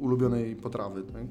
ulubionej 0.00 0.56
potrawy, 0.56 1.02
tak? 1.02 1.22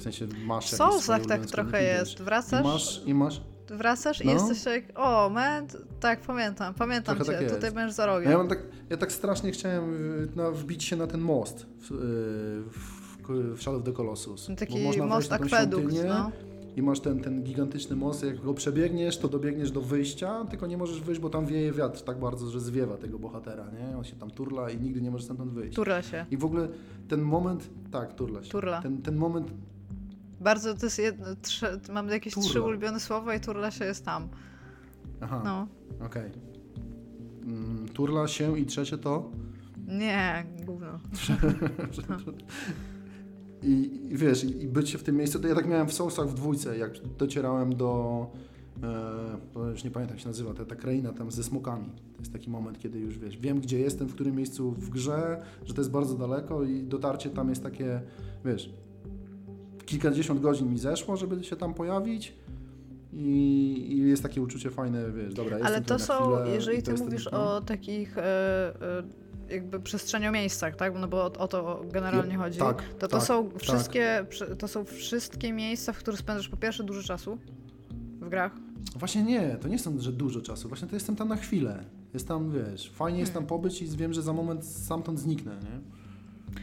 W 0.00 0.02
sensie 0.02 0.26
masz 0.44 0.66
W 0.70 0.76
Soulsach 0.76 1.26
tak 1.26 1.46
trochę 1.46 1.82
jest. 1.82 2.10
wiesz. 2.10 2.20
I 2.20 2.22
Wracasz, 2.24 2.64
masz, 2.64 3.02
i 3.06 3.14
masz, 3.14 3.40
wracasz 3.70 4.20
i 4.24 4.26
No. 4.26 4.32
jesteś 4.32 4.64
jak, 4.64 4.84
o 4.98 5.30
man, 5.30 5.66
tak 6.00 6.20
pamiętam, 6.20 6.74
pamiętam 6.74 7.16
Trochę 7.16 7.32
cię, 7.32 7.46
tak 7.46 7.54
tutaj 7.54 7.72
będziesz 7.72 7.96
za 7.96 8.02
ja, 8.02 8.06
rogiem. 8.06 8.32
mam 8.32 8.48
tak, 8.48 8.58
ja 8.90 8.96
tak 8.96 9.12
strasznie 9.12 9.50
chciałem 9.52 9.94
y, 10.24 10.28
na, 10.36 10.50
wbić 10.50 10.84
się 10.84 10.96
na 10.96 11.06
ten 11.06 11.20
most 11.20 11.66
w, 11.78 11.92
y, 11.92 11.96
w, 12.70 13.56
w 13.56 13.62
Shadow 13.62 13.80
of 13.80 13.86
the 13.86 13.92
Colossus. 13.92 14.48
Taki 14.58 14.84
można 14.84 15.06
most 15.06 15.32
akwedukt, 15.32 15.94
no. 16.08 16.30
i 16.76 16.82
masz 16.82 17.00
ten, 17.00 17.20
ten 17.20 17.42
gigantyczny 17.44 17.96
most, 17.96 18.22
jak 18.24 18.40
go 18.40 18.54
przebiegniesz, 18.54 19.18
to 19.18 19.28
dobiegniesz 19.28 19.70
do 19.70 19.80
wyjścia, 19.80 20.44
tylko 20.50 20.66
nie 20.66 20.76
możesz 20.76 21.00
wyjść, 21.00 21.20
bo 21.20 21.30
tam 21.30 21.46
wieje 21.46 21.72
wiatr 21.72 22.02
tak 22.02 22.18
bardzo, 22.20 22.50
że 22.50 22.60
zwiewa 22.60 22.96
tego 22.96 23.18
bohatera, 23.18 23.66
nie? 23.70 23.98
On 23.98 24.04
się 24.04 24.16
tam 24.16 24.30
turla 24.30 24.70
i 24.70 24.80
nigdy 24.80 25.00
nie 25.00 25.10
możesz 25.10 25.24
stamtąd 25.24 25.52
wyjść. 25.52 25.76
Turla 25.76 26.02
się, 26.02 26.26
I 26.30 26.36
w 26.36 26.44
ogóle 26.44 26.68
ten 27.08 27.20
moment, 27.22 27.70
tak, 27.90 28.14
turla 28.14 28.42
się. 28.44 28.50
turla. 28.50 28.82
Ten, 28.82 29.02
ten 29.02 29.16
moment, 29.16 29.48
Bardzo, 30.40 30.74
to 30.74 30.86
jest 30.86 30.98
jedno, 30.98 31.26
trze, 31.42 31.80
mam 31.92 32.08
jakieś 32.08 32.34
trzy 32.34 32.52
Turla. 32.54 32.66
ulubione 32.68 33.00
słowa 33.00 33.34
i 33.34 33.40
turla 33.40 33.70
się 33.70 33.84
jest 33.84 34.04
tam. 34.04 34.28
aha, 35.20 35.42
No. 35.44 35.66
okej. 36.06 36.30
Mm, 37.44 37.88
turla 37.88 38.28
się 38.28 38.58
i 38.58 38.66
trzecie 38.66 38.98
to? 38.98 39.30
Nie, 39.88 40.46
gówno. 40.66 40.86
I, 43.62 43.90
I 44.10 44.16
wiesz, 44.16 44.44
i, 44.44 44.68
być 44.68 44.94
w 44.96 45.02
tym 45.02 45.16
miejscu, 45.16 45.38
to 45.40 45.48
ja 45.48 45.54
tak 45.54 45.68
miałem 45.68 45.88
w 45.88 45.92
Soulsach 45.92 46.28
w 46.28 46.34
dwójce, 46.34 46.78
jak 46.78 46.92
docierałem 47.18 47.76
do, 47.76 48.26
e, 49.56 49.70
już 49.70 49.84
nie 49.84 49.90
pamiętam 49.90 50.16
jak 50.16 50.22
się 50.22 50.28
nazywa, 50.28 50.54
ta, 50.54 50.64
ta 50.64 50.76
kraina 50.76 51.12
tam 51.12 51.30
ze 51.30 51.44
smokami. 51.44 51.86
To 52.14 52.18
jest 52.20 52.32
taki 52.32 52.50
moment, 52.50 52.78
kiedy 52.78 52.98
już 52.98 53.18
wiesz, 53.18 53.36
wiem 53.38 53.60
gdzie 53.60 53.78
jestem, 53.78 54.08
w 54.08 54.14
którym 54.14 54.36
miejscu 54.36 54.70
w 54.72 54.90
grze, 54.90 55.42
że 55.64 55.74
to 55.74 55.80
jest 55.80 55.90
bardzo 55.90 56.14
daleko 56.14 56.62
i 56.64 56.82
dotarcie 56.82 57.30
tam 57.30 57.48
jest 57.48 57.62
takie, 57.62 58.00
wiesz, 58.44 58.72
kilkadziesiąt 59.90 60.40
godzin 60.40 60.70
mi 60.70 60.78
zeszło, 60.78 61.16
żeby 61.16 61.44
się 61.44 61.56
tam 61.56 61.74
pojawić. 61.74 62.32
I, 63.12 63.86
I 63.90 63.98
jest 63.98 64.22
takie 64.22 64.42
uczucie 64.42 64.70
fajne, 64.70 65.12
wiesz, 65.12 65.34
dobra, 65.34 65.58
Ale 65.62 65.80
to 65.82 65.98
są, 65.98 66.14
chwilę 66.14 66.54
jeżeli 66.54 66.82
ty 66.82 66.94
mówisz 66.94 67.24
ten- 67.24 67.34
o 67.34 67.60
takich 67.60 68.18
e, 68.18 68.22
e, 68.22 69.02
jakby 69.50 69.80
przestrzeniomiejscach, 69.80 70.76
tak? 70.76 70.94
No 71.00 71.08
bo 71.08 71.16
o, 71.16 71.32
o 71.32 71.48
to 71.48 71.82
generalnie 71.92 72.36
chodzi. 72.36 72.58
tak, 72.58 72.82
to 72.82 73.08
to 73.08 73.18
tak, 73.18 73.22
są 73.26 73.48
tak. 73.50 73.62
wszystkie, 73.62 74.26
przy- 74.28 74.56
to 74.56 74.68
są 74.68 74.84
wszystkie 74.84 75.52
miejsca, 75.52 75.92
w 75.92 75.98
których 75.98 76.20
spędzasz 76.20 76.48
po 76.48 76.56
pierwsze 76.56 76.84
dużo 76.84 77.02
czasu 77.02 77.38
w 78.20 78.28
grach. 78.28 78.52
Właśnie 78.96 79.22
nie, 79.22 79.56
to 79.60 79.68
nie 79.68 79.78
są, 79.78 80.00
że 80.00 80.12
dużo 80.12 80.40
czasu, 80.40 80.68
właśnie 80.68 80.88
to 80.88 80.96
jestem 80.96 81.16
tam 81.16 81.28
na 81.28 81.36
chwilę. 81.36 81.84
Jest 82.14 82.28
tam, 82.28 82.50
wiesz, 82.52 82.90
fajnie 82.90 83.20
jest 83.20 83.34
tam 83.34 83.46
pobyć 83.46 83.82
i 83.82 83.86
wiem, 83.88 84.12
że 84.12 84.22
za 84.22 84.32
moment 84.32 84.64
stamtąd 84.64 85.20
zniknę, 85.20 85.52
nie? 85.62 85.99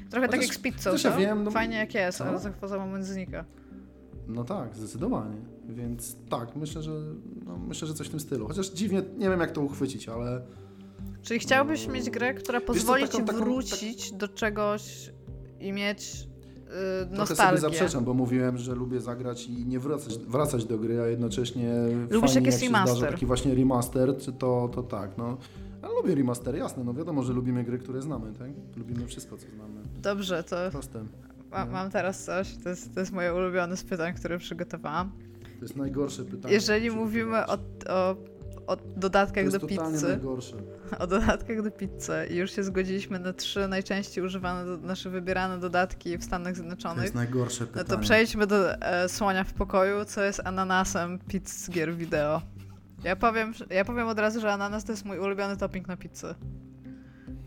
Trochę 0.10 0.30
tak 0.30 0.42
jak 0.42 0.54
z 0.54 0.58
pizzą, 0.58 0.92
ja 0.92 0.98
co? 0.98 1.18
wiem, 1.18 1.44
no- 1.44 1.52
Fajnie 1.52 1.78
jak 1.78 1.94
jest, 1.94 2.22
ale 2.22 2.40
za, 2.40 2.52
za 2.68 2.78
moment 2.80 3.06
znika. 3.06 3.46
No 4.28 4.44
tak, 4.44 4.76
zdecydowanie. 4.76 5.36
Więc 5.70 6.16
tak, 6.30 6.56
myślę, 6.56 6.84
że 6.84 6.92
no, 7.46 7.58
myślę, 7.58 7.88
że 7.88 7.94
coś 7.94 8.08
w 8.08 8.10
tym 8.10 8.20
stylu. 8.20 8.48
Chociaż 8.48 8.70
dziwnie, 8.70 9.02
nie 9.18 9.30
wiem 9.30 9.40
jak 9.40 9.52
to 9.52 9.62
uchwycić, 9.62 10.10
ale 10.10 10.42
Czyli 11.22 11.40
chciałbyś 11.40 11.88
mieć 11.88 12.10
grę, 12.10 12.34
która 12.34 12.62
pozwoli 12.62 13.04
taką- 13.04 13.18
ci 13.18 13.24
taką- 13.24 13.40
wrócić 13.40 14.12
do 14.12 14.28
czegoś 14.28 15.12
i 15.60 15.72
mieć 15.74 16.28
Trochę 17.10 17.16
nostalgię. 17.18 17.62
sobie 17.62 17.74
zaprzeczam, 17.78 18.04
bo 18.06 18.14
mówiłem, 18.14 18.58
że 18.58 18.76
lubię 18.76 19.02
zagrać 19.02 19.48
i 19.48 19.66
nie 19.66 19.80
wracać, 19.80 20.18
wracać 20.18 20.66
do 20.66 20.78
gry, 20.78 21.02
a 21.02 21.08
jednocześnie 21.08 21.74
Lubisz, 22.10 22.32
fajnie, 22.32 22.36
jak 22.36 22.46
jest 22.46 22.58
zdarza 22.58 22.86
remaster. 22.86 23.12
taki 23.12 23.26
właśnie 23.26 23.56
remaster, 23.56 24.18
czy 24.18 24.34
to, 24.34 24.70
to 24.76 24.84
tak, 24.84 25.18
no. 25.18 25.38
Ale 25.82 25.94
lubię 25.94 26.16
remaster, 26.16 26.56
jasne, 26.56 26.84
no 26.84 26.94
wiadomo, 26.94 27.24
że 27.24 27.34
lubimy 27.34 27.64
gry, 27.64 27.78
które 27.78 28.02
znamy, 28.02 28.34
tak? 28.34 28.50
Lubimy 28.78 29.08
wszystko, 29.08 29.38
co 29.38 29.46
znamy. 29.56 29.82
Dobrze, 30.02 30.44
to 30.44 30.56
Proste. 30.72 31.04
ma, 31.52 31.66
mam 31.66 31.92
teraz 31.92 32.24
coś. 32.24 32.58
To 32.64 32.70
jest, 32.70 32.94
to 32.94 33.00
jest 33.00 33.12
moje 33.12 33.34
ulubione 33.34 33.78
z 33.78 33.84
pytań, 33.84 34.14
które 34.14 34.38
przygotowałam. 34.38 35.12
To 35.60 35.62
jest 35.66 35.76
najgorsze 35.76 36.24
pytanie. 36.26 36.54
Jeżeli 36.54 36.92
mówimy 36.92 37.46
o, 37.48 37.58
o, 37.90 38.16
o 38.68 38.76
To 38.76 38.84
dodatkach 38.98 39.44
jest 39.44 39.58
do 39.58 39.68
pizzy, 39.68 40.08
najgorsze. 40.08 40.56
o 41.00 41.08
dodatkach 41.08 41.62
do 41.62 41.72
pizzy 41.72 42.14
i 42.30 42.36
już 42.36 42.52
się 42.52 42.64
zgodziliśmy 42.64 43.20
na 43.20 43.34
trzy 43.34 43.68
najczęściej 43.68 44.24
używane, 44.24 44.66
do, 44.66 44.88
nasze 44.88 45.10
wybierane 45.10 45.60
dodatki 45.60 46.18
w 46.18 46.24
Stanach 46.24 46.54
To 46.54 46.56
Zjednoczonych, 46.56 47.04
jest 47.04 47.16
najgorsze 47.16 47.64
no 47.64 47.68
pytanie. 47.68 47.86
to 47.90 47.98
przejdźmy 47.98 48.48
do 48.48 48.74
e, 48.74 49.10
słonia 49.10 49.44
w 49.44 49.54
pokoju, 49.54 50.06
co 50.06 50.24
jest 50.24 50.42
ananasem 50.46 51.20
pizz 51.28 51.48
z 51.50 51.70
gier 51.70 51.96
wideo. 51.96 52.42
Ja 53.04 53.16
powiem, 53.16 53.54
ja 53.70 53.86
powiem 53.86 54.08
od 54.08 54.20
razu, 54.20 54.42
że 54.42 54.54
ananas 54.54 54.84
to 54.86 54.92
jest 54.92 55.06
mój 55.06 55.20
ulubiony 55.20 55.58
topping 55.58 55.88
na 55.88 55.98
pizzę. 55.98 56.36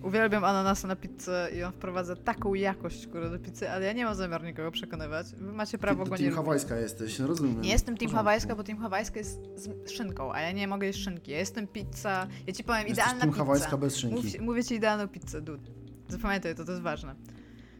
Uwielbiam 0.02 0.44
ananasa 0.44 0.88
na 0.88 0.96
pizzę 0.96 1.48
i 1.56 1.62
on 1.62 1.72
wprowadza 1.72 2.16
taką 2.16 2.54
jakość 2.54 3.06
kurde, 3.06 3.30
do 3.30 3.38
pizzy, 3.38 3.70
ale 3.70 3.84
ja 3.86 3.92
nie 3.92 4.04
mam 4.04 4.14
zamiaru 4.14 4.44
nikogo 4.44 4.70
przekonywać. 4.70 5.26
Wy 5.34 5.52
macie 5.52 5.78
prawo 5.78 6.04
Ty, 6.04 6.10
go 6.10 6.16
nie 6.16 6.22
team 6.22 6.34
hawajska 6.34 6.76
jesteś, 6.76 7.18
no 7.18 7.26
rozumiem. 7.26 7.60
Nie 7.60 7.70
jestem 7.70 7.96
team 7.96 8.12
hawajska, 8.12 8.56
bo 8.56 8.64
team 8.64 8.78
hawajska 8.78 9.18
jest 9.18 9.40
z 9.56 9.90
szynką, 9.90 10.32
a 10.32 10.40
ja 10.40 10.52
nie 10.52 10.68
mogę 10.68 10.86
jeść 10.86 11.04
szynki. 11.04 11.30
Ja 11.30 11.38
jestem 11.38 11.66
pizza, 11.66 12.26
ja 12.46 12.52
ci 12.52 12.64
powiem, 12.64 12.80
Jesteś 12.88 12.92
idealna 13.04 13.20
team 13.20 13.30
pizza. 13.30 13.44
hawajska 13.44 13.76
bez 13.76 13.96
szynki. 13.96 14.16
Mów, 14.38 14.40
mówię 14.40 14.64
ci 14.64 14.74
idealną 14.74 15.08
pizzę, 15.08 15.40
dude. 15.40 15.70
Zapamiętaj 16.08 16.54
to, 16.54 16.64
to 16.64 16.70
jest 16.70 16.82
ważne. 16.82 17.14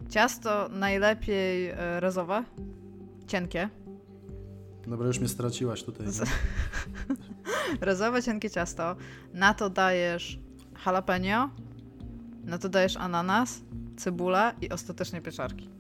Ciasto 0.09 0.69
najlepiej 0.73 1.69
e, 1.69 2.01
razowe, 2.01 2.45
cienkie. 3.27 3.69
Dobra, 4.87 5.07
już 5.07 5.19
mnie 5.19 5.29
straciłaś 5.29 5.83
tutaj. 5.83 6.07
Z- 6.11 6.23
Razowe, 7.81 8.23
cienkie 8.23 8.51
ciasto. 8.51 8.97
Na 9.35 9.55
to 9.55 9.71
dajesz 9.71 10.39
jalapeno, 10.87 11.51
na 12.45 12.59
to 12.59 12.69
dajesz 12.69 12.97
ananas, 12.97 13.61
cebula 13.97 14.53
i 14.61 14.71
ostatecznie 14.71 15.21
pieczarki. 15.21 15.71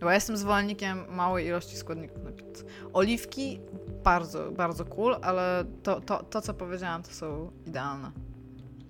Bo 0.00 0.08
ja 0.08 0.14
jestem 0.14 0.36
zwolennikiem 0.36 1.04
małej 1.10 1.46
ilości 1.46 1.76
składników 1.76 2.24
na 2.24 2.30
pizzę. 2.30 2.64
Oliwki 2.92 3.60
bardzo, 4.04 4.52
bardzo 4.52 4.84
cool, 4.84 5.16
ale 5.22 5.64
to, 5.82 6.00
to, 6.00 6.22
to 6.22 6.40
co 6.40 6.54
powiedziałam, 6.54 7.02
to 7.02 7.10
są 7.10 7.50
idealne. 7.66 8.10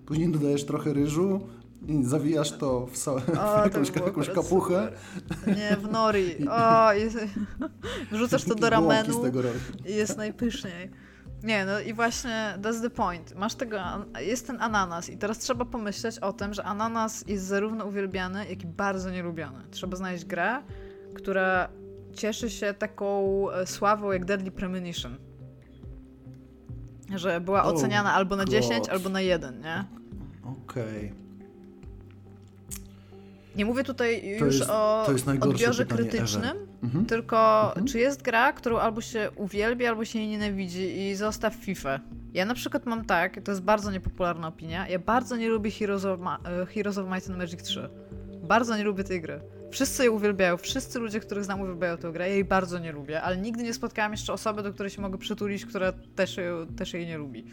Później 0.06 0.32
dodajesz 0.32 0.64
trochę 0.64 0.92
ryżu 0.92 1.40
i 1.88 2.04
zawijasz 2.04 2.52
to 2.52 2.86
w, 2.86 2.96
so, 2.96 3.18
w 3.20 3.26
to 3.26 3.64
jakąś, 3.64 3.90
było 3.90 4.06
jakąś 4.06 4.30
kapuchę. 4.30 4.92
Nie, 5.46 5.76
w 5.76 5.92
nori. 5.92 6.36
O, 6.50 6.92
jest, 6.92 7.18
wrzucasz 8.12 8.44
to 8.44 8.54
do 8.54 8.70
ramenu 8.70 9.24
i 9.86 9.94
jest 9.94 10.16
najpyszniej. 10.16 10.90
Nie, 11.42 11.64
no 11.64 11.80
i 11.80 11.94
właśnie 11.94 12.54
that's 12.62 12.82
the 12.82 12.90
point. 12.90 13.34
Masz 13.34 13.54
tego, 13.54 13.78
jest 14.20 14.46
ten 14.46 14.60
ananas 14.62 15.10
i 15.10 15.16
teraz 15.18 15.38
trzeba 15.38 15.64
pomyśleć 15.64 16.18
o 16.18 16.32
tym, 16.32 16.54
że 16.54 16.64
ananas 16.64 17.24
jest 17.26 17.44
zarówno 17.44 17.84
uwielbiany, 17.84 18.46
jak 18.48 18.62
i 18.62 18.66
bardzo 18.66 19.10
nielubiany. 19.10 19.58
Trzeba 19.70 19.96
znaleźć 19.96 20.24
grę, 20.24 20.62
która 21.14 21.68
cieszy 22.14 22.50
się 22.50 22.74
taką 22.74 23.50
e, 23.50 23.66
sławą 23.66 24.12
jak 24.12 24.24
Deadly 24.24 24.50
Premonition. 24.50 25.16
Że 27.16 27.40
była 27.40 27.62
Oh 27.64 27.72
oceniana 27.74 28.12
albo 28.14 28.36
na 28.36 28.44
God. 28.44 28.52
10, 28.52 28.88
albo 28.88 29.08
na 29.08 29.20
1, 29.20 29.60
nie? 29.60 29.84
Okej. 30.44 31.12
Nie 33.56 33.64
mówię 33.64 33.84
tutaj 33.84 34.28
już 34.40 34.58
jest- 34.58 34.70
o 34.70 35.06
odbiorze 35.40 35.86
krytycznym, 35.86 36.56
Mhm. 36.82 37.06
tylko 37.06 37.66
Mhm. 37.68 37.86
czy 37.86 37.98
jest 37.98 38.22
gra, 38.22 38.52
którą 38.52 38.78
albo 38.78 39.00
się 39.00 39.30
uwielbia, 39.36 39.88
albo 39.88 40.04
się 40.04 40.18
jej 40.18 40.28
nienawidzi 40.28 40.98
i 41.00 41.14
zostaw 41.14 41.54
FIFA. 41.54 42.00
Ja 42.34 42.44
na 42.44 42.54
przykład 42.54 42.86
mam 42.86 43.04
tak, 43.04 43.40
to 43.44 43.52
jest 43.52 43.62
bardzo 43.62 43.90
niepopularna 43.90 44.48
opinia, 44.48 44.88
ja 44.88 44.98
bardzo 44.98 45.36
nie 45.36 45.48
lubię 45.48 45.70
Heroes 45.70 46.04
of, 46.04 46.20
Ma- 46.20 46.38
e, 46.62 46.66
Heroes 46.66 46.98
of 46.98 47.06
Might 47.14 47.28
and 47.30 47.38
Magic 47.38 47.62
3. 47.62 47.88
Bardzo 48.48 48.76
nie 48.76 48.84
lubię 48.84 49.04
tej 49.04 49.20
gry. 49.20 49.40
Wszyscy 49.70 50.02
jej 50.02 50.10
uwielbiają, 50.10 50.56
wszyscy 50.56 50.98
ludzie, 50.98 51.20
których 51.20 51.44
znam 51.44 51.60
uwielbiają 51.60 51.96
tę 51.96 52.12
grę, 52.12 52.28
ja 52.28 52.34
jej 52.34 52.44
bardzo 52.44 52.78
nie 52.78 52.92
lubię, 52.92 53.22
ale 53.22 53.36
nigdy 53.36 53.62
nie 53.62 53.74
spotkałam 53.74 54.12
jeszcze 54.12 54.32
osoby, 54.32 54.62
do 54.62 54.72
której 54.72 54.90
się 54.90 55.02
mogę 55.02 55.18
przytulić, 55.18 55.66
która 55.66 55.92
też, 56.16 56.36
ją- 56.36 56.66
też 56.76 56.94
jej 56.94 57.06
nie 57.06 57.18
lubi. 57.18 57.44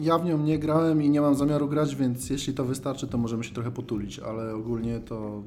Ja 0.00 0.18
w 0.18 0.24
nią 0.24 0.38
nie 0.38 0.58
grałem 0.58 1.02
i 1.02 1.10
nie 1.10 1.20
mam 1.20 1.34
zamiaru 1.34 1.68
grać, 1.68 1.96
więc 1.96 2.30
jeśli 2.30 2.54
to 2.54 2.64
wystarczy, 2.64 3.06
to 3.06 3.18
możemy 3.18 3.44
się 3.44 3.54
trochę 3.54 3.70
potulić, 3.70 4.18
ale 4.18 4.54
ogólnie 4.54 5.00
to 5.00 5.42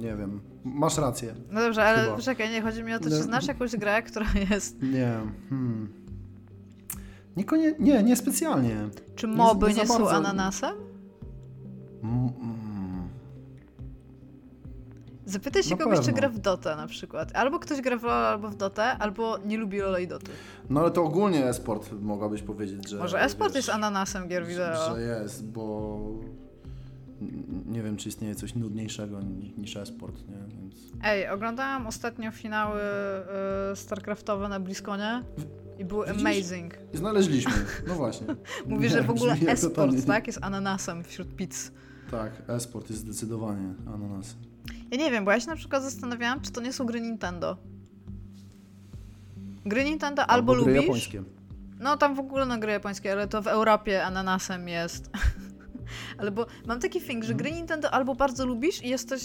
nie 0.00 0.16
wiem. 0.16 0.40
Masz 0.64 0.98
rację. 0.98 1.34
No 1.50 1.60
dobrze, 1.60 1.84
ale 1.84 2.04
Chyba. 2.04 2.18
czekaj, 2.18 2.50
nie, 2.50 2.62
chodzi 2.62 2.82
mi 2.82 2.94
o 2.94 2.98
to, 2.98 3.04
czy 3.04 3.10
No. 3.10 3.22
znasz 3.22 3.46
jakąś 3.46 3.76
grę, 3.76 4.02
która 4.02 4.26
jest... 4.50 4.82
Nie. 4.82 5.20
Hmm. 5.48 5.92
Niekonie, 7.36 7.74
nie, 7.78 8.02
nie 8.02 8.16
specjalnie. 8.16 8.76
Czy 9.16 9.26
Nie- 9.28 9.36
moby 9.36 9.66
nie 9.68 9.74
nie, 9.74 9.86
za 9.86 9.94
są 9.94 9.98
bardzo. 10.04 10.16
ananasem? 10.16 10.74
Mm, 12.02 12.18
mm. 12.40 13.08
Zapytaj 15.26 15.62
się 15.62 15.70
Na 15.70 15.76
kogoś, 15.76 15.98
czy 15.98 16.04
pewno. 16.04 16.20
gra 16.20 16.28
w 16.28 16.38
Dotę 16.38 16.76
na 16.76 16.86
przykład. 16.86 17.30
Albo 17.36 17.58
ktoś 17.58 17.80
gra 17.80 17.96
w 17.98 18.02
LoL 18.02 18.24
albo 18.24 18.48
w 18.48 18.56
Dotę, 18.56 18.82
albo 18.84 19.38
nie 19.38 19.56
lubi 19.58 19.78
LoL 19.78 20.02
i 20.02 20.06
Doty. 20.08 20.30
No 20.70 20.80
ale 20.80 20.90
to 20.90 21.04
ogólnie 21.04 21.46
e-sport 21.46 21.92
mogłabyś 22.00 22.42
powiedzieć, 22.42 22.88
że. 22.88 22.98
Może 22.98 23.20
esport 23.22 23.50
wiesz, 23.54 23.56
jest 23.56 23.68
ananasem 23.68 24.28
gier 24.28 24.46
wideo. 24.46 24.94
Że 24.96 25.02
jest, 25.02 25.44
bo 25.48 25.98
nie 27.66 27.82
wiem, 27.82 27.96
czy 27.96 28.08
istnieje 28.08 28.34
coś 28.34 28.54
nudniejszego 28.54 29.20
ni- 29.20 29.54
niż 29.58 29.76
e-sport, 29.76 30.28
nie? 30.28 30.56
Więc... 30.56 30.74
Ej, 31.02 31.28
oglądałam 31.28 31.86
ostatnio 31.86 32.30
finały 32.30 32.80
y, 33.72 33.76
StarCraftowe 33.76 34.48
na 34.48 34.60
Bliskonie 34.60 35.22
i 35.78 35.84
były 35.84 36.06
Widzisz? 36.06 36.20
amazing. 36.20 36.74
I 36.94 36.96
znaleźliśmy, 36.96 37.52
no 37.88 37.94
właśnie. 37.94 38.26
Mówię, 38.66 38.88
Nie, 38.88 38.94
że 38.94 39.02
w 39.02 39.10
ogóle 39.10 39.32
esport, 39.46 40.06
tak, 40.06 40.26
jest 40.26 40.38
ananasem 40.42 41.04
wśród 41.04 41.36
pizz. 41.36 41.70
Tak, 42.10 42.32
e-sport 42.48 42.90
jest 42.90 43.02
zdecydowanie 43.02 43.74
ananas. 43.94 44.36
Ja 44.90 44.98
nie 44.98 45.10
wiem, 45.10 45.24
bo 45.24 45.30
ja 45.30 45.40
się 45.40 45.46
na 45.46 45.56
przykład 45.56 45.82
zastanawiałam, 45.82 46.40
czy 46.40 46.50
to 46.52 46.60
nie 46.60 46.72
są 46.72 46.86
gry 46.86 47.00
Nintendo. 47.00 47.56
Gry 49.66 49.84
Nintendo 49.84 50.26
albo, 50.26 50.52
gry 50.52 50.60
lubisz, 50.62 50.82
japońskie. 50.82 51.22
No 51.80 51.96
tam 51.96 52.14
w 52.14 52.18
ogóle 52.20 52.46
na 52.46 52.58
gry 52.58 52.72
japońskie, 52.72 53.12
ale 53.12 53.28
to 53.28 53.42
w 53.42 53.46
Europie 53.46 54.04
ananasem 54.04 54.68
jest. 54.68 55.10
ale 56.18 56.30
bo 56.30 56.46
mam 56.66 56.80
taki 56.80 57.00
thing, 57.00 57.24
że 57.24 57.32
Mhm. 57.32 57.36
gry 57.38 57.52
Nintendo 57.58 57.90
albo 57.90 58.14
bardzo 58.14 58.46
lubisz 58.46 58.84
i 58.84 58.88
jesteś... 58.88 59.22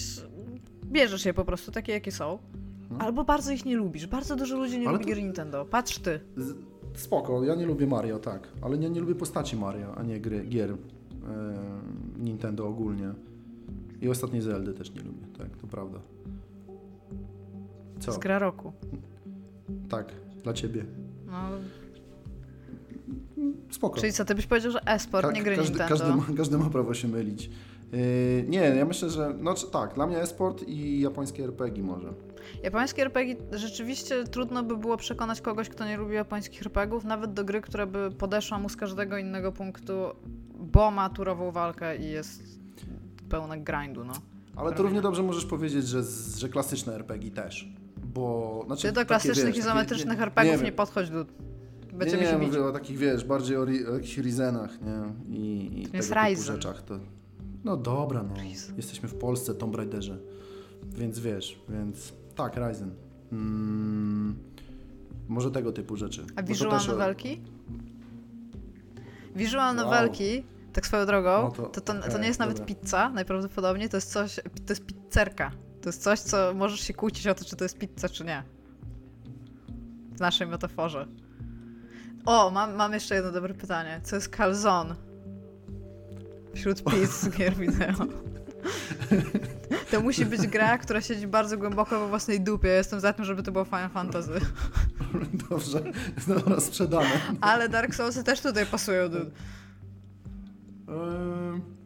Bierzesz 0.86 1.26
je 1.26 1.34
po 1.34 1.46
prostu 1.46 1.72
takie, 1.72 1.92
jakie 1.94 2.12
są. 2.12 2.40
Mhm. 2.84 3.02
Albo 3.02 3.24
bardzo 3.24 3.52
ich 3.52 3.66
nie 3.66 3.76
lubisz. 3.78 4.08
Bardzo 4.08 4.36
dużo 4.36 4.58
ludzi 4.58 4.80
nie 4.80 4.88
Ale 4.88 4.92
lubi 4.98 5.06
to- 5.06 5.10
gier 5.16 5.24
Nintendo. 5.24 5.66
Patrz 5.66 6.00
ty. 6.00 6.20
Z- 6.38 6.56
Spoko, 6.96 7.44
ja 7.44 7.56
nie 7.56 7.66
lubię 7.66 7.88
Mario, 7.88 8.20
tak, 8.20 8.48
ale 8.62 8.78
nie, 8.78 8.90
nie 8.90 9.02
lubię 9.02 9.16
postaci 9.16 9.56
Mario, 9.58 9.96
a 9.98 10.04
nie 10.04 10.20
gry, 10.20 10.46
gier 10.46 10.72
e, 10.72 10.76
Nintendo 12.18 12.68
ogólnie. 12.68 13.14
I 14.02 14.10
ostatniej 14.10 14.42
Zeldy 14.42 14.74
też 14.74 14.94
nie 14.94 15.02
lubię, 15.02 15.28
tak, 15.38 15.58
to 15.58 15.68
prawda. 15.68 16.00
Co? 18.00 18.12
jest 18.12 18.20
gra 18.24 18.40
roku. 18.40 18.74
Tak, 19.90 20.12
dla 20.44 20.54
ciebie. 20.54 20.86
No, 21.28 21.34
Spoko. 23.72 24.00
czyli 24.02 24.14
co, 24.14 24.26
ty 24.26 24.36
byś 24.36 24.48
powiedział, 24.48 24.72
że 24.72 24.80
e-sport, 24.86 25.28
Ka- 25.28 25.32
nie 25.34 25.44
gry 25.44 25.56
każdy, 25.56 25.70
Nintendo. 25.72 25.98
każdy, 25.98 26.16
ma, 26.16 26.38
każdy 26.38 26.58
ma 26.58 26.70
prawo 26.70 26.94
się 26.94 27.08
mylić. 27.08 27.50
Yy, 27.92 28.46
nie, 28.48 28.58
ja 28.58 28.86
myślę, 28.86 29.10
że 29.10 29.36
no 29.40 29.54
tak, 29.54 29.94
dla 29.94 30.08
mnie 30.08 30.22
e-sport 30.22 30.64
i 30.68 31.00
japońskie 31.00 31.44
RPG 31.44 31.84
może. 31.84 32.14
Japońskie 32.64 33.02
RPG 33.02 33.36
rzeczywiście 33.52 34.24
trudno 34.24 34.64
by 34.64 34.78
było 34.78 34.98
przekonać 34.98 35.42
kogoś, 35.42 35.70
kto 35.70 35.86
nie 35.86 35.98
lubi 35.98 36.14
japońskich 36.14 36.62
RPGów, 36.62 37.04
nawet 37.04 37.34
do 37.34 37.44
gry, 37.44 37.62
która 37.62 37.86
by 37.86 38.12
podeszła 38.12 38.60
mu 38.60 38.70
z 38.70 38.76
każdego 38.76 39.18
innego 39.18 39.52
punktu, 39.52 39.94
bo 40.60 40.92
ma 40.92 41.10
turową 41.10 41.52
walkę 41.52 41.98
i 41.98 42.10
jest 42.10 42.44
pełna 43.30 43.58
grindu, 43.58 44.06
no. 44.06 44.14
Ale 44.56 44.74
to 44.74 44.84
równie 44.84 45.02
dobrze 45.02 45.24
możesz 45.24 45.46
powiedzieć, 45.46 45.88
że, 45.88 46.04
że 46.38 46.50
klasyczne 46.50 46.96
RPG 46.96 47.32
też. 47.32 47.70
Bo, 48.14 48.64
znaczy, 48.66 48.82
Czy 48.82 48.88
do 48.88 48.94
takie, 48.96 49.08
klasycznych 49.08 49.46
wiesz, 49.48 49.58
izometrycznych 49.58 50.18
takie- 50.18 50.24
RPGów 50.24 50.60
nie, 50.60 50.66
wiem. 50.66 50.76
podchodź 50.76 51.10
do... 51.10 51.26
Nie, 51.96 52.00
Będziemy 52.00 52.24
nie, 52.24 52.30
się 52.30 52.40
bić. 52.40 52.48
mówię 52.48 52.64
o 52.66 52.72
takich, 52.72 52.98
wiesz, 52.98 53.24
bardziej 53.26 53.58
o, 53.58 53.66
ri, 53.66 53.88
o 53.88 53.94
jakichś 53.94 54.18
Rizenach, 54.18 54.72
nie? 54.82 55.36
I, 55.38 55.70
i 55.82 55.86
tego 55.88 56.04
typu 56.04 56.16
Ryzen. 56.26 56.56
rzeczach. 56.56 56.82
To, 56.82 57.00
no 57.64 57.78
dobra, 57.78 58.24
no. 58.24 58.36
Ryzen. 58.36 58.76
Jesteśmy 58.78 59.10
w 59.10 59.16
Polsce, 59.16 59.56
Tomb 59.56 59.76
Raiderze. 59.76 60.18
Więc 60.84 61.20
wiesz, 61.20 61.60
więc 61.70 62.14
tak, 62.36 62.56
Ryzen. 62.58 62.92
Mm, 63.32 64.36
może 65.28 65.52
tego 65.52 65.72
typu 65.72 65.96
rzeczy. 65.96 66.26
A 66.36 66.42
to 66.42 66.48
visual 66.48 66.72
też 66.80 66.88
novelki? 66.88 67.42
Visual 69.36 69.76
Wow. 69.76 69.86
novelki, 69.86 70.44
tak 70.74 70.88
swoją 70.88 71.06
drogą, 71.06 71.42
No 71.44 71.52
to- 71.52 71.64
to, 71.64 71.82
to, 71.82 71.94
to, 71.94 72.00
okej, 72.08 72.22
nie 72.22 72.28
jest 72.28 72.40
nawet 72.40 72.60
dobra. 72.60 72.76
pizza, 72.76 73.10
najprawdopodobniej 73.10 73.90
to 73.90 73.98
jest 73.98 74.12
coś, 74.12 74.36
to 74.36 74.74
jest 74.74 74.86
pizzerka. 74.86 75.52
To 75.82 75.90
jest 75.90 76.04
coś, 76.04 76.20
co 76.20 76.54
możesz 76.56 76.80
się 76.80 76.94
kłócić 76.94 77.28
o 77.28 77.36
to, 77.36 77.46
czy 77.46 77.56
to 77.56 77.66
jest 77.66 77.78
pizza, 77.78 78.10
czy 78.10 78.26
nie. 78.26 78.44
W 80.16 80.20
naszej 80.20 80.48
metaforze. 80.48 81.08
O, 82.26 82.52
mam, 82.52 82.76
mam 82.76 82.94
jeszcze 82.94 83.16
jedno 83.16 83.32
dobre 83.32 83.54
pytanie. 83.54 84.02
Co 84.04 84.16
jest 84.16 84.30
calzone? 84.38 84.96
Wśród 86.56 86.84
pizz 86.84 87.30
gier 87.38 87.56
wideo. 87.60 88.06
To 89.92 90.02
musi 90.02 90.26
być 90.26 90.48
gra, 90.48 90.78
która 90.78 91.02
siedzi 91.02 91.28
bardzo 91.28 91.58
głęboko 91.58 92.00
we 92.00 92.08
własnej 92.08 92.42
dupie. 92.42 92.68
Jestem 92.68 93.00
za 93.00 93.14
tym, 93.14 93.26
żeby 93.26 93.44
to 93.44 93.52
było 93.52 93.66
Final 93.66 93.90
Fantasy. 93.90 94.32
Dobrze, 95.50 95.84
dobra, 96.28 96.60
sprzedane. 96.60 97.10
Ale 97.42 97.70
Dark 97.70 97.96
Soulsy 97.96 98.24
też 98.24 98.42
tutaj 98.42 98.66
pasują. 98.66 99.10
Do... 99.10 99.18
Eee, 99.20 99.26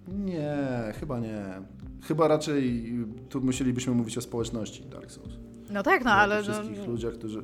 nie, 0.07 0.57
chyba 0.99 1.19
nie. 1.19 1.45
Chyba 2.07 2.27
raczej 2.27 2.93
tu 3.29 3.41
musielibyśmy 3.41 3.93
mówić 3.93 4.17
o 4.17 4.21
społeczności 4.21 4.83
Dark 4.83 5.11
Souls. 5.11 5.33
No 5.69 5.83
tak, 5.83 6.05
no 6.05 6.11
o 6.11 6.13
ale... 6.13 6.37
tych 6.43 6.47
No, 6.47 6.53
wszystkich 6.53 6.87
ludziach, 6.87 7.13
którzy, 7.13 7.41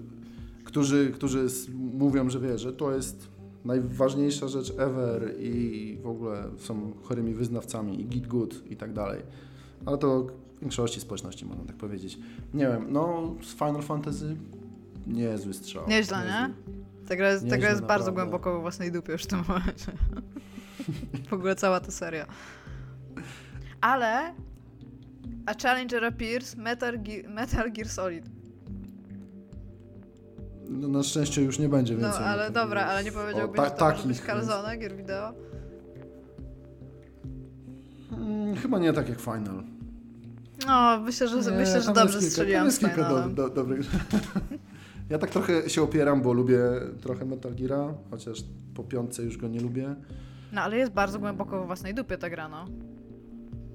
którzy, 0.66 1.12
którzy 1.12 1.48
mówią, 1.94 2.30
że 2.30 2.40
wie, 2.40 2.58
że 2.58 2.74
to 2.74 2.96
jest 2.96 3.28
najważniejsza 3.66 4.48
rzecz 4.48 4.74
ever 4.78 5.34
i 5.40 5.98
w 6.02 6.08
ogóle 6.08 6.44
są 6.58 6.94
chorymi 7.04 7.34
wyznawcami 7.34 8.02
i 8.02 8.06
git 8.06 8.28
good 8.28 8.72
i 8.72 8.76
tak 8.78 8.94
dalej. 8.94 9.22
Ale 9.86 9.98
to 9.98 10.28
w 10.58 10.62
większości 10.62 11.02
społeczności 11.02 11.46
można 11.46 11.64
tak 11.64 11.76
powiedzieć. 11.76 12.20
Nie 12.54 12.68
wiem, 12.68 12.86
no 12.90 13.36
z 13.42 13.54
Final 13.54 13.82
Fantasy 13.82 14.36
niezły 15.08 15.54
strzał. 15.54 15.88
Nieźle, 15.88 16.18
nie? 16.18 16.54
Ta 17.08 17.16
gra 17.16 17.32
jest, 17.32 17.50
ta 17.50 17.58
gra 17.58 17.70
jest 17.70 17.82
bardzo 17.82 18.12
głęboko 18.12 18.54
we 18.54 18.60
własnej 18.60 18.92
dupie 18.92 19.12
już 19.12 19.24
w 19.24 19.28
tym 19.28 19.40
momencie. 19.48 19.92
w 21.30 21.34
ogóle 21.34 21.56
cała 21.56 21.80
ta 21.80 21.92
seria. 21.92 22.26
Ale... 23.82 24.34
A 25.46 25.54
Challenger 25.54 26.06
appears 26.06 26.56
Metal 26.56 27.00
Metal 27.30 27.72
Gear 27.72 27.90
Solid. 27.90 28.26
No, 30.70 30.88
na 30.88 31.04
szczęście 31.04 31.42
już 31.42 31.60
nie 31.60 31.70
będzie 31.70 31.94
No 31.94 32.00
więcej. 32.00 32.24
ale 32.26 32.50
Metal 32.50 32.52
dobra, 32.52 32.86
ale 32.86 33.04
nie 33.04 33.12
powiedziałbyś, 33.12 33.60
O, 33.60 33.64
że 33.66 33.70
ta- 33.72 33.92
to 33.92 33.96
może 33.96 34.08
być 34.08 34.22
Calzone, 34.22 34.78
gier 34.78 34.96
wideo? 34.98 35.34
Mm, 38.12 38.56
Chyba 38.56 38.80
nie 38.80 38.94
tak 38.94 39.10
jak 39.10 39.20
Final. 39.20 39.64
No, 40.68 41.00
myślę, 41.00 41.28
że, 41.28 41.52
Nie, 41.52 41.58
myślę, 41.58 41.82
że 41.82 41.94
dobrze 41.94 42.20
kilka, 42.20 42.32
strzeliłam 42.32 42.72
z 42.72 42.80
kilka 42.80 43.10
do, 43.10 43.30
do, 43.30 43.50
dobrych 43.50 43.86
Ja 45.10 45.18
tak 45.18 45.30
trochę 45.30 45.70
się 45.70 45.82
opieram, 45.82 46.22
bo 46.22 46.34
lubię 46.34 46.60
trochę 47.02 47.26
Metal 47.26 47.56
Geara, 47.56 47.94
chociaż 48.12 48.44
po 48.76 48.84
piątce 48.84 49.24
już 49.24 49.38
go 49.38 49.48
nie 49.48 49.60
lubię. 49.60 49.96
No, 50.54 50.62
ale 50.62 50.78
jest 50.78 50.92
bardzo 50.92 51.20
głęboko 51.20 51.60
we 51.60 51.66
własnej 51.66 51.94
dupie 51.94 52.18
ta 52.18 52.30
gra, 52.30 52.50
no. 52.50 52.66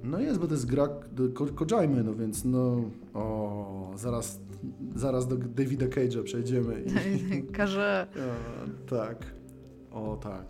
No 0.05 0.21
jest, 0.21 0.39
bo 0.41 0.47
to 0.47 0.55
jest 0.55 0.67
gra 0.67 0.89
Ko- 1.35 1.67
Kojimy, 1.67 2.03
no 2.05 2.15
więc 2.15 2.45
no... 2.45 2.77
O, 3.15 3.91
zaraz, 3.97 4.41
zaraz 4.95 5.29
do 5.29 5.37
Davida 5.37 5.87
Cage'a 5.87 6.23
przejdziemy. 6.23 6.83
I, 6.83 7.43
Każe... 7.57 8.07
tak. 8.91 9.27
O, 9.91 10.17
tak. 10.23 10.45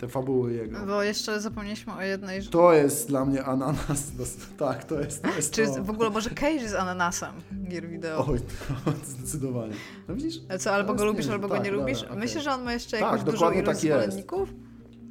Te 0.00 0.08
fabuły 0.08 0.52
jego. 0.52 0.86
Bo 0.86 1.02
jeszcze 1.02 1.40
zapomnieliśmy 1.40 1.92
o 1.92 2.02
jednej... 2.02 2.42
To 2.42 2.72
jest 2.72 3.08
dla 3.08 3.24
mnie 3.24 3.44
ananas. 3.44 4.12
Tak, 4.58 4.84
to 4.84 5.00
jest, 5.00 5.22
to 5.22 5.36
jest 5.36 5.54
Czy 5.54 5.66
to. 5.66 5.84
w 5.84 5.90
ogóle 5.90 6.10
może 6.10 6.30
Cage 6.30 6.50
jest 6.54 6.74
ananasem 6.74 7.32
gier 7.68 7.88
wideo? 7.88 8.26
Oj, 8.28 8.38
to, 8.40 8.90
zdecydowanie. 9.06 9.72
No 10.08 10.14
widzisz? 10.14 10.40
Co, 10.58 10.74
albo 10.74 10.94
go 10.94 11.12
nieźle. 11.12 11.32
albo 11.32 11.48
go 11.48 11.54
Tak, 11.54 11.64
nie 11.64 11.70
dobra, 11.70 11.86
lubisz? 11.86 12.02
okej. 12.02 12.18
Myślisz, 12.18 12.44
że 12.44 12.52
on 12.52 12.62
ma 12.62 12.72
jeszcze 12.72 12.98
Tak, 12.98 13.00
jakąś 13.00 13.22
dużą 13.32 13.50
ilość 13.52 13.80
tak 13.80 13.84
jest. 13.90 14.18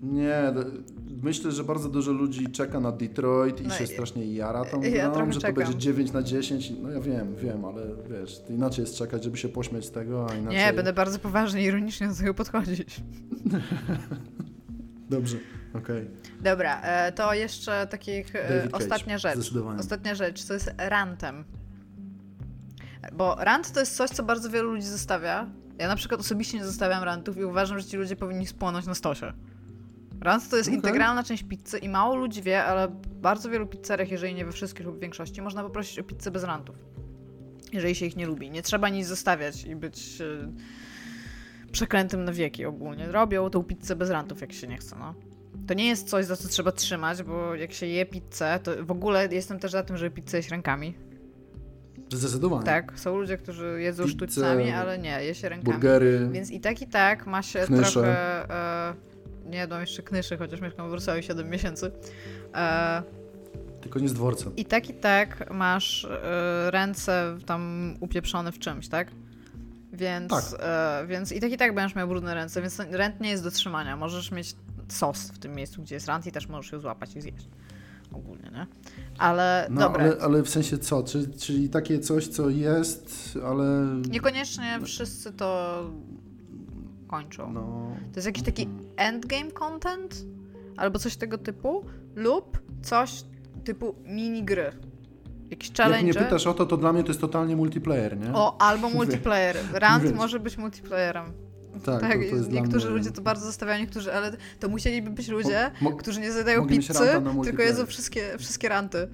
Nie, 0.02 0.54
myślę, 1.24 1.52
że 1.52 1.64
bardzo 1.64 1.89
dużo 1.89 2.12
ludzi 2.12 2.52
czeka 2.52 2.80
na 2.80 2.91
Detroit 2.91 3.62
i 3.62 3.68
No 3.68 3.74
się 3.74 3.84
i- 3.84 3.88
strasznie 3.88 4.26
jara 4.34 4.66
tą 4.66 4.82
ja 5.02 5.10
grą, 5.10 5.32
że 5.32 5.39
czekam. 5.39 5.56
to 5.56 5.62
będzie 5.62 5.78
9 5.80 6.12
na 6.12 6.24
10. 6.24 6.74
No 6.82 6.89
ja 6.91 6.99
wiem, 6.99 7.36
wiem, 7.36 7.66
ale 7.66 7.82
wiesz, 8.10 8.41
inaczej 8.49 8.84
jest 8.84 8.97
czekać, 8.97 9.24
żeby 9.24 9.38
się 9.38 9.49
pośmiać 9.49 9.86
z 9.86 9.91
tego, 9.91 10.28
a 10.30 10.36
inaczej... 10.36 10.60
Nie, 10.60 10.74
będę 10.74 10.93
bardzo 10.93 11.20
poważnie 11.20 11.62
i 11.62 11.66
ironicznie 11.66 12.08
do 12.08 12.16
tego 12.16 12.34
podchodzić. 12.34 12.99
Dobrze, 15.10 15.38
okej. 15.74 16.08
Dobra, 16.43 16.82
e, 16.82 17.12
to 17.12 17.34
jeszcze 17.34 17.88
takich 17.88 18.36
e, 18.36 18.49
David 18.49 18.72
Cage, 18.72 18.86
ostatnia 18.86 19.18
rzecz. 19.18 19.36
Zdecydowanie. 19.36 19.80
Ostatnia 19.80 20.16
rzecz, 20.16 20.45
to 20.45 20.54
jest 20.54 20.72
rantem. 20.78 21.43
Bo 23.14 23.36
rant 23.39 23.72
to 23.72 23.80
jest 23.80 23.95
coś, 23.95 24.10
co 24.10 24.24
bardzo 24.24 24.49
wielu 24.49 24.72
ludzi 24.72 24.88
zostawia. 24.88 25.47
Ja 25.78 25.88
na 25.88 25.95
przykład 25.95 26.20
osobiście 26.20 26.58
nie 26.58 26.66
zostawiam 26.66 27.04
rantów 27.04 27.38
i 27.38 27.43
uważam, 27.43 27.80
że 27.80 27.86
ci 27.86 27.97
ludzie 27.97 28.16
powinni 28.16 28.47
spłonąć 28.47 28.86
na 28.86 28.95
stosie. 28.95 29.34
Rant 30.22 30.50
to 30.50 30.58
jest 30.58 30.70
Okej. 30.70 30.76
integralna 30.78 31.24
część 31.24 31.44
pizzy 31.44 31.78
i 31.78 31.90
mało 31.90 32.16
ludzi 32.16 32.42
wie, 32.42 32.64
ale 32.64 32.88
w 32.88 33.08
bardzo 33.08 33.50
wielu 33.50 33.68
pizzeriach, 33.68 34.12
jeżeli 34.12 34.34
nie 34.34 34.46
we 34.46 34.52
wszystkich 34.52 34.86
lub 34.86 34.98
w 34.98 35.00
większości, 35.00 35.42
można 35.42 35.64
poprosić 35.64 36.00
o 36.00 36.04
pizzę 36.04 36.32
bez 36.32 36.44
rantów. 36.44 36.76
Jeżeli 37.74 37.96
się 37.96 38.06
ich 38.06 38.16
nie 38.16 38.28
lubi. 38.28 38.52
Nie 38.52 38.62
trzeba 38.62 38.90
nic 38.90 39.08
zostawiać 39.08 39.66
i 39.66 39.76
być 39.76 40.22
e, 40.22 40.52
przeklętym 41.72 42.24
na 42.24 42.32
wieki 42.32 42.66
ogólnie. 42.66 43.12
Robią 43.12 43.50
tą 43.50 43.64
pizzę 43.64 43.96
bez 43.96 44.10
rantów, 44.10 44.42
jak 44.42 44.54
się 44.54 44.68
nie 44.68 44.78
chce, 44.78 44.96
no. 45.00 45.16
To 45.68 45.74
nie 45.74 45.88
jest 45.88 46.10
coś, 46.10 46.26
za 46.26 46.36
co 46.36 46.48
trzeba 46.48 46.72
trzymać, 46.72 47.24
bo 47.24 47.56
jak 47.56 47.74
się 47.74 47.86
je 47.86 48.06
pizzę, 48.06 48.60
to 48.64 48.86
w 48.86 48.92
ogóle 48.92 49.28
jestem 49.32 49.60
też 49.60 49.72
za 49.72 49.84
tym, 49.84 49.98
żeby 49.98 50.12
pizzę 50.12 50.38
jeść 50.38 50.50
rękami. 50.50 50.94
Zdecydowanie. 52.10 52.66
Tak, 52.66 53.00
są 53.00 53.18
ludzie, 53.18 53.38
którzy 53.38 53.82
jedzą 53.82 54.04
Pizzę, 54.04 54.16
sztućcami, 54.16 54.72
ale 54.72 54.98
nie, 54.98 55.24
je 55.24 55.36
się 55.36 55.50
rękami. 55.50 55.74
Burgery. 55.74 56.30
Więc 56.32 56.52
i 56.52 56.60
tak, 56.60 56.82
i 56.82 56.88
tak 56.88 57.28
ma 57.28 57.42
się 57.42 57.60
Knysze. 57.60 57.92
trochę... 57.92 58.50
E, 58.50 59.12
nie 59.52 59.58
jadłam 59.58 59.82
jeszcze 59.82 60.04
knyszy, 60.04 60.38
chociaż 60.38 60.62
mieszkam 60.62 60.88
w 60.88 60.89
Wrocławiu 60.89 61.22
7 61.22 61.49
miesięcy. 61.49 61.91
E, 62.56 63.04
Tylko 63.82 63.99
nie 63.99 64.10
z 64.10 64.14
dworcem. 64.14 64.56
I 64.56 64.66
tak, 64.66 64.89
i 64.89 64.93
tak 64.93 65.52
masz 65.54 66.06
e, 66.06 66.72
ręce 66.72 67.38
tam 67.45 67.93
upieprzone 67.99 68.52
w 68.52 68.60
czymś, 68.60 68.88
tak? 68.88 69.08
Więc, 69.93 70.30
Tak. 70.30 70.43
E, 70.60 71.06
więc 71.08 71.32
i 71.32 71.39
tak, 71.39 71.52
i 71.52 71.58
tak 71.58 71.76
będziesz 71.76 71.95
miał 71.95 72.08
brudne 72.08 72.34
ręce, 72.34 72.62
więc 72.62 72.80
rent 72.80 73.22
nie 73.22 73.30
jest 73.30 73.43
do 73.43 73.52
trzymania. 73.52 73.97
Możesz 73.97 74.32
mieć 74.32 74.56
sos 74.89 75.32
w 75.34 75.39
tym 75.39 75.56
miejscu, 75.56 75.82
gdzie 75.82 75.95
jest 75.95 76.08
rant 76.08 76.26
i 76.26 76.32
też 76.32 76.47
możesz 76.47 76.72
ją 76.72 76.80
złapać 76.80 77.16
i 77.16 77.22
zjeść. 77.22 77.47
Ogólnie, 78.14 78.52
nie? 78.54 78.68
Ale 79.18 79.68
No, 79.70 79.82
dobra, 79.82 80.04
ale, 80.04 80.18
ale 80.22 80.43
w 80.43 80.49
sensie 80.49 80.78
co? 80.78 81.04
Czy, 81.04 81.28
czyli 81.28 81.70
takie 81.70 81.99
coś, 81.99 82.28
co 82.28 82.49
jest, 82.49 83.38
ale... 83.45 83.64
niekoniecznie 84.10 84.80
wszyscy 84.84 85.32
to 85.34 85.84
kończą. 87.12 87.53
No... 87.53 87.62
To 88.12 88.16
jest 88.16 88.26
jakiś 88.26 88.43
taki 88.43 88.68
endgame 88.97 89.51
content? 89.51 90.26
Albo 90.78 90.99
coś 90.99 91.16
tego 91.16 91.38
typu? 91.38 91.86
Lub 92.16 92.59
coś 92.82 93.24
typu 93.64 93.95
minigry. 94.05 94.72
Jakiś 95.49 95.70
Jak 95.70 95.78
challenge. 95.78 96.03
mnie 96.03 96.14
pytasz 96.14 96.47
o 96.47 96.53
to, 96.53 96.66
to 96.66 96.78
dla 96.78 96.93
mnie 96.93 97.03
to 97.03 97.07
jest 97.09 97.22
totalnie 97.22 97.55
multiplayer, 97.55 98.18
nie? 98.20 98.34
O, 98.34 98.62
albo 98.62 98.89
multiplayer. 98.99 99.57
Rant 99.74 100.16
może 100.16 100.39
być 100.39 100.57
multiplayerem. 100.57 101.26
tak, 101.86 102.01
Tak, 102.01 102.20
niektórzy 102.51 102.88
mnie... 102.88 102.97
ludzie 102.97 103.12
to 103.12 103.22
bardzo 103.22 103.45
zostawiają, 103.45 103.80
niektórzy, 103.82 104.14
ale 104.14 104.32
to 104.59 104.70
musieliby 104.70 105.09
być 105.09 105.28
ludzie, 105.28 105.72
Mo- 105.82 105.89
mo- 105.89 105.97
którzy 105.97 106.20
nie 106.20 106.32
zadają 106.32 106.68
pizzy, 106.68 106.93
tylko 107.43 107.62
jedzą 107.62 107.86
wszystkie, 107.86 108.38
wszystkie 108.39 108.70
ranty. 108.70 109.07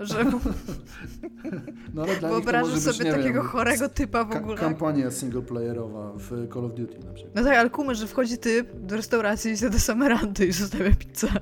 Że 0.00 0.24
No, 1.94 2.02
ale 2.02 2.16
dla 2.16 2.28
wyobrażasz 2.28 2.74
być, 2.74 2.82
sobie 2.96 3.10
takiego 3.12 3.40
wiem, 3.40 3.42
chorego 3.50 3.88
typa 3.88 4.24
w 4.24 4.28
ka- 4.28 4.38
ogóle. 4.38 4.56
kampania 4.56 5.10
singleplayerowa 5.10 6.12
w 6.12 6.48
Call 6.54 6.64
of 6.64 6.74
Duty 6.74 6.98
na 7.06 7.12
przykład. 7.12 7.34
No 7.34 7.42
tak, 7.44 7.56
ale 7.58 7.70
kumy, 7.70 7.94
że 7.94 8.06
wchodzi 8.06 8.38
typ 8.38 8.68
do 8.80 8.96
restauracji 8.96 9.50
i 9.52 9.56
zjada 9.56 9.78
same 9.78 10.08
ranty 10.08 10.46
i 10.46 10.52
zostawia 10.52 10.90
pizzę. 10.94 11.28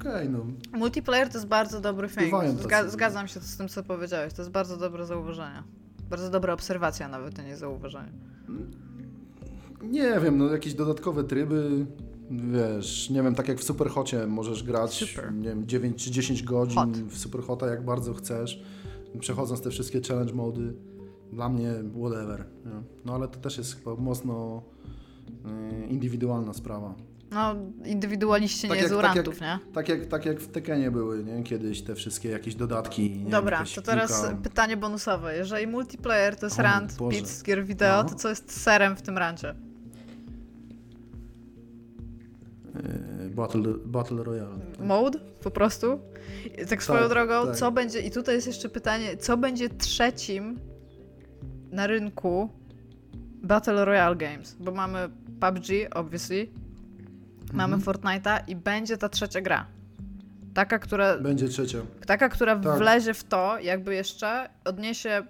Okej, 0.00 0.28
no. 0.28 0.46
Multiplayer 0.72 1.28
to 1.28 1.34
jest 1.38 1.46
bardzo 1.48 1.80
dobry 1.80 2.08
tacy 2.08 2.30
Zga- 2.62 2.88
zgadzam 2.88 3.28
się 3.28 3.40
z 3.40 3.56
tym, 3.56 3.68
co 3.68 3.82
powiedziałeś. 3.82 4.32
To 4.32 4.42
jest 4.42 4.52
bardzo 4.52 4.76
dobre 4.76 5.06
zauważenie. 5.06 5.62
Bardzo 6.10 6.30
dobra 6.30 6.52
obserwacja 6.52 7.08
nawet, 7.08 7.38
a 7.38 7.42
nie 7.42 7.56
zauważenie. 7.56 8.12
Nie 9.82 10.20
wiem, 10.22 10.38
no 10.38 10.44
jakieś 10.52 10.74
dodatkowe 10.74 11.24
tryby, 11.24 11.86
wiesz, 12.30 13.10
nie 13.10 13.22
wiem, 13.22 13.34
tak 13.34 13.48
jak 13.48 13.58
w 13.58 13.64
Superhocie 13.64 14.26
możesz 14.26 14.62
grać, 14.62 14.92
Super. 15.10 15.32
nie 15.34 15.48
wiem, 15.48 15.66
9 15.66 16.04
czy 16.04 16.10
10 16.10 16.42
godzin 16.42 16.76
Hot. 16.78 16.90
w 16.96 17.18
Superhota 17.18 17.66
jak 17.66 17.84
bardzo 17.84 18.14
chcesz, 18.14 18.62
przechodząc 19.20 19.60
te 19.62 19.70
wszystkie 19.70 20.00
challenge 20.08 20.32
mody. 20.34 20.74
Dla 21.32 21.48
mnie 21.48 21.72
whatever. 22.00 22.44
Nie? 22.64 22.70
No 23.04 23.14
ale 23.14 23.28
to 23.28 23.40
też 23.40 23.58
jest 23.58 23.76
chyba 23.78 23.94
mocno 23.96 24.62
y, 25.84 25.86
indywidualna 25.86 26.52
sprawa. 26.54 26.94
No, 27.30 27.54
indywidualiści 27.84 28.60
Tak 28.62 28.70
nie 28.70 28.76
jak- 28.76 28.82
jedzą 28.92 29.02
tak 29.02 29.14
rantów, 29.16 29.40
nie? 29.40 29.58
Tak 29.74 29.88
jak, 29.88 30.06
tak 30.06 30.26
jak 30.26 30.40
w 30.40 30.48
Tekenie 30.48 30.90
były, 30.90 31.24
nie? 31.24 31.42
Kiedyś 31.42 31.82
te 31.82 31.94
wszystkie 31.94 32.28
jakieś 32.28 32.54
dodatki. 32.54 33.10
Nie 33.10 33.30
Dobra, 33.30 33.56
jakaś 33.56 33.74
to 33.74 33.82
teraz 33.82 34.20
piłka. 34.22 34.36
pytanie 34.42 34.76
bonusowe. 34.76 35.36
Jeżeli 35.36 35.66
multiplayer 35.66 36.36
to 36.36 36.46
jest 36.46 36.58
O 36.58 36.62
rant 36.62 36.96
Boże. 36.98 37.18
pizz 37.20 37.28
z 37.28 37.42
gier 37.42 37.64
wideo, 37.64 38.02
No. 38.02 38.08
to 38.08 38.14
co 38.14 38.28
jest 38.28 38.60
serem 38.62 38.96
w 38.96 39.02
tym 39.02 39.18
rancie? 39.18 39.54
Battle, 43.34 43.62
Battle 43.84 44.24
Royale. 44.24 44.58
Mode? 44.80 45.18
Po 45.42 45.50
prostu? 45.50 46.00
I 46.62 46.66
tak 46.66 46.82
swoją 46.82 47.00
Tak, 47.00 47.08
drogą, 47.08 47.46
tak. 47.46 47.56
co 47.56 47.72
będzie, 47.72 48.00
i 48.00 48.10
tutaj 48.10 48.34
jest 48.34 48.46
jeszcze 48.46 48.68
pytanie, 48.68 49.16
co 49.16 49.36
będzie 49.36 49.68
trzecim 49.68 50.58
na 51.70 51.86
rynku 51.86 52.50
Battle 53.42 53.84
Royale 53.84 54.16
Games? 54.16 54.56
Bo 54.60 54.72
mamy 54.72 55.08
PUBG, 55.40 55.66
obviously, 55.94 56.46
mamy 57.52 57.74
Mhm. 57.74 57.82
Fortnite'a 57.96 58.40
i 58.48 58.56
będzie 58.56 58.96
ta 58.96 59.08
trzecia 59.08 59.40
gra. 59.40 59.66
Taka, 60.54 60.78
która, 60.78 61.18
Będzie 61.18 61.48
trzecia. 61.48 61.78
taka, 62.06 62.28
która 62.28 62.56
Tak. 62.56 62.78
wlezie 62.78 63.14
w 63.14 63.24
to, 63.24 63.58
jakby 63.58 63.94
jeszcze 63.94 64.48
odniesie 64.64 65.22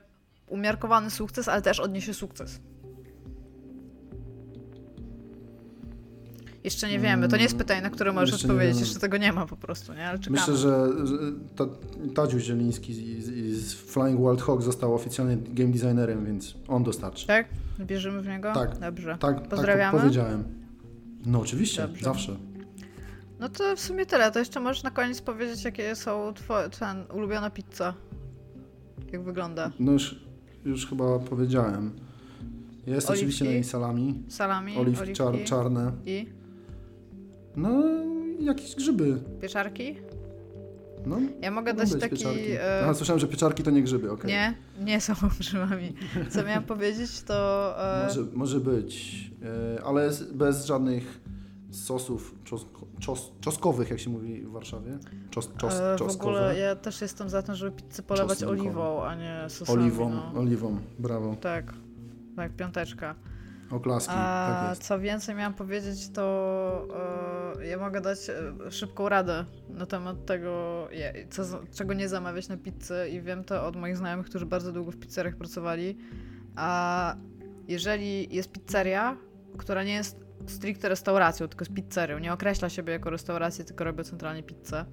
umiarkowany 0.48 1.10
sukces, 1.10 1.48
ale 1.48 1.62
też 1.62 1.80
odniesie 1.80 2.14
sukces. 2.14 2.60
Jeszcze 6.64 6.88
nie 6.88 6.98
wiemy. 6.98 7.28
To 7.28 7.36
nie 7.36 7.42
jest 7.42 7.56
pytanie, 7.58 7.82
na 7.82 7.90
które 7.90 8.12
możesz 8.12 8.32
Jeszcze 8.32 8.48
odpowiedzieć. 8.48 8.80
Jeszcze 8.80 8.98
tego 8.98 9.16
nie 9.16 9.32
ma 9.32 9.46
po 9.46 9.56
prostu, 9.56 9.94
nie? 9.94 10.08
Ale 10.08 10.18
czekamy. 10.18 10.40
Myślę, 10.40 10.56
że, 10.56 11.06
że 11.06 11.16
ta, 11.56 11.64
Tadziu 12.14 12.38
Zieliński 12.38 12.94
z, 12.94 13.26
z, 13.56 13.74
Flying 13.74 14.20
Wild 14.20 14.40
Hog 14.40 14.62
został 14.62 14.94
oficjalnie 14.94 15.36
game 15.36 15.72
designerem, 15.72 16.26
więc 16.26 16.54
on 16.68 16.82
dostarczy. 16.82 17.26
Tak? 17.26 17.48
Wierzymy 17.78 18.22
w 18.22 18.28
niego? 18.28 18.52
Tak. 18.54 18.78
Dobrze. 18.78 19.16
Tak, 19.20 19.48
Pozdrawiamy? 19.48 19.92
tak 19.92 20.00
powiedziałem. 20.00 20.44
No 21.26 21.40
oczywiście, 21.40 21.82
Dobrze. 21.82 22.04
zawsze. 22.04 22.36
No 23.40 23.48
to 23.48 23.76
w 23.76 23.80
sumie 23.80 24.06
tyle. 24.06 24.30
To 24.30 24.38
jeszcze 24.38 24.60
możesz 24.60 24.82
na 24.82 24.90
koniec 24.90 25.20
powiedzieć, 25.20 25.64
jakie 25.64 25.96
są 25.96 26.34
twoje 26.34 26.70
ten, 26.70 27.04
ulubiona 27.14 27.50
pizza. 27.50 27.94
Jak 29.12 29.22
wygląda? 29.22 29.70
No 29.78 29.92
już, 29.92 30.24
już 30.64 30.86
chyba 30.86 31.18
powiedziałem. 31.18 31.90
Jest 32.86 33.10
Oliwki? 33.10 33.24
oczywiście 33.24 33.44
na 33.44 33.50
niej 33.50 33.64
salami, 33.64 34.22
Salami, 34.28 34.76
oliwki 34.76 35.02
oliwki 35.02 35.16
czar, 35.16 35.34
czarne, 35.44 35.92
i 36.06 36.26
no 37.56 37.70
jakieś 38.40 38.74
grzyby. 38.76 39.18
pieczarki? 39.40 39.96
No, 41.06 41.16
Ja 41.40 41.50
mogę 41.50 41.74
dać 41.74 41.90
taki... 41.94 42.16
pieczarki. 42.16 42.50
e, 42.52 42.80
Aha, 42.82 42.94
słyszałem, 42.94 43.20
że 43.20 43.26
pieczarki 43.26 43.62
to 43.62 43.70
nie 43.70 43.82
grzyby, 43.82 44.10
okej. 44.12 44.30
Nie, 44.30 44.54
nie 44.80 45.00
są 45.00 45.14
grzybami. 45.40 45.94
Co 46.30 46.44
miałam 46.44 46.64
powiedzieć, 46.64 47.22
to... 47.22 47.74
E, 48.02 48.06
Może, 48.06 48.20
może 48.34 48.60
być, 48.60 49.16
e, 49.78 49.84
ale 49.84 50.10
bez 50.32 50.66
żadnych 50.66 51.20
sosów 51.70 52.34
czosko, 52.44 52.86
czos, 52.98 53.32
czoskowych, 53.40 53.90
jak 53.90 54.00
się 54.00 54.10
mówi 54.10 54.40
w 54.42 54.50
Warszawie. 54.50 54.98
Czos, 55.30 55.50
czos, 55.58 55.74
e, 55.74 55.94
w 55.94 55.98
czoskowe. 55.98 56.30
ogóle 56.30 56.58
ja 56.58 56.76
też 56.76 57.00
jestem 57.00 57.28
za 57.28 57.42
tym, 57.42 57.54
żeby 57.54 57.70
pizzę 57.82 58.02
polewać 58.02 58.42
oliwą, 58.42 59.04
a 59.04 59.14
nie 59.14 59.44
sosami. 59.48 59.78
Oliwą, 59.82 60.10
No. 60.10 60.40
oliwą, 60.40 60.78
brawo. 60.98 61.36
Tak, 61.40 61.72
tak, 62.36 62.52
piąteczka. 62.56 63.14
Oklaski, 63.70 64.08
tak 64.14 64.16
A 64.18 64.66
jest. 64.70 64.82
co 64.82 65.00
więcej 65.00 65.34
miałam 65.34 65.54
powiedzieć, 65.54 66.08
to 66.08 66.86
e, 66.96 67.39
ja 67.62 67.78
mogę 67.78 68.00
dać 68.00 68.18
e, 68.30 68.70
szybką 68.70 69.08
radę 69.08 69.44
na 69.68 69.86
temat 69.86 70.26
tego, 70.26 70.88
co, 71.30 71.42
czego 71.74 71.94
nie 71.94 72.08
zamawiać 72.08 72.48
na 72.48 72.56
pizzę 72.56 73.10
i 73.10 73.22
wiem 73.22 73.44
to 73.44 73.66
od 73.66 73.76
moich 73.76 73.96
znajomych, 73.96 74.26
którzy 74.26 74.46
bardzo 74.46 74.72
długo 74.72 74.90
w 74.90 74.96
pizzeriach 74.96 75.36
pracowali. 75.36 75.98
A 76.56 77.16
jeżeli 77.68 78.34
jest 78.34 78.52
pizzeria, 78.52 79.16
która 79.58 79.82
nie 79.82 79.92
jest 79.92 80.16
stricte 80.46 80.88
restauracją, 80.88 81.48
tylko 81.48 81.62
jest 81.62 81.74
pizzerią, 81.74 82.18
nie 82.18 82.32
określa 82.32 82.68
siebie 82.68 82.92
jako 82.92 83.10
restaurację, 83.10 83.64
tylko 83.64 83.84
robi 83.84 84.04
centralnie 84.04 84.42
pizzę. 84.42 84.84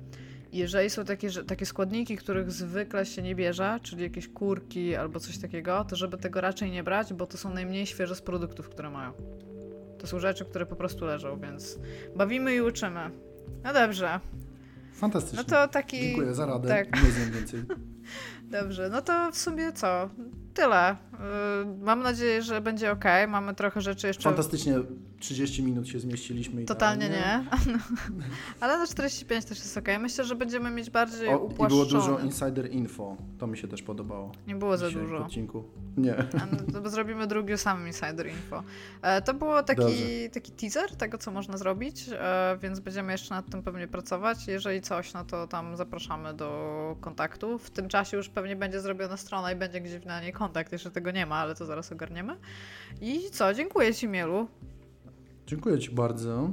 Jeżeli 0.52 0.90
są 0.90 1.06
takie, 1.06 1.30
takie 1.48 1.66
składniki, 1.66 2.18
których 2.18 2.52
zwykle 2.52 3.06
się 3.06 3.22
nie 3.22 3.36
bierze, 3.36 3.80
czyli 3.84 4.04
jakieś 4.04 4.28
kurki 4.28 4.96
albo 4.96 5.20
coś 5.20 5.38
takiego, 5.38 5.86
to 5.90 5.96
żeby 5.96 6.18
tego 6.18 6.42
raczej 6.42 6.72
nie 6.72 6.84
brać, 6.84 7.14
bo 7.14 7.26
to 7.26 7.38
są 7.38 7.54
najmniej 7.54 7.86
świeże 7.86 8.16
z 8.16 8.22
produktów, 8.22 8.70
które 8.70 8.90
mają. 8.90 9.14
To 10.00 10.08
są 10.08 10.20
rzeczy, 10.20 10.46
które 10.46 10.66
po 10.66 10.76
prostu 10.76 11.06
leżą, 11.06 11.40
więc 11.40 11.80
bawimy 12.16 12.56
i 12.56 12.62
uczymy. 12.62 13.12
No 13.64 13.74
dobrze, 13.74 14.20
Fantastycznie. 14.94 15.38
no 15.38 15.44
to 15.44 15.68
taki... 15.68 16.00
Dziękuję 16.00 16.34
za 16.34 16.46
radę, 16.46 16.70
tak. 16.70 17.04
nie 17.04 17.12
zjem 17.12 17.32
więcej. 17.32 17.64
Dobrze, 18.62 18.90
no 18.90 19.02
to 19.02 19.32
w 19.32 19.38
sumie 19.38 19.72
co? 19.74 20.10
Tyle. 20.54 20.96
Yy, 21.12 21.84
mam 21.86 22.04
nadzieję, 22.04 22.42
że 22.42 22.62
będzie 22.62 22.92
ok. 22.92 23.04
Mamy 23.28 23.56
trochę 23.56 23.82
rzeczy 23.82 24.08
jeszcze... 24.08 24.24
Fantastycznie 24.24 24.74
30 25.20 25.64
minut 25.64 25.88
się 25.88 26.00
zmieściliśmy. 26.00 26.66
Totalnie 26.66 27.06
idealnie. 27.06 27.46
nie. 27.68 27.80
Ale 28.62 28.78
na 28.78 28.88
45 28.88 29.46
też 29.46 29.58
jest 29.58 29.78
ok. 29.78 29.88
Myślę, 30.00 30.26
że 30.26 30.36
będziemy 30.36 30.72
mieć 30.72 30.90
bardziej 30.90 31.28
O, 31.30 31.50
I 31.52 31.68
było 31.68 31.86
dużo 31.86 32.20
insider 32.20 32.72
info. 32.72 33.18
To 33.38 33.48
mi 33.48 33.58
się 33.58 33.68
też 33.68 33.82
podobało. 33.82 34.32
Nie 34.48 34.56
było 34.56 34.78
za 34.78 34.88
dzisiaj 34.88 35.02
w 35.02 35.06
dużo. 35.06 35.26
odcinku. 35.26 35.64
Nie. 35.98 36.16
No 36.74 36.90
zrobimy 36.90 37.28
drugi 37.28 37.54
o 37.54 37.58
samym 37.58 37.88
Insider 37.88 38.28
Info. 38.28 38.64
E, 39.02 39.22
to 39.22 39.34
było 39.34 39.64
taki, 39.64 39.82
Dobrze. 39.82 40.30
taki 40.34 40.52
teaser 40.52 40.96
tego, 40.96 41.18
co 41.18 41.32
można 41.32 41.58
zrobić, 41.58 42.10
e, 42.14 42.58
więc 42.62 42.80
będziemy 42.80 43.12
jeszcze 43.12 43.36
nad 43.36 43.50
tym 43.50 43.64
pewnie 43.64 43.88
pracować. 43.88 44.48
Jeżeli 44.48 44.82
coś, 44.82 45.14
no 45.14 45.26
to 45.26 45.48
tam 45.48 45.78
zapraszamy 45.78 46.34
do 46.34 46.98
kontaktu. 47.02 47.58
W 47.60 47.70
tym 47.70 47.90
czasie 47.90 48.18
już 48.18 48.30
pewnie 48.30 48.56
będzie 48.56 48.82
zrobiona 48.82 49.18
strona 49.18 49.52
i 49.52 49.56
będzie 49.56 49.82
gdzieś 49.82 50.06
na 50.06 50.22
niej 50.22 50.34
kontakt. 50.34 50.72
Jeszcze 50.72 50.92
tego 50.92 51.12
nie 51.12 51.26
ma, 51.26 51.36
ale 51.36 51.56
to 51.56 51.66
zaraz 51.66 51.92
ogarniemy. 51.92 52.38
I 53.02 53.30
co? 53.32 53.54
Dziękuję 53.54 53.96
Ci, 53.96 54.08
Mielu. 54.08 54.48
Dziękuję 55.48 55.80
Ci 55.80 55.92
bardzo. 55.92 56.52